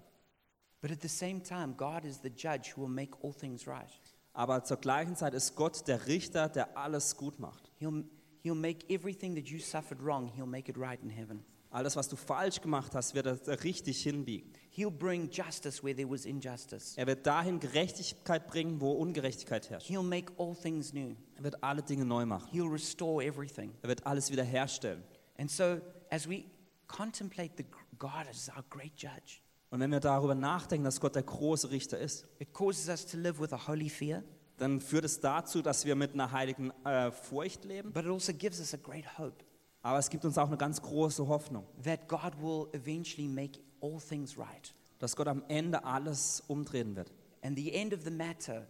But 0.80 0.90
at 0.92 1.02
the 1.02 1.08
same 1.08 1.42
time, 1.42 1.74
God 1.76 2.04
is 2.04 2.20
the 2.22 2.28
judge 2.30 2.72
who 2.76 2.82
will 2.82 2.88
make 2.88 3.12
all 3.22 3.32
things 3.34 3.66
right. 3.66 3.90
Aber 4.32 4.64
zur 4.64 4.76
gleichen 4.76 5.16
Zeit 5.16 5.34
ist 5.34 5.56
Gott 5.56 5.86
der 5.88 6.06
Richter, 6.06 6.48
der 6.48 6.76
alles 6.76 7.16
gut 7.16 7.38
macht. 7.38 7.70
He'll, 7.80 8.04
he'll 8.42 8.54
make 8.54 8.88
everything 8.88 9.34
that 9.34 9.48
you 9.48 9.58
suffered 9.58 10.02
wrong, 10.02 10.30
He'll 10.36 10.46
make 10.46 10.70
it 10.70 10.78
right 10.78 11.00
in 11.02 11.10
heaven. 11.10 11.44
Alles, 11.70 11.96
was 11.96 12.08
du 12.08 12.16
falsch 12.16 12.62
gemacht 12.62 12.94
hast, 12.94 13.14
wird 13.14 13.26
er 13.26 13.62
richtig 13.62 14.02
hinbiegen. 14.02 14.50
He'll 14.70 14.90
bring 14.90 15.28
justice 15.30 15.82
where 15.82 15.94
there 15.94 16.08
was 16.08 16.24
injustice. 16.24 16.96
Er 16.96 17.06
wird 17.06 17.26
dahin 17.26 17.60
Gerechtigkeit 17.60 18.46
bringen, 18.46 18.80
wo 18.80 18.92
Ungerechtigkeit 18.92 19.68
herrscht. 19.68 19.88
He'll 19.88 20.02
make 20.02 20.32
all 20.38 20.54
things 20.54 20.94
new. 20.94 21.14
Er 21.36 21.44
wird 21.44 21.62
alle 21.62 21.82
Dinge 21.82 22.06
neu 22.06 22.24
machen. 22.24 22.48
He'll 22.52 22.70
restore 22.70 23.22
everything. 23.22 23.74
Er 23.82 23.88
wird 23.88 24.06
alles 24.06 24.30
wiederherstellen. 24.30 25.02
And 25.36 25.50
so, 25.50 25.80
as 26.10 26.26
we 26.26 26.44
contemplate 26.86 27.56
the 27.58 27.66
God 27.98 28.26
as 28.30 28.48
our 28.56 28.64
great 28.70 28.96
judge, 28.96 29.42
Und 29.70 29.80
wenn 29.80 29.90
wir 29.90 30.00
darüber 30.00 30.34
nachdenken, 30.34 30.84
dass 30.84 31.00
Gott 31.00 31.14
der 31.14 31.22
große 31.22 31.70
Richter 31.70 31.98
ist, 31.98 32.26
it 32.38 32.52
causes 32.54 32.88
us 32.88 33.04
to 33.06 33.16
live 33.18 33.38
with 33.38 33.52
a 33.52 33.68
holy 33.68 33.88
fear, 33.90 34.22
dann 34.56 34.80
führt 34.80 35.04
es 35.04 35.20
dazu, 35.20 35.62
dass 35.62 35.84
wir 35.84 35.94
mit 35.94 36.14
einer 36.14 36.32
heiligen 36.32 36.72
äh, 36.84 37.10
Furcht 37.10 37.64
leben. 37.64 37.92
but 37.92 38.04
it 38.04 38.10
also 38.10 38.32
gives 38.32 38.58
us 38.60 38.72
a 38.74 38.78
great 38.78 39.18
hope 39.18 39.44
Aber 39.82 39.98
es 39.98 40.08
gibt 40.10 40.24
uns 40.24 40.36
auch 40.38 40.48
eine 40.48 40.56
ganz 40.56 40.80
große 40.82 41.26
Hoffnung, 41.28 41.66
that 41.84 42.08
God 42.08 42.32
will 42.40 42.66
eventually 42.72 43.28
make 43.28 43.60
all 43.80 44.00
things 44.00 44.36
right. 44.38 44.74
dass 44.98 45.14
Gott 45.14 45.28
am 45.28 45.44
Ende 45.48 45.84
alles 45.84 46.42
umdrehen 46.48 46.96
wird. 46.96 47.12
And 47.42 47.56
the 47.56 47.72
end 47.72 47.94
of 47.94 48.00
the 48.02 48.10
matter 48.10 48.66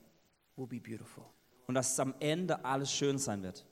will 0.56 0.66
be 0.66 0.80
beautiful. 0.80 1.24
Und 1.68 1.74
dass 1.74 1.92
es 1.92 2.00
am 2.00 2.14
Ende 2.20 2.64
alles 2.64 2.92
schön 2.92 3.18
sein 3.18 3.42
wird. 3.42 3.64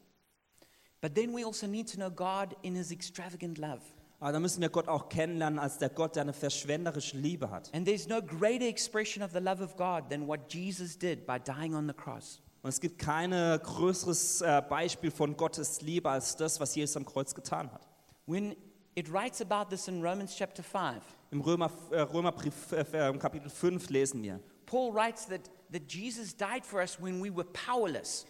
But 1.02 1.14
then 1.14 1.34
we 1.34 1.44
also 1.44 1.66
need 1.66 1.90
to 1.90 1.96
know 1.96 2.10
God 2.10 2.56
in 2.62 2.74
his 2.74 2.90
extravagant 2.90 3.58
love. 3.58 3.82
Aber 4.18 4.32
da 4.32 4.40
müssen 4.40 4.62
wir 4.62 4.70
Gott 4.70 4.88
auch 4.88 5.08
kennenlernen 5.08 5.58
als 5.58 5.78
der 5.78 5.90
Gott, 5.90 6.16
der 6.16 6.22
eine 6.22 6.32
verschwenderische 6.32 7.18
Liebe 7.18 7.50
hat. 7.50 7.72
And 7.74 7.86
there's 7.86 8.08
no 8.08 8.22
greater 8.22 8.66
expression 8.66 9.22
of 9.22 9.32
the 9.32 9.40
love 9.40 9.62
of 9.62 9.76
God 9.76 10.08
than 10.08 10.26
what 10.26 10.52
Jesus 10.52 10.98
did 10.98 11.26
by 11.26 11.38
dying 11.38 11.74
on 11.74 11.86
the 11.86 11.94
cross. 11.94 12.40
Und 12.62 12.70
es 12.70 12.80
gibt 12.80 12.98
kein 12.98 13.30
größeres 13.30 14.40
äh, 14.40 14.62
Beispiel 14.68 15.10
von 15.10 15.36
Gottes 15.36 15.82
Liebe 15.82 16.10
als 16.10 16.34
das, 16.34 16.58
was 16.58 16.74
Jesus 16.74 16.96
am 16.96 17.04
Kreuz 17.04 17.34
getan 17.34 17.70
hat. 17.72 17.86
When 18.26 18.56
it 18.94 19.12
writes 19.12 19.40
about 19.40 19.70
this 19.70 19.86
in 19.86 20.02
Romans 20.02 20.34
chapter 20.34 20.64
5, 20.64 21.02
Im 21.30 21.40
Römer, 21.42 21.70
äh, 21.90 22.00
Römerbrief 22.00 22.72
äh, 22.72 23.10
äh, 23.10 23.18
Kapitel 23.18 23.50
5 23.50 23.90
lesen 23.90 24.22
wir. 24.22 24.40
Paul 24.64 24.92
writes 24.92 25.26
that, 25.26 25.42
that 25.72 25.82
Jesus 25.88 26.34
died 26.36 26.64
for 26.64 26.80
us 26.80 26.98
when 27.00 27.22
we 27.22 27.30
were 27.30 27.44
powerless. 27.44 28.26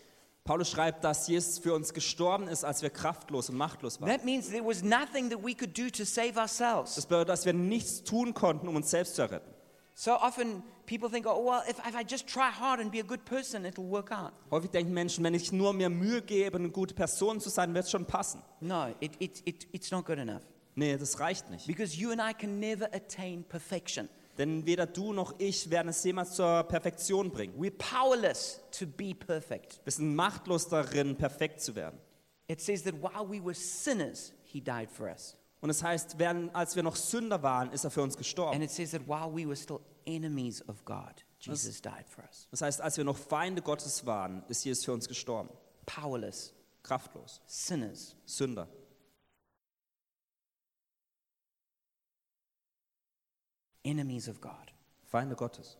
Paulus 0.46 0.70
schreibt, 0.70 1.04
dass 1.04 1.28
Jesus 1.28 1.58
für 1.58 1.74
uns 1.74 1.92
gestorben 1.92 2.48
ist, 2.48 2.64
als 2.64 2.80
wir 2.80 2.90
kraftlos 2.90 3.50
und 3.50 3.56
machtlos 3.56 4.00
waren. 4.00 4.10
That 4.10 4.24
means 4.24 4.48
there 4.48 4.64
was 4.64 4.82
nothing 4.82 5.28
that 5.28 5.44
we 5.44 5.54
could 5.54 5.76
do 5.76 5.90
to 5.90 6.04
save 6.04 6.38
ourselves. 6.38 6.94
Das 6.94 7.04
bedeutet, 7.04 7.28
dass 7.28 7.44
wir 7.44 7.52
nichts 7.52 8.04
tun 8.04 8.32
konnten, 8.32 8.68
um 8.68 8.76
uns 8.76 8.90
selbst 8.90 9.16
zu 9.16 9.22
erretten. 9.22 9.52
So 9.94 10.12
often 10.12 10.62
people 10.86 11.10
think, 11.10 11.26
oh, 11.26 11.44
well, 11.44 11.62
if, 11.68 11.78
if 11.86 11.94
I 11.94 12.04
just 12.08 12.26
try 12.26 12.50
hard 12.50 12.80
and 12.80 12.92
be 12.92 13.00
a 13.00 13.02
good 13.02 13.24
person, 13.24 13.64
it'll 13.64 13.90
work 13.90 14.12
out. 14.12 14.32
Häufig 14.50 14.70
denken 14.70 14.92
Menschen, 14.92 15.24
wenn 15.24 15.34
ich 15.34 15.52
nur 15.52 15.72
mir 15.72 15.88
Mühe 15.88 16.22
gebe, 16.22 16.58
eine 16.58 16.70
gute 16.70 16.94
Person 16.94 17.40
zu 17.40 17.48
sein, 17.48 17.74
wird 17.74 17.86
es 17.86 17.90
schon 17.90 18.06
passen. 18.06 18.42
No, 18.60 18.94
it, 19.00 19.12
it, 19.18 19.42
it, 19.46 19.66
it's 19.72 19.90
not 19.90 20.06
good 20.06 20.18
enough. 20.18 20.42
Nee, 20.74 20.96
das 20.96 21.18
reicht 21.18 21.50
nicht. 21.50 21.66
Because 21.66 21.96
you 21.96 22.12
and 22.12 22.20
I 22.20 22.34
can 22.34 22.60
never 22.60 22.86
attain 22.94 23.42
perfection. 23.42 24.08
Denn 24.38 24.66
weder 24.66 24.86
du 24.86 25.12
noch 25.12 25.34
ich 25.38 25.70
werden 25.70 25.88
es 25.88 26.02
jemals 26.04 26.34
zur 26.34 26.62
Perfektion 26.64 27.30
bringen. 27.30 27.54
We're 27.58 27.70
powerless 27.76 28.60
to 28.78 28.86
be 28.86 29.14
perfect. 29.14 29.80
Wir 29.84 29.92
sind 29.92 30.14
machtlos 30.14 30.68
darin, 30.68 31.16
perfekt 31.16 31.60
zu 31.60 31.74
werden. 31.74 31.98
It 32.48 32.60
says 32.60 32.82
that 32.84 32.94
while 33.02 33.28
we 33.28 33.42
were 33.44 33.54
sinners, 33.54 34.32
he 34.44 34.60
died 34.60 34.90
for 34.90 35.06
us. 35.08 35.36
Und 35.60 35.70
es 35.70 35.82
heißt, 35.82 36.18
während, 36.18 36.54
als 36.54 36.76
wir 36.76 36.82
noch 36.82 36.94
Sünder 36.96 37.42
waren, 37.42 37.72
ist 37.72 37.84
er 37.84 37.90
für 37.90 38.02
uns 38.02 38.14
And 38.14 38.18
gestorben. 38.18 38.62
it 38.62 38.70
says 38.70 38.90
that 38.92 39.06
while 39.08 39.32
we 39.34 39.46
were 39.46 39.56
still 39.56 39.80
enemies 40.04 40.62
of 40.68 40.84
God, 40.84 41.24
Jesus 41.40 41.80
died 41.80 42.04
for 42.08 42.22
us. 42.24 42.46
Das 42.50 42.60
heißt, 42.60 42.80
als 42.80 42.96
wir 42.98 43.04
noch 43.04 43.16
Feinde 43.16 43.62
Gottes 43.62 44.04
waren, 44.06 44.44
ist 44.48 44.64
Jesus 44.64 44.84
für 44.84 44.92
uns 44.92 45.08
gestorben. 45.08 45.48
Powerless, 45.86 46.52
Kraftlos. 46.82 47.40
sinners, 47.46 48.14
Sünder. 48.26 48.68
Enemies 53.86 54.28
of 54.28 54.40
God. 54.40 54.72
Feinde 55.04 55.36
Gottes. 55.36 55.78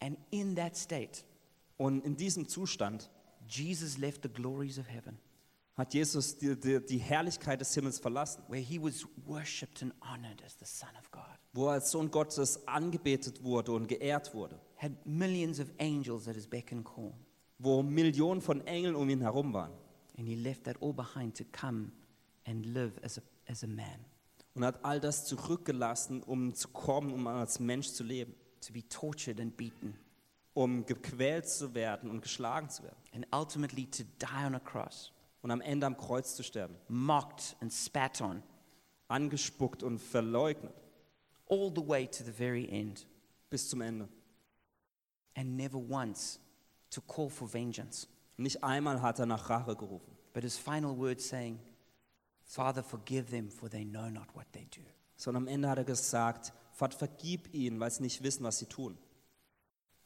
And 0.00 0.16
in 0.30 0.54
that 0.56 0.76
state, 0.76 1.24
Und 1.76 2.04
in 2.04 2.16
diesem 2.16 2.46
Zustand 2.48 3.10
Jesus 3.48 3.98
left 3.98 4.22
the 4.22 4.28
glories 4.28 4.78
of 4.78 4.86
heaven, 4.88 5.18
hat 5.76 5.92
Jesus 5.92 6.38
die, 6.38 6.54
die, 6.56 6.80
die 6.80 6.98
Herrlichkeit 6.98 7.60
des 7.60 7.74
Himmels 7.74 7.98
verlassen, 7.98 8.42
where 8.48 8.60
he 8.60 8.78
was 8.80 9.04
worshipped 9.26 9.82
and 9.82 9.92
honored 10.00 10.40
as 10.44 10.54
the 10.58 10.64
Son 10.64 10.90
of 10.98 11.10
God, 11.10 11.22
wo 11.52 11.66
er 11.66 11.72
als 11.74 11.90
Sohn 11.90 12.10
Gottes 12.10 12.66
angebetet 12.66 13.42
wurde 13.42 13.72
und 13.72 13.88
geehrt 13.88 14.32
wurde, 14.34 14.60
had 14.76 14.92
millions 15.04 15.58
of 15.60 15.68
angels 15.80 16.28
at 16.28 16.34
his 16.36 16.46
beck 16.46 16.72
and 16.72 16.84
call. 16.84 17.12
wo 17.58 17.82
Millionen 17.82 18.40
von 18.40 18.64
Engeln 18.66 18.94
um 18.94 19.08
ihn 19.10 19.20
herum 19.20 19.52
waren. 19.52 19.72
And 20.16 20.28
he 20.28 20.36
left 20.36 20.64
that 20.64 20.80
all 20.80 20.92
behind 20.92 21.34
to 21.36 21.44
come 21.52 21.90
and 22.46 22.64
live 22.66 22.92
as 23.02 23.18
a, 23.18 23.22
as 23.46 23.62
a 23.64 23.66
man, 23.66 24.04
Und 24.54 24.64
hat 24.64 24.84
all 24.84 25.00
das 25.00 25.26
zurückgelassen, 25.26 26.22
um 26.22 26.54
zu 26.54 26.68
kommen, 26.68 27.12
um 27.12 27.26
als 27.26 27.58
Mensch 27.58 27.88
zu 27.88 28.04
leben, 28.04 28.34
to 28.60 28.72
be 28.72 28.88
tortured 28.88 29.40
and 29.40 29.56
beaten, 29.56 29.98
um 30.52 30.86
gequält 30.86 31.48
zu 31.48 31.74
werden 31.74 32.08
und 32.08 32.20
geschlagen 32.22 32.70
zu 32.70 32.84
werden. 32.84 32.96
And 33.12 33.26
ultimately 33.34 33.86
to 33.86 34.04
die 34.20 34.46
on 34.46 34.54
a 34.54 34.60
cross, 34.60 35.12
und 35.42 35.50
am 35.50 35.60
Ende 35.60 35.86
am 35.86 35.96
Kreuz 35.96 36.36
zu 36.36 36.42
sterben, 36.42 36.76
mocked 36.88 37.56
and 37.60 37.72
spat 37.72 38.20
on, 38.20 38.42
angespuckt 39.08 39.82
und 39.82 39.98
verleugnet. 39.98 40.74
All 41.50 41.72
the 41.74 41.86
way 41.86 42.06
to 42.06 42.24
the 42.24 42.32
very 42.32 42.68
end, 42.68 43.06
bis 43.50 43.68
zum 43.68 43.80
Ende. 43.80 44.08
and 45.36 45.56
never 45.56 45.78
once 45.78 46.38
to 46.90 47.00
call 47.00 47.28
for 47.28 47.46
vengeance. 47.48 48.06
Nicht 48.36 48.62
einmal 48.64 49.00
hat 49.00 49.18
er 49.18 49.26
nach 49.26 49.48
Rache 49.50 49.76
gerufen, 49.76 50.16
But 50.32 50.42
his 50.42 50.56
final 50.58 50.96
words 50.96 51.28
saying, 51.28 51.58
Father, 52.44 52.82
forgive 52.82 53.30
them, 53.30 53.50
for 53.50 53.68
they 53.68 53.84
know 53.84 54.08
not 54.10 54.34
what 54.34 54.46
they 54.52 54.66
do. 54.66 54.82
sondern 55.16 55.44
am 55.44 55.48
Ende 55.48 55.68
hat 55.68 55.78
er 55.78 55.84
gesagt, 55.84 56.52
Vater, 56.72 56.98
vergib 56.98 57.52
ihnen, 57.54 57.78
weil 57.80 57.90
sie 57.90 58.02
nicht 58.02 58.22
wissen, 58.22 58.44
was 58.44 58.58
sie 58.58 58.66
tun. 58.66 58.98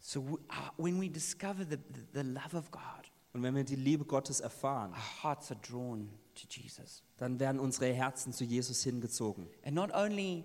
So 0.01 0.21
w- 0.23 0.35
uh, 0.51 0.71
when 0.77 1.01
we 1.01 1.09
discover 1.11 1.65
the, 1.65 1.77
the, 1.77 2.03
the 2.13 2.23
love 2.23 2.55
of 2.57 2.71
God, 2.71 3.11
Und 3.33 3.43
wenn 3.43 3.55
wir 3.55 3.65
die 3.65 3.77
Liebe 3.77 4.05
Gottes 4.05 4.41
erfahren, 4.41 4.93
our 4.93 5.23
hearts 5.23 5.51
are 5.51 5.61
drawn 5.61 6.09
to 6.35 6.47
Jesus. 6.49 7.03
dann 7.17 7.41
werden 7.41 7.59
unsere 7.61 7.93
Herzen 7.93 8.33
zu 8.33 8.45
Jesus 8.45 8.83
hingezogen. 8.85 9.49
And 9.65 9.75
not 9.75 9.93
only 9.93 10.45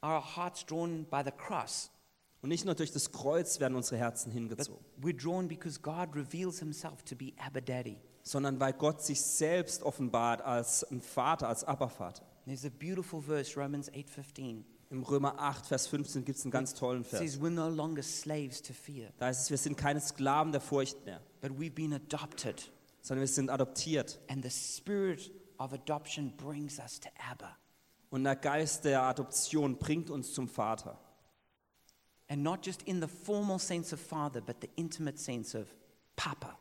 are 0.00 0.16
our 0.16 0.36
hearts 0.36 0.64
drawn 0.66 1.04
by 1.06 1.22
the 1.24 1.30
cross, 1.32 1.90
Und 2.42 2.50
nicht 2.50 2.66
nur 2.66 2.74
durch 2.74 2.92
das 2.92 3.10
Kreuz 3.10 3.58
werden 3.58 3.74
unsere 3.74 3.96
Herzen 3.96 4.30
but 4.30 4.38
hingezogen, 4.38 4.84
we're 5.00 5.16
drawn 5.16 5.48
because 5.48 5.80
God 5.80 6.14
reveals 6.14 6.58
himself 6.58 7.02
to 7.04 7.16
be 7.16 7.32
Abba 7.38 7.60
Daddy. 7.62 7.96
Sondern 8.24 8.58
weil 8.58 8.72
Gott 8.72 9.02
sich 9.02 9.20
selbst 9.20 9.82
offenbart 9.84 10.42
als 10.42 10.82
ein 10.90 11.00
Vater, 11.00 11.46
als 11.48 11.62
Abervater. 11.62 12.24
There's 12.46 12.64
a 12.64 12.70
beautiful 12.70 13.20
verse, 13.22 13.54
Romans 13.58 13.88
8:15. 13.92 14.64
Im 14.90 15.02
Römer 15.02 15.38
8, 15.38 15.66
Vers 15.66 15.86
15 15.86 16.24
gibt 16.24 16.38
es 16.38 16.44
einen 16.44 16.50
ganz 16.52 16.74
tollen 16.74 17.04
Vers. 17.04 17.20
says 17.20 17.40
we're 17.40 17.50
no 17.50 17.68
longer 17.68 18.02
slaves 18.02 18.60
to 18.62 18.72
fear, 18.72 19.10
Da 19.18 19.26
heißt 19.26 19.42
es, 19.44 19.50
wir 19.50 19.58
sind 19.58 19.76
keine 19.76 20.00
Sklaven 20.00 20.52
der 20.52 20.60
Furcht 20.60 21.04
mehr, 21.04 21.20
but 21.40 21.52
we've 21.52 21.72
been 21.72 21.92
adopted, 21.94 22.70
sondern 23.00 23.20
wir 23.22 23.28
sind 23.28 23.50
adoptiert. 23.50 24.18
and 24.28 24.42
the 24.44 24.50
spirit 24.50 25.30
of 25.58 25.72
adoption 25.72 26.36
brings 26.36 26.78
us 26.78 26.98
to 27.00 27.08
Abba. 27.30 27.56
Und 28.10 28.24
der 28.24 28.36
Geist 28.36 28.84
der 28.84 29.02
Adoption 29.02 29.76
bringt 29.78 30.10
uns 30.10 30.32
zum 30.32 30.48
Vater. 30.48 30.98
And 32.28 32.42
not 32.42 32.64
just 32.64 32.82
in 32.82 33.00
the 33.02 33.08
formal 33.08 33.58
sense 33.58 33.92
of 33.94 34.00
father, 34.00 34.40
but 34.40 34.56
the 34.62 34.70
intimate 34.76 35.18
sense 35.18 35.58
of 35.58 35.66
papa. 36.16 36.56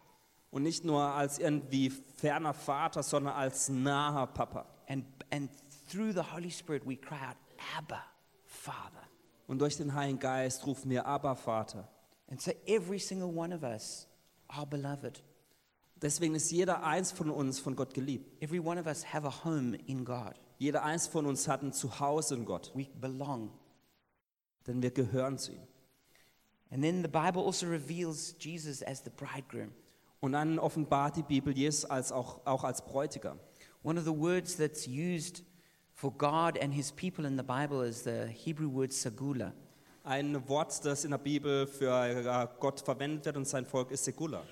Und 0.54 0.62
nicht 0.62 0.86
nur 0.86 1.02
als 1.02 1.40
irgendwie 1.40 1.90
ferner 1.90 2.54
Vater, 2.54 3.02
sondern 3.02 3.34
als 3.34 3.70
naher 3.70 4.28
Papa. 4.28 4.68
And, 4.88 5.04
and 5.32 5.50
through 5.90 6.14
the 6.14 6.22
Holy 6.22 6.52
Spirit, 6.52 6.86
we 6.86 6.96
cry 6.96 7.16
out, 7.16 7.38
Abba, 7.76 8.04
Father. 8.46 9.02
Und 9.48 9.60
durch 9.60 9.78
den 9.78 9.96
Heiligen 9.96 10.20
Geist 10.20 10.68
rufen 10.68 10.92
wir 10.92 11.08
Abba 11.08 11.34
Vater. 11.34 11.90
And 12.30 12.40
so 12.40 12.52
every 12.68 13.00
single 13.00 13.36
one 13.36 13.54
of 13.54 13.64
us 13.64 14.08
are 14.48 14.68
beloved. 14.68 15.24
Deswegen 16.04 16.36
ist 16.36 16.52
jeder 16.52 16.84
eins 16.84 17.12
von 17.12 17.32
uns 17.32 17.60
von 17.60 17.76
Gott 17.76 17.96
geliebt. 17.96 18.40
Every 18.40 18.60
one 18.60 18.80
of 18.80 18.86
us 18.86 19.12
have 19.12 19.26
a 19.28 19.44
home 19.44 19.76
in 19.88 20.06
God. 20.06 20.34
Jeder 20.60 20.84
eins 20.84 21.08
von 21.08 21.26
uns 21.26 21.48
hat 21.48 21.64
ein 21.64 21.74
Zuhause 21.74 22.36
in 22.36 22.46
Gott, 22.46 22.72
We 22.76 22.86
belong. 23.02 23.50
denn 24.68 24.84
wir 24.84 24.92
gehören 24.92 25.40
zu 25.40 25.54
ihm. 25.54 25.68
And 26.70 26.84
then 26.84 27.02
the 27.02 27.10
Bible 27.10 27.42
also 27.42 27.66
reveals 27.66 28.36
Jesus 28.40 28.84
as 28.84 29.04
the 29.04 29.10
bridegroom. 29.10 29.72
Und 30.24 30.32
dann 30.32 30.58
offenbart 30.58 31.18
die 31.18 31.22
Bibel 31.22 31.54
Jesus 31.54 31.84
als 31.84 32.14
auch, 32.14 32.40
auch 32.46 32.64
als 32.64 32.86
Bräutigam. 32.86 33.38
One 33.84 34.00
of 34.00 34.06
the 34.06 34.18
words 34.18 34.56
that's 34.56 34.88
used 34.88 35.44
for 35.92 36.14
God 36.18 36.58
and 36.64 36.74
his 36.74 36.94
people 36.94 37.28
in 37.28 37.36
the 37.36 37.44
Bible 37.44 37.86
is 37.86 38.06
the 38.06 38.28
Hebrew 38.28 38.72
word 38.72 38.94
sagula. 38.94 39.52
Ein 40.06 40.48
Wort, 40.48 40.86
das 40.86 41.04
in 41.04 41.12
der 41.12 41.18
Bibel 41.18 41.68
für 41.68 41.92
äh, 41.92 42.48
Gott 42.58 42.80
verwendet 42.80 43.26
wird 43.26 43.36
und 43.36 43.46
sein 43.46 43.66
Volk 43.66 43.92
ist 43.92 44.06
Segula. 44.06 44.46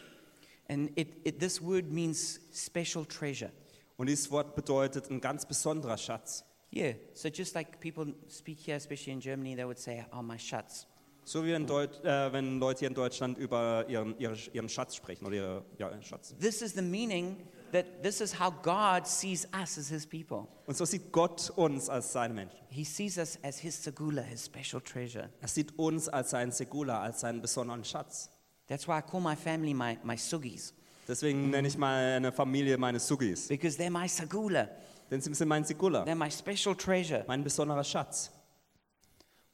And 0.68 0.92
it, 1.00 1.26
it, 1.26 1.40
this 1.40 1.62
word 1.62 1.90
means 1.90 2.42
special 2.54 3.06
treasure. 3.06 3.54
Und 3.96 4.10
dieses 4.10 4.30
Wort 4.30 4.54
bedeutet 4.56 5.10
ein 5.10 5.22
ganz 5.22 5.46
besonderer 5.46 5.98
Schatz. 5.98 6.44
Yeah, 6.74 6.96
so 7.14 7.30
just 7.30 7.56
like 7.56 7.80
people 7.80 8.14
speak 8.28 8.60
here, 8.60 8.76
especially 8.76 9.14
in 9.14 9.22
Germany, 9.22 9.56
they 9.56 9.64
would 9.64 9.80
say, 9.80 10.06
oh, 10.12 10.22
my 10.22 10.38
Schatz. 10.38 10.86
So 11.24 11.46
wie 11.46 11.52
äh, 11.52 12.34
wenn 12.34 12.60
Leute 12.60 12.80
hier 12.80 12.88
in 12.90 12.94
Deutschland 12.94 13.38
über 13.38 13.86
ihren, 13.88 14.18
ihre, 14.18 14.36
ihren 14.54 14.70
Schatz 14.70 14.96
sprechen 14.96 15.26
oder 15.26 15.36
ihre 15.36 15.66
ja, 15.78 16.02
Schatz. 16.02 16.36
This 16.40 16.62
is 16.62 16.74
the 16.74 16.82
meaning 16.82 17.38
that 17.72 18.04
this 18.04 18.22
is 18.22 18.38
how 18.40 18.52
God 18.52 19.08
sees 19.08 19.48
us 19.54 19.78
as 19.78 19.90
his 19.90 20.06
people. 20.06 20.48
Und 20.66 20.76
so 20.76 20.86
sieht 20.86 21.12
Gott 21.12 21.52
uns 21.56 21.90
als 21.90 22.12
seine 22.12 22.34
Menschen. 22.34 22.58
He 22.70 22.84
sees 22.84 23.18
us 23.18 23.38
as 23.44 23.60
his 23.60 23.82
sagula, 23.82 24.22
his 24.22 24.46
special 24.46 24.82
treasure. 24.82 25.30
Er 25.42 25.48
sieht 25.48 25.78
uns 25.78 26.10
als 26.10 26.32
seinen 26.32 26.52
Segula, 26.52 27.02
als 27.02 27.22
seinen 27.22 27.42
besonderen 27.42 27.84
Schatz. 27.84 28.30
That's 28.68 28.88
why 28.88 29.00
I 29.00 29.02
call 29.02 29.22
my 29.22 29.36
family 29.36 29.74
my, 29.74 29.98
my 30.04 30.18
sugis, 30.18 30.74
Deswegen 31.08 31.50
nenne 31.50 31.68
ich 31.68 31.78
meine 31.78 32.32
Familie 32.32 32.78
meine 32.78 33.00
Sugis. 33.00 33.48
because 33.48 33.78
they're 33.78 33.90
my 33.90 34.08
sagula. 34.08 34.70
Denn 35.10 35.20
sie 35.20 35.34
sind 35.34 35.50
mein 35.50 35.66
Segula, 35.66 36.04
They're 36.04 36.16
my 36.16 36.32
special 36.32 36.74
treasure. 36.76 37.26
mein 37.28 37.44
besonderer 37.44 37.84
Schatz. 37.84 38.32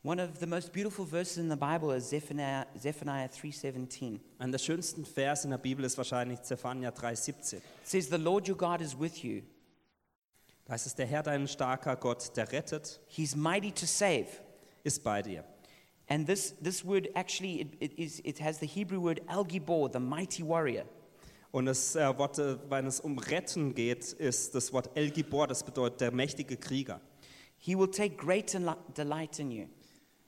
One 0.07 0.21
of 0.21 0.39
the 0.39 0.47
most 0.47 0.71
beautiful 0.71 1.03
verses 1.03 1.37
in 1.37 1.49
the 1.49 1.57
Bible 1.57 1.91
is 1.91 2.07
Zephaniah, 2.07 2.65
Zephaniah 2.79 3.27
3:17. 3.27 4.21
Einer 4.39 4.51
der 4.53 4.57
schönsten 4.57 5.03
Verse 5.03 5.43
in 5.43 5.49
der 5.49 5.57
Bibel 5.57 5.83
ist 5.83 5.97
wahrscheinlich 5.97 6.41
Zephaniah 6.43 6.91
3,17. 6.91 7.57
It 7.57 7.63
says, 7.83 8.07
"The 8.09 8.15
Lord 8.15 8.47
your 8.47 8.55
God 8.55 8.79
is 8.79 8.97
with 8.97 9.21
you. 9.21 9.41
Da 10.63 10.75
heißt 10.75 10.87
es, 10.87 10.95
der 10.95 11.07
Herr, 11.07 11.23
dein 11.23 11.45
starker 11.45 11.97
Gott, 11.97 12.37
der 12.37 12.49
rettet, 12.53 13.01
He's 13.07 13.35
mighty 13.35 13.69
to 13.73 13.85
save." 13.85 14.27
ist 14.85 15.03
bei 15.03 15.21
dir. 15.21 15.43
And 16.07 16.25
this, 16.25 16.55
this 16.63 16.85
word 16.85 17.09
actually 17.13 17.59
it, 17.59 17.75
it, 17.81 17.99
is, 17.99 18.21
it 18.23 18.39
has 18.39 18.61
the 18.61 18.65
Hebrew 18.65 19.01
word 19.01 19.19
El 19.27 19.43
Gibor, 19.43 19.91
the 19.91 19.99
mighty 19.99 20.41
warrior. 20.41 20.85
Und 21.51 21.65
das 21.65 21.97
äh, 21.97 22.17
Wort, 22.17 22.39
äh, 22.39 22.55
wenn 22.69 22.87
es 22.87 23.01
um 23.01 23.17
Retten 23.17 23.75
geht, 23.75 24.13
ist 24.13 24.55
das 24.55 24.71
Wort 24.71 24.89
El 24.95 25.11
Gibor, 25.11 25.47
das 25.47 25.65
bedeutet 25.65 25.99
der 25.99 26.13
mächtige 26.13 26.55
Krieger. 26.55 27.01
He 27.57 27.75
will 27.75 27.91
take 27.91 28.15
great 28.15 28.57
delight 28.95 29.39
in 29.39 29.51
you. 29.51 29.67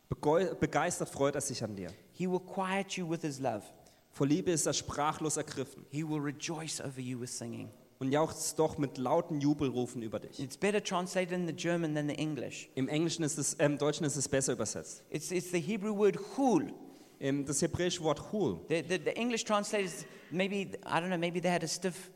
Begeistert 0.10 1.10
freut 1.10 1.36
er 1.36 1.42
sich 1.42 1.64
an 1.64 1.76
dir. 1.76 1.92
He 2.14 2.30
will 2.30 2.40
quiet 2.40 2.94
you 2.94 3.10
with 3.10 3.22
his 3.22 3.40
love. 3.40 3.64
Vor 4.12 4.28
Liebe 4.28 4.52
ist 4.52 4.66
er 4.66 4.74
sprachlos 4.74 5.38
ergriffen 5.38 5.86
He 5.90 6.04
will 6.08 6.20
rejoice 6.20 6.82
over 6.82 7.00
you 7.00 7.20
with 7.20 7.30
singing. 7.38 7.70
und 8.00 8.12
jauchzt 8.12 8.58
doch 8.58 8.78
mit 8.78 8.98
lauten 8.98 9.40
Jubelrufen 9.42 10.02
über 10.02 10.20
dich. 10.20 10.40
It's 10.40 10.58
better 10.58 10.82
translated 10.84 11.34
in 11.34 11.48
the 11.48 11.54
German 11.54 11.94
than 11.94 12.08
the 12.08 12.16
English. 12.16 12.70
Im 12.76 12.88
Englischen 12.88 13.24
ist 13.24 13.38
es, 13.38 13.54
äh, 13.56 13.66
im 13.66 13.78
Deutschen 13.78 14.06
ist 14.06 14.16
es 14.16 14.28
besser 14.28 14.54
übersetzt. 14.54 15.04
It's, 15.10 15.32
it's 15.32 15.52
the 15.52 15.60
Hebrew 15.60 15.96
word 15.96 16.18
hul. 16.38 16.74
Im, 17.20 17.46
das 17.46 17.62
hebräische 17.62 18.02
Wort 18.02 18.32
Hul. 18.32 18.62
The, 18.70 18.82
the, 18.88 18.98
the 18.98 19.12
English 19.12 19.44
translators, 19.44 20.06
maybe, 20.32 20.78
I 20.86 21.00
don't 21.02 21.10
know, 21.10 21.18
maybe 21.18 21.42
they 21.42 21.52
had 21.52 21.64
a 21.66 21.68
stiff 21.68 22.10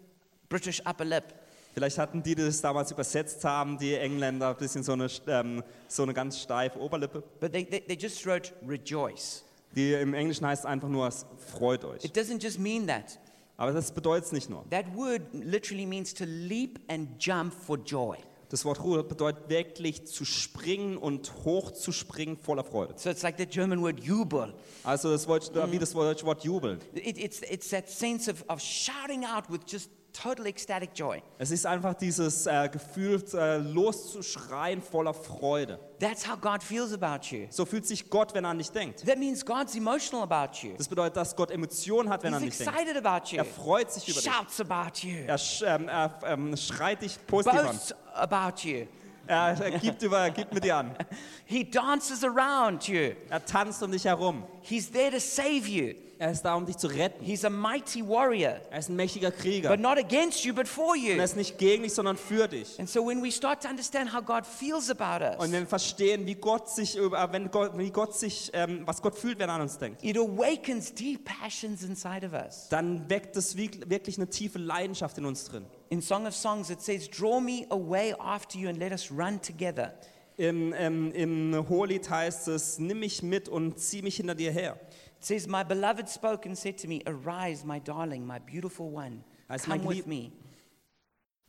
British 0.48 0.82
upper 0.86 1.04
lip. 1.04 1.34
Vielleicht 1.74 1.98
hatten 1.98 2.22
die, 2.22 2.36
die 2.36 2.44
das 2.44 2.62
damals 2.62 2.92
übersetzt 2.92 3.44
haben, 3.46 3.78
die 3.78 3.96
Engländer, 3.96 4.50
ein 4.50 4.56
bisschen 4.58 4.84
so 4.84 4.94
eine, 4.94 5.08
ähm, 5.28 5.64
so 5.88 6.04
eine 6.04 6.14
ganz 6.14 6.40
steife 6.40 6.80
Oberlippe. 6.80 7.24
But 7.40 7.52
they, 7.52 7.66
they, 7.66 7.82
they 7.82 7.98
just 7.98 8.26
wrote 8.26 8.52
rejoice. 8.68 9.44
Die 9.76 9.94
im 9.94 10.14
Englischen 10.14 10.46
heißt 10.46 10.66
einfach 10.68 10.88
nur, 10.88 11.10
freut 11.58 11.84
euch. 11.84 12.04
It 12.06 12.16
doesn't 12.16 12.42
just 12.42 12.60
mean 12.60 12.86
that. 12.88 13.20
Aber 13.58 13.72
das 13.72 13.92
bedeutet 13.92 14.26
es 14.26 14.32
nicht 14.32 14.50
nur. 14.50 14.70
That 14.70 14.96
word 14.96 15.22
literally 15.34 15.86
means 15.86 16.14
to 16.14 16.26
leap 16.26 16.80
and 16.88 17.10
jump 17.20 17.54
for 17.54 17.78
joy. 17.78 18.18
Das 18.50 18.66
Wort 18.66 18.84
Ruhe 18.84 19.04
bedeutet 19.04 19.50
wirklich 19.50 20.06
zu 20.06 20.26
springen 20.26 20.98
und 20.98 21.34
hochzuspringen 21.44 22.38
voller 22.38 22.64
Freude. 22.64 22.94
So 22.98 23.10
it's 23.10 23.24
like 23.24 23.36
the 23.40 23.48
German 23.48 23.82
word 23.82 24.00
jubel. 24.00 24.54
Also 24.84 25.12
das 25.12 25.28
Wort, 25.28 25.52
wie 25.72 25.80
das 25.80 25.94
deutsche 25.94 26.24
Wort 26.24 26.44
jubeln. 26.44 26.80
It, 26.94 27.18
it's, 27.18 27.42
it's 27.50 27.70
that 27.70 27.90
sense 27.90 28.30
of, 28.30 28.46
of 28.50 28.62
shouting 28.62 29.26
out 29.26 29.50
with 29.50 29.62
just 29.66 29.90
total 30.14 30.46
ecstatic 30.48 30.92
joy. 30.96 31.22
Es 31.38 31.52
ist 31.52 31.66
einfach 31.66 31.94
dieses 31.94 32.46
äh, 32.46 32.70
Gefühl, 32.70 33.24
äh, 33.34 33.58
loszuschreien 33.58 34.82
voller 34.82 35.14
Freude. 35.14 35.80
That's 36.00 36.28
how 36.28 36.40
God 36.40 36.64
feels 36.64 36.94
about 36.94 37.28
you. 37.30 37.48
So 37.50 37.66
fühlt 37.66 37.86
sich 37.86 38.10
Gott, 38.10 38.34
wenn 38.34 38.46
er 38.46 38.52
an 38.52 38.58
dich 38.58 38.72
denkt. 38.72 39.06
That 39.06 39.18
means 39.18 39.46
God's 39.46 39.76
emotional 39.76 40.24
about 40.24 40.58
you. 40.62 40.76
Das 40.78 40.88
bedeutet, 40.88 41.18
dass 41.18 41.36
Gott 41.36 41.52
Emotionen 41.52 42.10
hat, 42.10 42.24
wenn 42.24 42.34
er 42.34 42.38
an 42.38 42.44
He's 42.44 42.58
dich 42.58 42.66
denkt. 42.66 42.80
excited 42.80 43.06
about 43.06 43.28
you. 43.32 43.38
Er 43.38 43.46
freut 43.46 43.92
sich 43.92 44.08
über 44.08 44.22
dich. 44.22 44.32
Shouts 44.32 44.62
about 44.62 45.00
you. 45.02 45.26
Er, 45.28 45.38
sch 45.38 45.64
ähm, 45.66 45.88
er 45.88 46.20
ähm, 46.26 46.56
schreit 46.56 47.02
dich 47.02 47.18
positiv 47.26 47.60
an. 47.60 47.66
Boasts 47.66 47.96
about 48.14 48.68
you. 48.68 48.86
Er, 49.26 49.58
er 49.58 49.80
gibt, 49.80 50.02
über, 50.04 50.30
gibt 50.32 50.54
mit 50.54 50.64
dir 50.64 50.78
an. 50.78 50.96
He 51.46 51.64
dances 51.64 52.24
around 52.24 52.88
you. 52.88 53.14
Er 53.30 53.44
tanzt 53.46 53.82
um 53.82 53.92
dich 53.92 54.06
herum. 54.06 54.44
He's 54.62 54.92
there 54.92 55.12
to 55.12 55.20
save 55.20 55.68
you. 55.68 55.96
Er 56.24 56.32
ist 56.32 56.44
da, 56.44 56.56
um 56.56 56.66
dich 56.66 56.78
zu 56.78 56.88
retten. 56.88 57.22
He's 57.22 57.44
a 57.44 57.50
mighty 57.50 58.02
warrior, 58.08 58.62
Er 58.72 58.80
ist 58.80 58.88
ein 58.90 58.96
mächtiger 58.96 59.30
Krieger. 59.30 59.68
but 59.70 59.82
not 59.82 59.98
against 59.98 60.46
you, 60.46 60.54
but 60.54 60.70
for 60.70 60.92
Und 60.94 61.02
you. 61.04 61.18
er 61.18 61.24
ist 61.26 61.36
nicht 61.36 61.58
gegen 61.58 61.84
dich, 61.84 61.94
sondern 61.94 62.16
für 62.16 62.48
dich. 62.48 62.80
And 62.80 62.90
so 62.90 63.06
when 63.06 63.22
we 63.22 63.30
start 63.30 63.62
to 63.64 63.68
understand 63.68 64.14
how 64.14 64.24
God 64.24 64.46
feels 64.46 64.90
about 64.90 65.22
us, 65.22 65.36
Und 65.38 65.52
wenn 65.52 65.64
wir 65.64 65.68
verstehen, 65.68 66.26
wie 66.26 66.36
Gott 66.36 66.70
sich, 66.70 66.96
wenn 66.98 67.52
Gott, 67.52 67.78
wie 67.78 67.90
Gott 67.92 68.16
sich, 68.16 68.50
ähm, 68.54 68.84
was 68.86 69.02
Gott 69.02 69.18
fühlt, 69.18 69.38
wenn 69.38 69.50
er 69.50 69.56
an 69.56 69.62
uns 69.64 69.78
denkt, 69.78 70.02
it 70.02 70.18
awakens 70.18 70.94
deep 70.94 71.26
passions 71.26 71.84
inside 71.84 72.26
of 72.26 72.32
us. 72.32 72.70
dann 72.70 73.10
weckt 73.10 73.36
es 73.36 73.58
wirklich 73.58 74.18
eine 74.18 74.30
tiefe 74.30 74.60
Leidenschaft 74.60 75.18
in 75.18 75.26
uns 75.26 75.44
drin. 75.44 75.66
In 75.90 76.02
Song 76.02 76.26
of 76.26 76.34
Songs, 76.34 76.70
it 76.70 76.80
says, 76.82 77.10
Draw 77.10 77.42
me 77.42 77.66
away 77.70 78.16
after 78.18 78.58
you 78.58 78.70
and 78.70 78.78
let 78.78 78.94
us 78.94 79.12
run 79.12 79.42
together. 79.42 79.94
Im, 80.38 80.74
ähm, 80.78 81.12
Im 81.12 81.66
Hohelied 81.68 82.10
heißt 82.10 82.48
es, 82.48 82.80
nimm 82.80 83.00
mich 83.02 83.22
mit 83.24 83.50
und 83.50 83.78
zieh 83.78 84.02
mich 84.02 84.16
hinter 84.16 84.36
dir 84.36 84.52
her. 84.52 84.80
It 85.24 85.28
says, 85.28 85.48
My 85.48 85.64
beloved 85.64 86.10
spoke 86.10 86.46
and 86.46 86.58
said 86.58 86.78
to 86.80 86.88
me, 86.90 87.02
Arise, 87.08 87.64
my 87.64 87.80
darling, 87.80 88.28
my 88.28 88.40
beautiful 88.40 88.90
one. 88.90 89.24
Als 89.50 89.64
Come 89.64 89.86
with 89.86 90.06
me. 90.06 90.34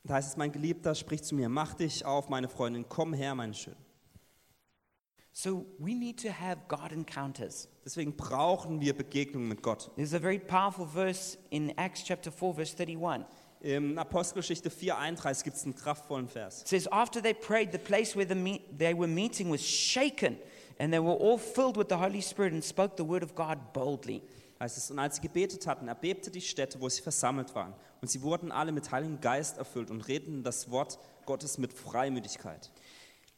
Da 0.04 0.14
heißt 0.14 0.28
es, 0.28 0.37
mein 0.37 0.52
Geliebter 0.52 0.94
spricht 0.94 1.24
zu 1.24 1.34
mir, 1.34 1.48
mach 1.48 1.74
dich 1.74 2.04
auf, 2.04 2.28
meine 2.28 2.48
Freundin, 2.48 2.84
komm 2.88 3.14
her, 3.14 3.34
meine 3.34 3.52
Schön. 3.52 3.74
So 5.32 5.66
we 5.80 5.92
need 5.92 6.22
to 6.22 6.28
have 6.28 6.60
God 6.68 6.92
encounters. 6.92 7.68
Deswegen 7.84 8.16
brauchen 8.16 8.80
wir 8.80 8.96
Begegnungen 8.96 9.48
mit 9.48 9.60
Gott. 9.60 9.90
There's 9.96 10.14
a 10.14 10.20
very 10.20 10.38
powerful 10.38 10.87
verse 10.87 11.37
in 11.50 11.76
Acts 11.76 12.04
chapter 12.04 12.30
4, 12.30 12.54
verse 12.54 12.76
31. 12.78 13.26
In 13.60 13.98
Apostelgeschichte 13.98 14.70
4,31 14.70 15.42
gibt 15.42 15.57
es 15.57 15.64
einen 15.64 15.74
kraftvollen 15.74 16.28
Vers. 16.28 16.61
It 16.61 16.68
says, 16.68 16.86
After 16.92 17.20
they 17.20 17.34
prayed, 17.34 17.72
the 17.72 17.78
place 17.78 18.14
where 18.14 18.28
the 18.28 18.61
they 18.78 18.94
were 18.94 19.09
meeting 19.09 19.51
was 19.51 19.66
shaken, 19.66 20.38
and 20.79 20.93
they 20.93 21.01
were 21.01 21.14
all 21.14 21.39
filled 21.39 21.77
with 21.77 21.89
the 21.89 21.97
Holy 21.97 22.20
Spirit 22.20 22.53
and 22.53 22.62
spoke 22.62 22.97
the 22.97 23.07
word 23.07 23.22
of 23.22 23.35
God 23.35 23.72
boldly. 23.72 24.22
Heißt 24.61 24.79
es, 24.79 24.91
und 24.91 24.99
als 24.99 25.16
sie 25.16 25.22
gebetet 25.22 25.66
hatten, 25.66 25.89
erbebte 25.89 26.31
die 26.31 26.41
Stätte, 26.41 26.81
wo 26.81 26.89
sie 26.89 27.03
versammelt 27.03 27.55
waren. 27.55 27.75
Und 28.01 28.09
sie 28.09 28.22
wurden 28.22 28.53
alle 28.53 28.72
mit 28.72 28.91
Heiligem 28.91 29.20
Geist 29.20 29.59
erfüllt 29.59 29.91
und 29.91 30.03
redeten 30.03 30.43
das 30.43 30.70
Wort 30.70 30.99
Gottes 31.27 31.59
mit 31.59 31.72
Freimütigkeit. 31.72 32.70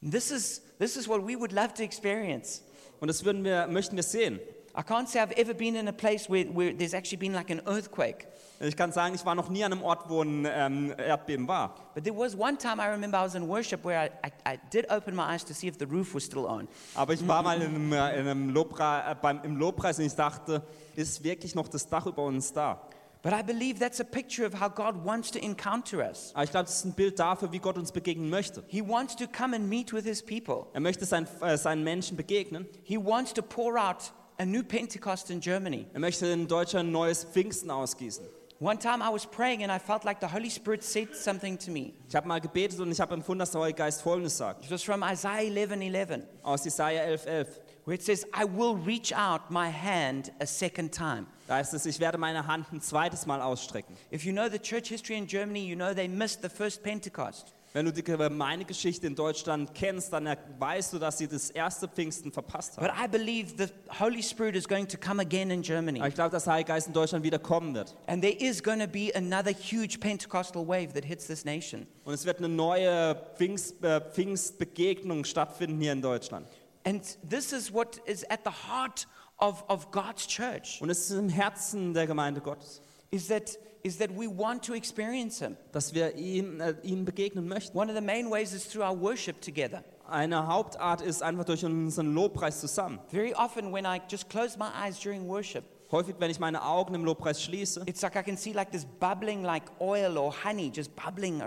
This 0.03 0.31
is, 0.31 0.63
this 0.79 0.97
is 0.97 1.09
what 1.09 1.27
we 1.27 1.39
would 1.39 1.53
love 1.53 1.73
to 1.75 1.83
experience. 1.83 2.63
Und 3.01 3.09
das 3.09 3.25
würden 3.25 3.45
wir, 3.45 3.67
möchten 3.67 3.97
wir 3.97 4.03
sehen. 4.03 4.41
I 4.79 4.83
can't 4.83 5.09
say 5.09 5.21
I've 5.21 5.33
ever 5.33 5.55
been 5.55 5.75
in 5.75 5.89
a 5.89 5.93
place 5.93 6.29
where, 6.29 6.45
where 6.45 6.73
there's 6.75 6.93
actually 6.93 7.17
been 7.17 7.33
like 7.33 7.51
an 7.51 7.63
earthquake. 7.67 8.27
Ich 8.61 8.77
kann 8.77 8.93
sagen, 8.93 9.15
ich 9.15 9.25
war 9.25 9.35
noch 9.35 9.49
nie 9.49 9.65
an 9.65 9.73
einem 9.73 9.83
Ort, 9.83 10.09
wo 10.09 10.23
ein 10.23 10.47
ähm, 10.51 10.95
Erdbeben 10.99 11.49
war. 11.49 11.75
But 11.95 12.05
there 12.05 12.17
was 12.17 12.35
one 12.35 12.59
time 12.59 12.79
I 12.79 12.89
remember 12.89 13.19
I 13.19 13.25
was 13.25 13.35
in 13.35 13.49
worship 13.49 13.85
where 13.85 13.99
I, 13.99 14.11
I, 14.27 14.55
I 14.55 14.59
did 14.71 14.91
open 14.91 15.15
my 15.15 15.23
eyes 15.23 15.45
to 15.47 15.55
see 15.55 15.67
if 15.67 15.79
the 15.79 15.87
roof 15.87 16.15
was 16.15 16.25
still 16.25 16.47
on. 16.47 16.69
Aber 16.95 17.15
ich 17.15 17.27
war 17.27 17.43
mal 17.43 17.61
in 17.61 17.69
einem, 17.69 17.93
äh, 17.93 18.21
in 18.21 18.29
einem 18.29 18.51
Lobpre 18.51 19.03
äh, 19.09 19.15
beim, 19.21 19.41
im 19.45 19.57
Lobpreis 19.57 19.99
und 19.99 20.05
ich 20.05 20.15
dachte, 20.15 20.63
ist 20.95 21.25
wirklich 21.25 21.55
noch 21.55 21.69
das 21.69 21.89
Dach 21.89 22.07
über 22.07 22.25
uns 22.25 22.53
da? 22.53 22.83
But 23.23 23.33
I 23.33 23.43
believe 23.43 23.79
that's 23.79 24.01
a 24.01 24.05
picture 24.05 24.47
of 24.47 24.61
how 24.61 24.69
God 24.69 25.05
wants 25.05 25.31
to 25.33 25.39
encounter 25.39 25.99
us. 25.99 26.33
Aber 26.35 26.45
ich 26.45 26.51
glaube, 26.51 26.67
das 26.67 26.77
ist 26.77 26.85
ein 26.85 26.93
Bild 26.93 27.19
dafür, 27.19 27.51
wie 27.51 27.59
Gott 27.59 27.79
uns 27.79 27.93
begegnen 27.93 28.29
möchte. 28.29 28.63
He 28.69 28.87
wants 28.87 29.17
to 29.17 29.25
come 29.27 29.57
and 29.57 29.69
meet 29.69 29.93
with 29.93 30.05
his 30.05 30.23
people. 30.23 30.67
Er 30.75 30.81
möchte 30.81 31.07
sein, 31.07 31.27
äh, 31.41 31.57
seinen 31.57 31.83
Menschen 31.83 32.17
begegnen. 32.17 32.67
He 32.85 32.99
wants 32.99 33.33
to 33.33 33.43
pour 33.43 33.79
out 33.79 34.13
a 34.39 34.45
new 34.45 34.63
Pentecost 34.63 35.31
in 35.31 35.41
Germany. 35.41 35.87
Er 35.93 36.01
möchte 36.01 36.27
in 36.27 36.47
Deutschland 36.47 36.89
ein 36.89 36.93
neues 36.93 37.25
Pfingsten 37.25 37.71
ausgießen. 37.71 38.25
One 38.59 38.79
time 38.79 39.03
I 39.03 39.13
was 39.13 39.27
praying 39.27 39.63
and 39.63 39.71
I 39.71 39.79
felt 39.79 40.05
like 40.05 40.19
the 40.21 40.33
Holy 40.33 40.49
Spirit 40.51 40.83
said 40.83 41.15
something 41.15 41.59
to 41.59 41.71
me. 41.71 41.93
Ich 42.09 42.17
habe 42.17 42.27
mal 42.27 42.41
gebetet 42.41 42.81
und 42.81 42.91
ich 42.91 43.01
habe 43.01 43.13
empfunden, 43.13 43.41
dass 43.41 43.51
der 43.51 43.61
Heilige 43.61 43.79
Geist 43.79 44.01
Folgendes 44.01 44.39
sagt. 44.39 44.65
It 44.65 44.71
was 44.71 44.83
from 44.83 45.03
Isaiah 45.03 45.51
11 45.51 45.73
11, 45.73 46.23
Aus 46.43 46.65
Jesaja 46.65 47.03
11,11. 47.03 47.27
11. 47.27 47.49
where 47.87 47.95
it 47.95 48.03
says, 48.03 48.27
I 48.35 48.45
will 48.45 48.77
reach 48.77 49.13
out 49.13 49.51
my 49.51 49.71
hand 49.71 50.33
a 50.41 50.47
second 50.47 50.93
time. 50.93 51.27
Da 51.47 51.55
heißt 51.55 51.73
es, 51.75 51.87
ich 51.87 52.01
werde 52.01 52.19
meine 52.19 52.47
Hand 52.47 52.73
ein 52.73 52.81
zweites 52.81 53.27
Mal 53.27 53.41
ausstrecken. 53.41 53.97
If 54.11 54.25
you 54.25 54.33
know 54.33 54.49
the 54.49 54.59
church 54.59 54.89
history 54.89 55.17
in 55.17 55.27
Germany, 55.27 55.65
you 55.65 55.77
know 55.77 55.95
they 55.95 56.09
missed 56.09 56.43
the 56.43 56.49
first 56.49 56.83
Pentecost. 56.83 57.55
Wenn 57.77 57.85
du 57.85 57.93
die 57.93 58.03
Gemeindegeschichte 58.03 59.07
in 59.07 59.15
Deutschland 59.15 59.75
kennst, 59.75 60.11
dann 60.11 60.35
weißt 60.59 60.95
du, 60.95 60.99
dass 60.99 61.19
sie 61.19 61.29
das 61.29 61.51
erste 61.51 61.87
Pfingsten 61.87 62.33
verpasst 62.33 62.79
haben. 62.79 62.87
But 62.87 62.97
I 62.99 63.07
believe 63.07 63.53
the 63.59 63.71
Holy 64.03 64.23
Spirit 64.23 64.57
is 64.57 64.67
going 64.67 64.89
to 64.89 64.97
come 64.97 65.21
again 65.21 65.51
in 65.51 65.61
Germany. 65.61 65.99
Aber 65.99 66.09
ich 66.09 66.15
glaube, 66.15 66.31
dass 66.31 66.45
der 66.45 66.55
Heilige 66.55 66.69
Geist 66.69 66.87
in 66.87 66.95
Deutschland 66.95 67.23
wieder 67.23 67.39
kommen 67.39 67.75
wird. 67.75 67.95
And 68.07 68.23
there 68.23 68.33
is 68.33 68.63
going 68.63 68.81
to 68.81 68.87
be 68.87 69.13
another 69.15 69.53
huge 69.53 70.01
Pentecostal 70.01 70.67
wave 70.67 70.95
that 70.95 71.05
hits 71.05 71.27
this 71.27 71.45
nation. 71.45 71.87
Und 72.05 72.15
es 72.15 72.25
wird 72.25 72.39
eine 72.39 72.49
neue 72.49 73.15
Pfingst, 73.37 73.85
äh, 73.85 74.01
Pfingstbegegnung 74.01 75.27
stattfinden 75.27 75.79
hier 75.79 75.93
in 75.93 76.01
Deutschland. 76.01 76.47
And 76.85 77.05
this 77.29 77.53
is 77.53 77.71
what 77.71 78.01
is 78.07 78.25
at 78.31 78.41
the 78.47 78.71
heart 78.71 79.07
of, 79.37 79.63
of 79.69 79.91
God's 79.91 80.27
church, 80.27 80.81
Und 80.81 80.89
es 80.89 81.11
ist 81.11 81.19
im 81.19 81.29
Herzen 81.29 81.93
der 81.93 82.07
Gemeinde 82.07 82.41
Gottes, 82.41 82.81
is 83.11 83.29
that, 83.29 83.59
is 83.87 83.99
that 83.99 84.11
we 84.11 84.27
want 84.27 84.65
to 84.65 84.75
experience 84.75 85.39
Him. 85.39 85.57
dass 85.73 85.95
wir 85.95 86.17
ihm, 86.17 86.61
äh, 86.61 86.75
ihm 86.83 87.05
begegnen 87.05 87.47
möchten. 87.47 87.79
One 87.79 87.89
of 87.89 87.97
the 87.97 88.05
main 88.05 88.31
ways 88.31 88.53
is 88.53 88.69
through 88.69 88.83
our 88.83 89.01
worship 89.01 89.41
together. 89.41 89.85
Eine 90.09 90.47
Hauptart 90.47 91.01
ist 91.01 91.23
einfach 91.23 91.45
durch 91.45 91.65
unseren 91.65 92.15
Lobpreis 92.15 92.61
zusammen. 92.61 92.99
Very 93.09 93.33
often 93.35 93.73
when 93.73 93.85
I 93.85 94.01
just 94.09 94.29
close 94.29 94.59
my 94.59 94.69
eyes 94.75 94.99
during 94.99 95.29
worship, 95.29 95.65
Häufig, 95.93 96.17
wenn 96.19 96.33
ich 96.33 96.41
meine 96.41 96.65
Augen 96.65 96.95
im 96.97 97.05
Lobpreis 97.05 97.41
schließe, 97.41 97.85
it's 97.87 98.03
like 98.03 98.17
I 98.17 98.23
can 98.23 98.37
see 98.37 98.53
like 98.53 98.73
this 98.73 98.85
bubbling 98.85 99.45
like 99.45 99.63
oil 99.81 100.19
or 100.19 100.35
honey 100.45 100.73
just 100.75 100.91
bubbling 100.97 101.41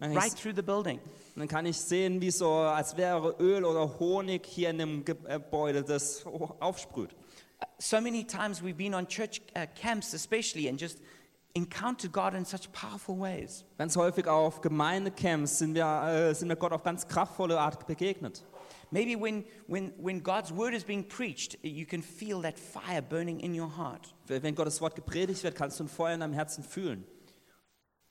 right 0.00 0.32
through 0.36 0.54
the 0.54 0.62
building. 0.62 1.00
dann 1.36 1.48
kann 1.48 1.64
ich 1.64 1.78
sehen, 1.78 2.20
wie 2.20 2.30
so, 2.30 2.50
als 2.50 2.98
wäre 2.98 3.36
Öl 3.38 3.64
oder 3.64 3.98
Honig 3.98 4.44
hier 4.44 4.70
in 4.70 4.78
dem 4.78 5.04
Gebäude, 5.04 5.82
das 5.82 6.26
aufsprüht. 6.60 7.14
So 7.78 8.00
many 8.00 8.24
times 8.24 8.62
we've 8.62 8.76
been 8.76 8.94
on 8.94 9.06
church 9.08 9.40
uh, 9.56 9.66
camps 9.74 10.12
especially 10.12 10.68
and 10.68 10.78
just 10.78 10.98
encountered 11.54 12.12
God 12.12 12.34
in 12.34 12.44
such 12.44 12.70
powerful 12.72 13.18
ways. 13.18 13.64
Ganz 13.78 13.96
häufig 13.96 14.26
auf 14.26 14.60
Gemeindecamps 14.60 15.58
sind 15.58 15.74
wir, 15.74 15.84
äh, 15.84 16.34
sind 16.34 16.48
wir 16.48 16.56
Gott 16.56 16.72
auf 16.72 16.82
ganz 16.82 17.06
kraftvolle 17.06 17.58
Art 17.58 17.86
begegnet. 17.86 18.44
Maybe 18.90 19.20
when, 19.20 19.44
when, 19.66 19.92
when 19.98 20.22
God's 20.22 20.50
word 20.50 20.72
is 20.72 20.82
being 20.82 21.06
preached, 21.06 21.58
you 21.62 21.84
can 21.84 22.02
feel 22.02 22.40
that 22.42 22.58
fire 22.58 23.02
burning 23.02 23.40
in 23.40 23.58
your 23.58 23.68
heart. 23.68 24.14
Wenn 24.26 24.54
Gottes 24.54 24.80
Wort 24.80 24.94
gepredigt 24.94 25.42
wird, 25.42 25.54
kannst 25.54 25.78
du 25.78 25.84
ein 25.84 25.88
Feuer 25.88 26.14
in 26.14 26.20
deinem 26.20 26.32
Herzen 26.32 26.64
fühlen. 26.64 27.04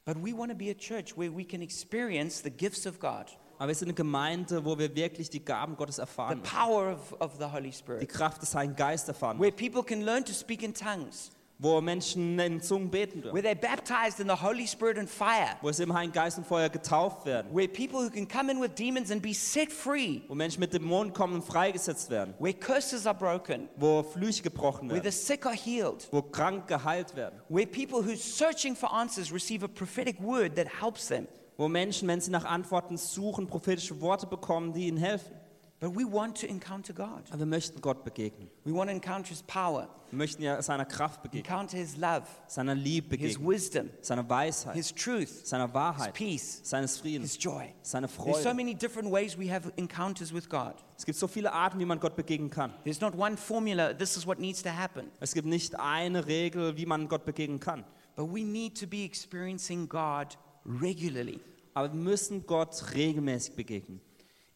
But 0.06 0.18
we 0.24 0.32
want 0.34 0.52
to 0.52 0.58
be 0.58 0.70
a 0.70 0.76
church 0.76 1.18
where 1.18 1.36
we 1.36 1.44
can 1.44 1.62
experience 1.62 2.42
the 2.42 2.52
gifts 2.52 2.86
of 2.86 3.00
God, 3.00 3.26
Aber 3.58 3.70
wir 3.70 3.76
sind 3.76 3.88
eine 3.88 3.96
Gemeinde, 3.96 4.64
wo 4.64 4.78
wir 4.78 4.96
wirklich 4.96 5.30
die 5.32 5.44
Gaben 5.44 5.76
Gottes 5.76 5.96
the 5.96 6.02
erfahren, 6.02 6.44
power 6.44 6.94
of, 6.94 7.14
of 7.20 7.38
the 7.40 7.46
Holy 7.46 7.72
die 7.72 7.76
Spirit, 7.76 8.08
Kraft 8.08 8.42
des 8.42 8.54
Heiligen 8.54 8.76
Geistes 8.76 9.10
erfahren, 9.10 9.40
where 9.40 9.52
people 9.52 9.84
can 9.84 10.04
learn 10.04 10.24
to 10.24 10.32
speak 10.32 10.62
in 10.62 10.74
tongues, 10.74 11.32
wo 11.60 11.82
Menschen 11.82 12.38
in 12.40 12.62
Zungen 12.62 12.90
beten 12.92 13.22
dürfen, 13.22 13.36
where 13.36 13.44
they're 13.44 13.56
baptized 13.60 14.20
in 14.20 14.28
the 14.28 14.42
Holy 14.42 14.68
Spirit 14.68 14.98
and 14.98 15.10
fire, 15.10 15.58
wo 15.62 15.72
sie 15.72 15.84
im 15.84 15.94
Heiligen 15.94 16.14
Geist 16.14 16.38
und 16.38 16.46
Feuer 16.46 16.70
getauft 16.70 17.26
werden, 17.26 17.48
where 17.54 17.68
people 17.68 18.00
who 18.00 18.10
can 18.10 18.28
come 18.28 18.52
in 18.52 18.62
with 18.62 18.76
demons 18.76 19.12
and 19.12 19.22
be 19.22 19.34
set 19.34 19.72
free, 19.72 20.22
wo 20.28 20.36
Menschen 20.36 20.60
mit 20.60 20.74
Dämonen 20.74 21.14
kommen 21.14 21.36
und 21.36 21.44
freigesetzt 21.44 22.10
werden, 22.10 22.34
where 22.40 22.54
curses 22.54 23.08
are 23.08 23.18
broken, 23.18 23.70
wo 23.76 24.04
Flüche 24.04 24.44
gebrochen 24.44 24.90
where 24.90 25.00
the 25.00 25.06
werden, 25.06 25.12
sick 25.12 25.46
are 25.46 25.56
healed, 25.56 26.08
wo 26.12 26.22
krank 26.22 26.68
geheilt 26.68 27.16
werden, 27.16 27.40
where 27.50 27.66
people 27.66 28.04
who's 28.04 28.22
searching 28.22 28.76
for 28.76 28.94
answers 28.94 29.32
receive 29.34 29.64
a 29.64 29.68
prophetic 29.68 30.20
word 30.22 30.56
that 30.56 30.68
helps 30.80 31.08
them. 31.08 31.28
wo 31.58 31.68
Menschen, 31.68 32.08
wenn 32.08 32.22
sie 32.22 32.30
nach 32.30 32.46
Antworten 32.46 32.98
suchen, 32.98 33.48
prophetische 33.48 34.00
Worte 34.00 34.28
bekommen, 34.28 34.74
die 34.74 34.88
ihnen 34.88 34.98
helfen. 34.98 35.34
But 35.80 35.96
we 35.96 36.12
want 36.12 36.40
to 36.42 36.48
encounter 36.48 36.92
God. 36.92 37.24
Aber 37.30 37.40
wir 37.40 37.46
möchten 37.46 37.80
Gott 37.82 38.04
begegnen. 38.04 38.50
We 38.64 38.74
want 38.74 38.90
to 38.90 38.96
encounter 38.96 39.30
His 39.30 39.44
power, 39.44 39.88
Wir 40.10 40.18
möchten 40.18 40.42
ja 40.42 40.60
seiner 40.60 40.86
Kraft 40.86 41.22
begegnen, 41.22 41.46
encounter 41.46 41.78
His 41.78 41.98
love, 41.98 42.24
seiner 42.48 42.74
Liebe 42.74 43.16
His 43.16 43.40
wisdom, 43.40 43.92
seiner 44.02 44.28
Weisheit, 44.28 44.74
His 44.74 44.92
truth, 44.92 45.46
seiner 45.46 45.68
His 45.98 46.08
peace, 46.14 46.62
seines 46.64 46.98
Friedens, 46.98 47.34
His 47.34 47.44
joy. 47.44 47.74
seine 47.84 48.08
There's 48.08 48.42
so 48.42 48.56
many 48.56 48.74
different 48.74 49.12
ways 49.12 49.38
we 49.38 49.54
have 49.54 49.72
encounters 49.76 50.34
with 50.34 50.50
God. 50.50 50.74
Es 50.98 51.06
gibt 51.06 51.20
so 51.20 51.28
viele 51.28 51.54
Arten, 51.54 51.78
wie 51.80 51.86
man 51.86 52.00
Gott 52.00 52.16
begegnen 52.16 52.50
kann. 52.50 52.74
There's 52.84 53.02
not 53.02 53.14
one 53.16 53.38
formula, 53.38 53.94
this 53.94 54.18
is 54.18 54.26
what 54.26 54.40
needs 54.40 54.64
to 54.64 54.70
happen. 54.70 55.12
Es 55.20 55.36
gibt 55.36 55.48
nicht 55.48 55.80
eine 55.80 56.26
Regel, 56.26 56.76
wie 56.76 56.88
man 56.88 57.08
Gott 57.08 57.24
begegnen 57.24 57.60
kann. 57.60 57.84
But 58.16 58.34
we 58.34 58.44
need 58.44 58.80
to 58.80 58.88
be 58.88 59.04
experiencing 59.04 59.88
God 59.88 60.40
regularly. 60.66 61.40
Aber 61.76 61.94
wir 61.94 62.00
müssen 62.00 62.48
Gott 62.48 62.96
regelmäßig 62.96 63.56
begegnen. 63.56 64.02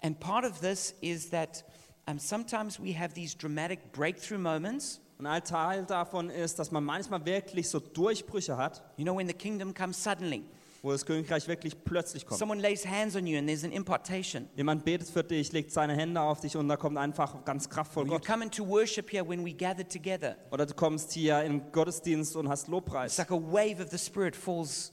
And 0.04 0.20
part 0.20 0.45
of 0.45 0.60
this 0.62 0.95
is 1.02 1.30
that 1.30 1.64
um, 2.08 2.18
sometimes 2.20 2.80
we 2.80 2.93
have 2.97 3.14
these 3.14 3.36
dramatic 3.38 3.91
breakthrough 3.91 4.39
moments. 4.39 4.99
Und 5.20 5.28
ein 5.28 5.43
Teil 5.43 5.86
davon 5.86 6.32
ist, 6.32 6.58
dass 6.58 6.72
man 6.72 6.84
manchmal 6.84 7.24
wirklich 7.26 7.70
so 7.70 7.80
Durchbrüche 7.80 8.58
hat, 8.58 8.82
You 8.97 9.04
know, 9.06 9.16
when 9.16 9.28
the 9.28 9.34
kingdom 9.36 9.72
comes 9.72 10.04
suddenly, 10.04 10.43
wo 10.82 10.91
das 10.91 11.06
Königreich 11.06 11.47
wirklich 11.47 11.84
plötzlich 11.84 12.26
kommt. 12.26 12.39
someone 12.39 12.60
lays 12.60 12.84
hands 12.88 13.16
on 13.16 13.28
you 13.28 13.38
and 13.38 13.47
there's 13.47 13.64
an 13.64 13.72
impartation. 13.72 14.49
Jemand 14.56 14.84
betet 14.84 15.08
für 15.10 15.24
dich, 15.24 15.52
legt 15.52 15.72
seine 15.72 15.93
Hände 15.95 16.20
auf 16.20 16.39
dich 16.41 16.58
und 16.58 16.68
da 16.68 16.76
kommt 16.76 16.97
einfach 16.97 17.45
ganz 17.45 17.70
kraftvoll 17.70 18.06
Or 18.06 18.08
you 18.08 18.14
Gott. 18.14 18.26
come 18.26 18.43
into 18.43 18.68
worship 18.68 19.12
here 19.12 19.24
when 19.30 19.45
we 19.45 19.54
gather 19.54 19.88
together. 19.88 20.36
Oder 20.49 20.66
du 20.66 20.74
kommst 20.74 21.12
hier 21.12 21.43
in 21.43 21.72
Gottesdienst 21.72 22.36
und 22.36 22.49
hast 22.49 22.64
It's 22.64 22.70
Lobpreis. 22.72 23.16
like 23.20 23.30
a 23.30 23.36
wave 23.39 23.80
of 23.80 23.91
the 23.91 23.99
Spirit 23.99 24.36
falls. 24.36 24.91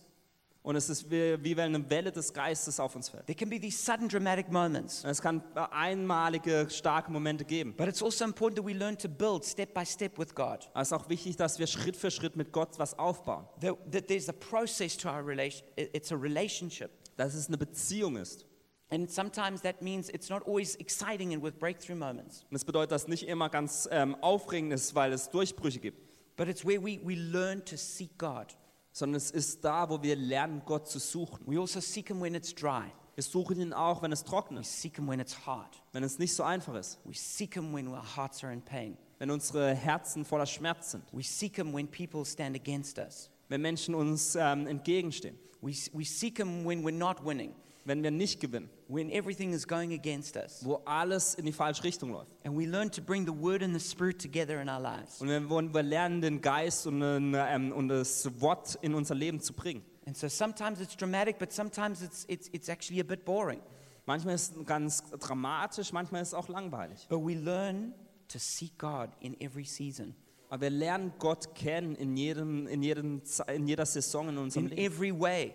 Und 0.69 0.77
es 0.77 0.91
ist 0.91 1.11
wie, 1.11 1.43
wie 1.43 1.57
wenn 1.57 1.75
eine 1.75 1.89
Welle 1.89 2.13
des 2.13 2.31
Geistes 2.31 2.79
auf 2.79 2.95
uns 2.95 3.09
fällt. 3.09 3.25
There 3.25 3.35
can 3.35 3.49
be 3.49 3.59
these 3.59 3.83
sudden 3.83 4.07
dramatic 4.07 4.53
moments. 4.53 5.03
Es 5.03 5.23
kann 5.23 5.43
einmalige, 5.71 6.67
starke 6.69 7.11
Momente 7.11 7.43
geben. 7.47 7.75
But 7.75 7.89
it's 7.89 8.03
also 8.03 8.27
important 8.27 8.59
that 8.59 8.67
we 8.67 8.75
learn 8.75 8.99
to 8.99 9.09
build 9.09 9.47
step 9.47 9.73
by 9.73 9.87
step 9.87 10.19
with 10.19 10.35
God. 10.35 10.69
Es 10.75 10.89
ist 10.89 10.93
auch 10.93 11.09
wichtig, 11.09 11.37
dass 11.37 11.59
wir 11.59 11.67
Schritt 11.67 11.97
für 11.97 12.11
Schritt 12.11 12.37
mit 12.37 12.53
Gott 12.53 12.79
was 12.79 12.99
aufbauen. 12.99 13.47
That, 13.63 13.77
that 13.93 14.09
there's 14.09 14.29
a 14.29 14.33
process 14.35 14.95
to 14.99 15.09
our 15.09 15.25
relation. 15.27 15.67
it- 15.77 15.89
It's 15.95 16.13
a 16.13 16.17
relationship. 16.17 16.91
Dass 17.17 17.35
es 17.35 17.49
eine 17.49 17.57
Beziehung 17.57 18.17
ist. 18.17 18.45
And 18.91 19.11
sometimes 19.11 19.63
that 19.63 19.81
means 19.81 20.11
it's 20.11 20.29
not 20.29 20.47
always 20.47 20.75
exciting 20.77 21.33
and 21.33 21.43
with 21.43 21.55
breakthrough 21.59 21.97
moments. 21.97 22.43
Und 22.43 22.53
das 22.53 22.67
bedeutet, 22.67 22.93
dass 22.93 23.09
nicht 23.09 23.27
immer 23.27 23.49
ganz 23.49 23.89
ähm, 23.91 24.17
aufregend 24.21 24.75
ist, 24.75 24.95
weil 24.95 25.15
es 25.15 25.31
Durchbrüche 25.31 25.79
gibt. 25.81 26.37
But 26.37 26.47
it's 26.49 26.63
where 26.67 26.79
we, 26.83 27.01
we 27.03 27.15
learn 27.15 27.65
to 27.65 27.77
seek 27.77 28.19
God. 28.19 28.55
Sondern 28.93 29.17
es 29.17 29.31
ist 29.31 29.65
da, 29.65 29.89
wo 29.89 30.03
wir 30.03 30.17
lernen, 30.17 30.63
Gott 30.65 30.89
zu 30.89 30.99
suchen. 30.99 31.47
We 31.47 31.61
also 31.61 31.81
seek 31.81 32.09
Him 32.09 32.21
when 32.21 32.35
it's 32.35 32.55
dry. 32.55 32.85
Wir 33.15 33.25
suchen 33.25 33.61
ihn 33.61 33.73
auch, 33.73 34.03
wenn 34.03 34.13
es 34.13 34.23
trocken 34.25 34.57
We 34.57 34.61
ist. 34.61 34.81
seek 34.81 34.97
Him 34.97 35.09
when 35.09 35.21
it's 35.21 35.47
hard. 35.47 35.83
Wenn 35.93 36.05
es 36.05 36.19
nicht 36.19 36.35
so 36.35 36.43
einfach 36.43 36.75
ist. 36.75 36.99
We 37.05 37.15
seek 37.15 37.55
Him 37.55 37.73
when 37.75 37.89
our 37.89 38.03
hearts 38.17 38.43
are 38.45 38.53
in 38.53 38.63
pain. 38.63 38.97
Wenn 39.19 39.31
unsere 39.31 39.75
Herzen 39.75 40.25
voller 40.25 40.47
Schmerz 40.47 40.93
sind. 40.93 41.05
We 41.13 41.23
seek 41.23 41.57
Him 41.57 41.75
when 41.75 41.89
people 41.89 42.25
stand 42.25 42.55
against 42.57 42.99
us. 42.99 43.31
Wenn 43.49 43.63
Menschen 43.63 43.95
uns 43.95 44.37
ähm, 44.37 44.67
entgegenstehen. 44.67 45.37
We, 45.61 45.73
we 45.93 46.05
seek 46.05 46.39
Him 46.39 46.65
when 46.65 46.85
we're 46.85 46.97
not 46.97 47.25
winning, 47.25 47.55
Wenn 47.89 48.03
wir 48.03 48.11
nicht 48.11 48.39
gewinnen. 48.39 48.69
when 48.87 49.11
everything 49.11 49.53
is 49.53 49.67
going 49.67 49.93
against 49.93 50.37
us. 50.37 50.65
Wo 50.65 50.81
alles 50.85 51.35
in 51.35 51.47
die 51.47 51.53
falsche 51.53 51.83
Richtung 51.83 52.11
läuft. 52.13 52.31
And 52.45 52.57
we 52.57 52.67
learn 52.67 52.91
to 52.93 53.03
bring 53.03 53.27
the 53.27 53.33
Word 53.33 53.63
and 53.63 53.75
the 53.75 53.81
Spirit 53.81 54.21
together 54.21 54.61
in 54.61 54.69
our 54.69 54.79
lives. 54.81 55.21
Und 55.21 55.29
wir, 55.29 55.41
wir 55.49 55.83
lernen, 55.83 56.21
den 56.21 56.41
Geist 56.41 56.87
und, 56.87 57.01
den, 57.01 57.35
ähm, 57.35 57.73
und 57.73 57.89
das 57.89 58.29
Wort 58.41 58.79
in 58.83 58.95
unser 58.95 59.15
Leben 59.15 59.41
zu 59.41 59.53
bringen. 59.53 59.83
And 60.07 60.17
so 60.17 60.29
sometimes 60.29 60.81
it's 60.81 60.97
dramatic, 60.97 61.39
but 61.39 61.53
sometimes 61.53 62.03
it's, 62.03 62.25
it's, 62.29 62.49
it's 62.53 62.69
actually 62.69 63.01
a 63.01 63.05
bit 63.05 63.25
boring. 63.25 63.61
Manchmal 64.07 64.37
ist 64.37 64.57
es 64.57 64.67
ganz 64.67 65.03
dramatisch, 65.19 65.93
manchmal 65.93 66.23
ist 66.23 66.29
es 66.29 66.35
auch 66.35 66.49
langweilig. 66.49 67.07
But 67.11 67.21
we 67.21 67.35
learn 67.35 67.93
to 68.29 68.39
seek 68.39 68.79
God 68.79 69.11
in 69.21 69.39
every 69.41 69.65
season, 69.65 70.15
Aber 70.49 70.63
wir 70.63 70.71
lernen 70.71 71.13
Gott 71.19 71.55
kennen 71.55 71.95
in, 71.97 72.17
jedem, 72.17 72.67
in, 72.69 72.83
jedem, 72.83 73.21
in 73.55 73.67
jeder 73.67 73.85
Saison 73.85 74.31
in 74.31 74.39
unserem 74.39 74.69
in 74.69 74.77
Leben. 74.77 74.83
every 74.95 75.21
way, 75.21 75.55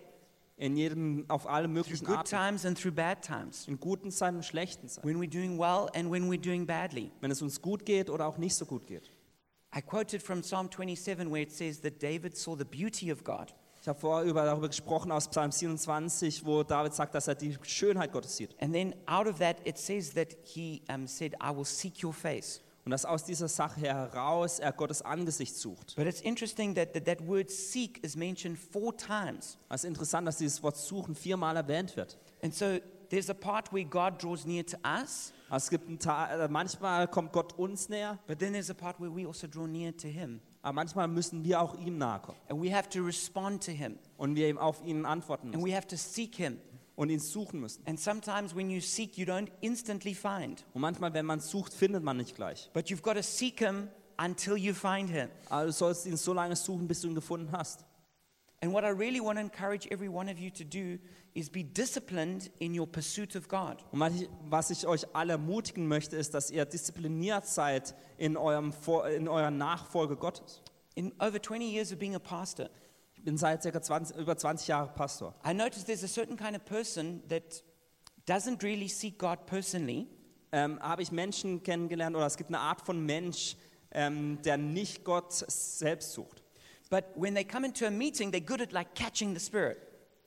In 0.55 0.77
jedem, 0.77 1.25
auf 1.29 1.47
alle 1.47 1.65
through 1.65 1.73
möglichen 1.73 2.05
good 2.05 2.17
Arten. 2.17 2.29
times 2.29 2.65
and 2.65 2.77
through 2.79 2.93
bad 2.93 3.23
times, 3.25 3.67
In 3.67 3.79
guten 3.79 4.11
Zeiten 4.11 4.37
und 4.37 4.43
schlechten 4.43 4.87
Zeiten. 4.87 5.07
when 5.07 5.19
we're 5.19 5.29
doing 5.29 5.57
well 5.57 5.89
and 5.95 6.11
when 6.11 6.29
we're 6.29 6.39
doing 6.39 6.65
badly. 6.65 7.11
Wenn 7.21 7.31
es 7.31 7.41
uns 7.41 7.61
gut 7.61 7.85
geht 7.85 8.09
oder 8.09 8.27
auch 8.27 8.37
nicht 8.37 8.55
so 8.55 8.65
gut 8.65 8.85
geht. 8.85 9.09
I 9.75 9.81
quoted 9.81 10.21
from 10.21 10.41
Psalm 10.41 10.69
27 10.69 11.31
where 11.31 11.41
it 11.41 11.51
says 11.51 11.81
that 11.81 12.01
David 12.01 12.37
saw 12.37 12.55
the 12.55 12.65
beauty 12.65 13.11
of 13.11 13.23
God. 13.23 13.53
Ich 13.81 13.87
habe 13.87 13.99
vorher 13.99 14.23
über, 14.29 14.45
darüber 14.45 14.67
gesprochen 14.69 15.11
aus 15.11 15.27
Psalm 15.27 15.51
27, 15.51 16.45
wo 16.45 16.63
David 16.63 16.93
sagt, 16.93 17.15
dass 17.15 17.27
er 17.27 17.35
die 17.35 17.57
Schönheit 17.63 18.13
Gottes 18.13 18.37
sieht. 18.37 18.55
And 18.61 18.73
then 18.73 18.95
out 19.07 19.27
of 19.27 19.39
that, 19.39 19.57
it 19.67 19.77
says 19.77 20.13
that 20.13 20.37
he 20.43 20.83
um, 20.87 21.05
said, 21.05 21.33
I 21.43 21.49
will 21.53 21.65
seek 21.65 22.01
your 22.01 22.13
face. 22.13 22.61
Und 22.85 22.91
dass 22.91 23.05
aus 23.05 23.23
dieser 23.23 23.47
Sache 23.47 23.79
heraus 23.81 24.59
er 24.59 24.73
Gottes 24.73 25.01
Angesicht 25.01 25.55
sucht. 25.55 25.95
But 25.95 26.05
it's 26.05 26.19
interesting 26.21 26.75
that 26.75 26.93
that, 26.93 27.05
that 27.05 27.25
word 27.27 27.49
seek 27.49 28.03
is 28.03 28.15
mentioned 28.17 28.57
four 28.59 28.95
times. 28.97 29.57
Es 29.69 29.83
ist 29.83 29.87
interessant, 29.89 30.27
dass 30.27 30.37
dieses 30.37 30.61
Wort 30.63 30.75
suchen 30.75 31.15
viermal 31.15 31.55
erwähnt 31.55 31.95
wird. 31.95 32.17
And 32.41 32.53
so 32.53 32.79
there's 33.09 33.29
a 33.29 33.33
part 33.33 33.71
where 33.71 33.85
God 33.85 34.21
draws 34.21 34.45
near 34.45 34.65
to 34.65 34.77
us, 34.83 35.31
Also 35.49 35.65
es 35.65 35.69
gibt 35.69 35.87
einen 35.87 35.99
Teil, 35.99 36.41
äh, 36.41 36.47
manchmal 36.49 37.07
kommt 37.07 37.31
Gott 37.31 37.53
uns 37.57 37.87
näher, 37.87 38.19
but 38.27 38.39
then 38.39 38.51
there's 38.51 38.69
a 38.69 38.73
part 38.73 38.99
where 38.99 39.15
we 39.15 39.25
also 39.25 39.47
draw 39.47 39.65
near 39.67 39.95
to 39.95 40.07
him. 40.09 40.41
aber 40.61 40.73
manchmal 40.73 41.07
müssen 41.07 41.43
wir 41.45 41.61
auch 41.61 41.75
ihm 41.75 41.97
nahe 41.97 42.19
kommen 42.19 42.37
And 42.49 42.61
we 42.61 42.75
have 42.75 42.89
to 42.89 43.01
respond 43.01 43.63
to 43.65 43.71
him. 43.71 43.97
und 44.17 44.35
wir 44.35 44.49
ihm 44.49 44.57
auf 44.57 44.83
ihn 44.83 45.05
antworten 45.05 45.47
And 45.53 45.55
müssen 45.57 45.67
we 45.67 45.73
have 45.75 45.87
to 45.87 45.95
seek 45.95 46.35
him. 46.35 46.59
Und 46.95 47.09
ihn 47.09 47.19
suchen 47.19 47.59
müssen. 47.59 47.83
And 47.87 47.99
sometimes 47.99 48.55
when 48.55 48.69
you 48.69 48.81
seek, 48.81 49.17
you 49.17 49.25
don't 49.25 49.49
instantly 49.61 50.13
find. 50.13 50.65
Und 50.73 50.81
manchmal, 50.81 51.13
wenn 51.13 51.25
man 51.25 51.39
sucht, 51.39 51.73
findet 51.73 52.03
man 52.03 52.17
nicht 52.17 52.35
gleich. 52.35 52.69
But 52.73 52.87
you've 52.87 53.01
got 53.01 53.15
to 53.15 53.23
seek 53.23 53.59
him 53.59 53.89
until 54.17 54.57
you 54.57 54.73
find 54.73 55.09
him. 55.09 55.29
Aber 55.49 55.65
du 55.65 55.71
sollst 55.71 56.05
ihn 56.05 56.17
so 56.17 56.33
lange 56.33 56.55
suchen, 56.55 56.87
bis 56.87 57.01
du 57.01 57.07
ihn 57.07 57.15
gefunden 57.15 57.51
hast. 57.51 57.85
And 58.61 58.71
what 58.71 58.85
I 58.85 58.91
really 58.91 59.19
want 59.19 59.37
to 59.37 59.41
encourage 59.41 59.87
every 59.91 60.07
one 60.07 60.29
of 60.29 60.39
you 60.39 60.49
to 60.51 60.63
do 60.63 60.97
is 61.35 61.49
be 61.49 61.63
disciplined 61.63 62.49
in 62.59 62.73
your 62.73 62.87
pursuit 62.87 63.35
of 63.35 63.49
God. 63.49 63.83
Und 63.91 64.29
was 64.49 64.69
ich, 64.69 64.87
euch 64.87 65.05
alle 65.13 65.33
ermutigen 65.33 65.87
möchte, 65.87 66.15
ist, 66.15 66.33
dass 66.33 66.49
ihr 66.49 66.63
diszipliniert 66.63 67.45
seid 67.45 67.93
in, 68.17 68.37
eurem, 68.37 68.71
in 69.17 69.27
eurer 69.27 69.51
Nachfolge 69.51 70.15
Gottes. 70.15 70.61
In 70.95 71.11
over 71.19 71.41
20 71.41 71.73
years 71.73 71.91
of 71.91 71.99
being 71.99 72.15
a 72.15 72.19
pastor, 72.19 72.69
bin 73.23 73.37
seit 73.37 73.63
circa 73.63 73.81
20, 73.81 74.17
über 74.17 74.37
20 74.37 74.67
Jahren 74.67 74.93
Pastor. 74.95 75.33
I 75.45 75.53
noticed 75.53 75.87
there's 75.87 76.03
a 76.03 76.07
certain 76.07 76.37
kind 76.37 76.55
of 76.55 76.65
person 76.65 77.21
that 77.29 77.63
doesn't 78.27 78.63
really 78.63 78.87
seek 78.89 79.17
God 79.17 79.45
personally, 79.45 80.07
Ähm, 80.55 80.79
habe 80.81 81.01
ich 81.01 81.11
Menschen 81.11 81.63
kennengelernt, 81.63 82.15
oder 82.15 82.27
es 82.27 82.37
gibt 82.37 82.51
eine 82.51 82.59
Art 82.59 82.81
von 82.85 83.03
Mensch, 83.03 83.55
ähm, 83.91 84.39
der 84.43 84.57
nicht 84.57 85.03
Gott 85.03 85.33
selbst 85.33 86.13
sucht. 86.13 86.43
but 86.91 87.05
when 87.15 87.33
they 87.33 87.43
come 87.43 87.65
into 87.65 87.87
a 87.87 87.89
meeting, 87.89 88.31
they're 88.31 88.39
good 88.45 88.61
at 88.61 88.71
like 88.71 88.93
catching 88.93 89.33
the 89.33 89.39
Spirit. 89.39 89.77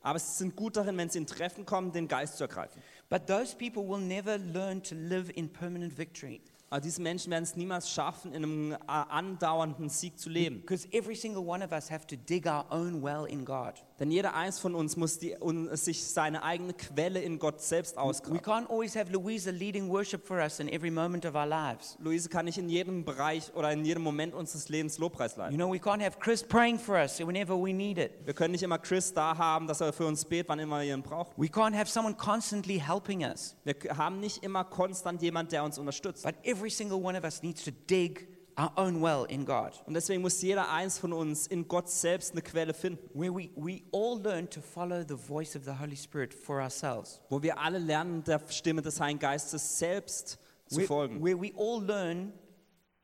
Aber 0.03 0.19
sie 0.19 0.33
sind 0.39 0.57
gut 0.57 0.77
darin, 0.77 0.97
wenn 0.99 1.09
sie 1.11 1.19
in 1.19 1.27
Treffen 1.29 1.65
kommen, 1.65 1.93
den 1.93 2.09
Geist 2.09 2.39
zu 2.39 2.45
ergreifen. 2.45 2.83
But 3.09 3.29
those 3.29 3.55
people 3.57 3.87
will 3.89 4.01
never 4.01 4.37
learn 4.37 4.83
to 4.83 4.97
live 4.97 5.31
in 5.37 5.49
permanent 5.53 5.97
victory 5.97 6.41
Aber 6.69 6.81
diese 6.81 7.01
Menschen 7.01 7.31
werden 7.31 7.45
es 7.45 7.55
niemals 7.55 7.89
schaffen, 7.91 8.33
in 8.33 8.43
einem 8.43 8.73
äh, 8.73 8.77
andauernden 8.87 9.89
Sieg 9.89 10.19
zu 10.19 10.29
leben. 10.29 10.61
because 10.63 10.89
every 10.93 11.15
single 11.15 11.47
one 11.47 11.65
of 11.65 11.71
us 11.71 11.91
have 11.91 12.07
to 12.07 12.17
dig 12.17 12.47
our 12.47 12.67
own 12.71 13.03
well 13.03 13.25
in 13.25 13.45
God. 13.45 13.75
Denn 13.99 14.11
jeder 14.11 14.35
eins 14.35 14.59
von 14.59 14.75
uns 14.75 14.97
muss 14.99 15.19
die, 15.19 15.37
un, 15.41 15.75
sich 15.75 16.05
seine 16.05 16.43
eigene 16.43 16.75
Quelle 16.75 17.21
in 17.23 17.39
Gott 17.39 17.63
selbst 17.63 17.97
We 17.97 18.01
ausgraben. 18.01 18.41
can't 18.41 18.69
always 18.69 18.95
have 18.95 19.11
Louisa 19.11 19.51
leading 19.51 19.89
worship 19.89 20.27
for 20.27 20.37
us 20.39 20.61
in 20.61 20.69
every 20.69 20.91
moment 20.91 21.25
of 21.25 21.35
our 21.35 21.47
lives. 21.47 21.97
Luise 21.99 22.29
kann 22.29 22.45
nicht 22.45 22.59
in 22.59 22.69
jedem 22.69 23.07
Bereich 23.07 23.51
oder 23.55 23.73
in 23.73 23.85
jedem 23.87 24.03
Moment 24.03 24.35
unseres 24.35 24.69
Lebens 24.69 24.99
Lobpreis 24.99 25.37
You 25.37 25.43
leiten. 25.43 25.57
know, 25.57 25.73
we 25.73 25.79
can't 25.79 26.03
have 26.05 26.19
Chris 26.19 26.43
praying 26.45 26.79
for 26.79 26.97
us 26.97 27.19
whenever 27.21 27.57
we 27.57 27.73
need 27.73 27.97
it. 27.97 28.13
Wir 28.27 28.35
können 28.35 28.53
nicht 28.53 28.63
immer 28.63 28.79
Chris 28.79 29.15
da 29.15 29.39
haben, 29.39 29.67
dass 29.67 29.81
er 29.81 29.95
für 29.95 30.07
uns 30.07 30.27
betet, 30.27 30.51
wann 30.51 30.59
immer 30.59 30.81
wir 30.83 30.95
ihn 30.95 31.03
brauchen. 31.03 31.33
We 31.39 31.47
can't 31.49 31.75
have 31.75 31.91
someone 31.91 32.15
constantly 32.17 32.79
helping 32.79 33.23
us. 33.25 33.57
Wir 33.65 33.73
k- 33.75 33.89
haben 33.97 34.21
nicht 34.21 34.45
immer 34.45 34.65
konstant 34.65 35.23
jemand, 35.23 35.53
der 35.53 35.65
uns 35.65 35.79
unterstützt. 35.79 36.23
But 36.23 36.35
every 36.45 36.69
single 36.71 37.03
one 37.03 37.17
of 37.17 37.25
us 37.25 37.43
needs 37.43 37.65
to 37.65 37.71
dig 37.89 38.29
our 38.59 38.73
own 38.77 39.03
well 39.03 39.25
in 39.29 39.45
God, 39.45 39.73
Und 39.87 39.95
deswegen 39.95 40.23
muss 40.23 40.41
jeder 40.41 40.71
eins 40.71 40.99
von 40.99 41.13
uns 41.13 41.47
in 41.47 41.69
Gott 41.69 41.91
selbst 41.91 42.33
eine 42.33 42.41
Quelle 42.43 42.73
finden, 42.73 42.99
where 43.13 43.31
we, 43.35 43.51
we 43.57 43.83
all 43.93 44.19
learn 44.23 44.49
to 44.49 44.61
follow 44.63 45.03
the 45.07 45.15
voice 45.17 45.55
of 45.57 45.65
the 45.65 45.73
Holy 45.79 45.97
Spirit 45.97 46.33
for 46.33 46.61
ourselves, 46.63 47.21
wo 47.29 47.43
wir 47.43 47.59
alle 47.59 47.79
lernen, 47.79 48.25
der 48.25 48.41
Stimme 48.49 48.81
des 48.83 48.99
Heiligen 49.01 49.19
Geistes 49.19 49.79
selbst 49.79 50.39
zu 50.69 50.77
where, 50.79 50.87
folgen. 50.87 51.23
where 51.23 51.39
we 51.39 51.53
all 51.57 51.83
learn 51.85 52.33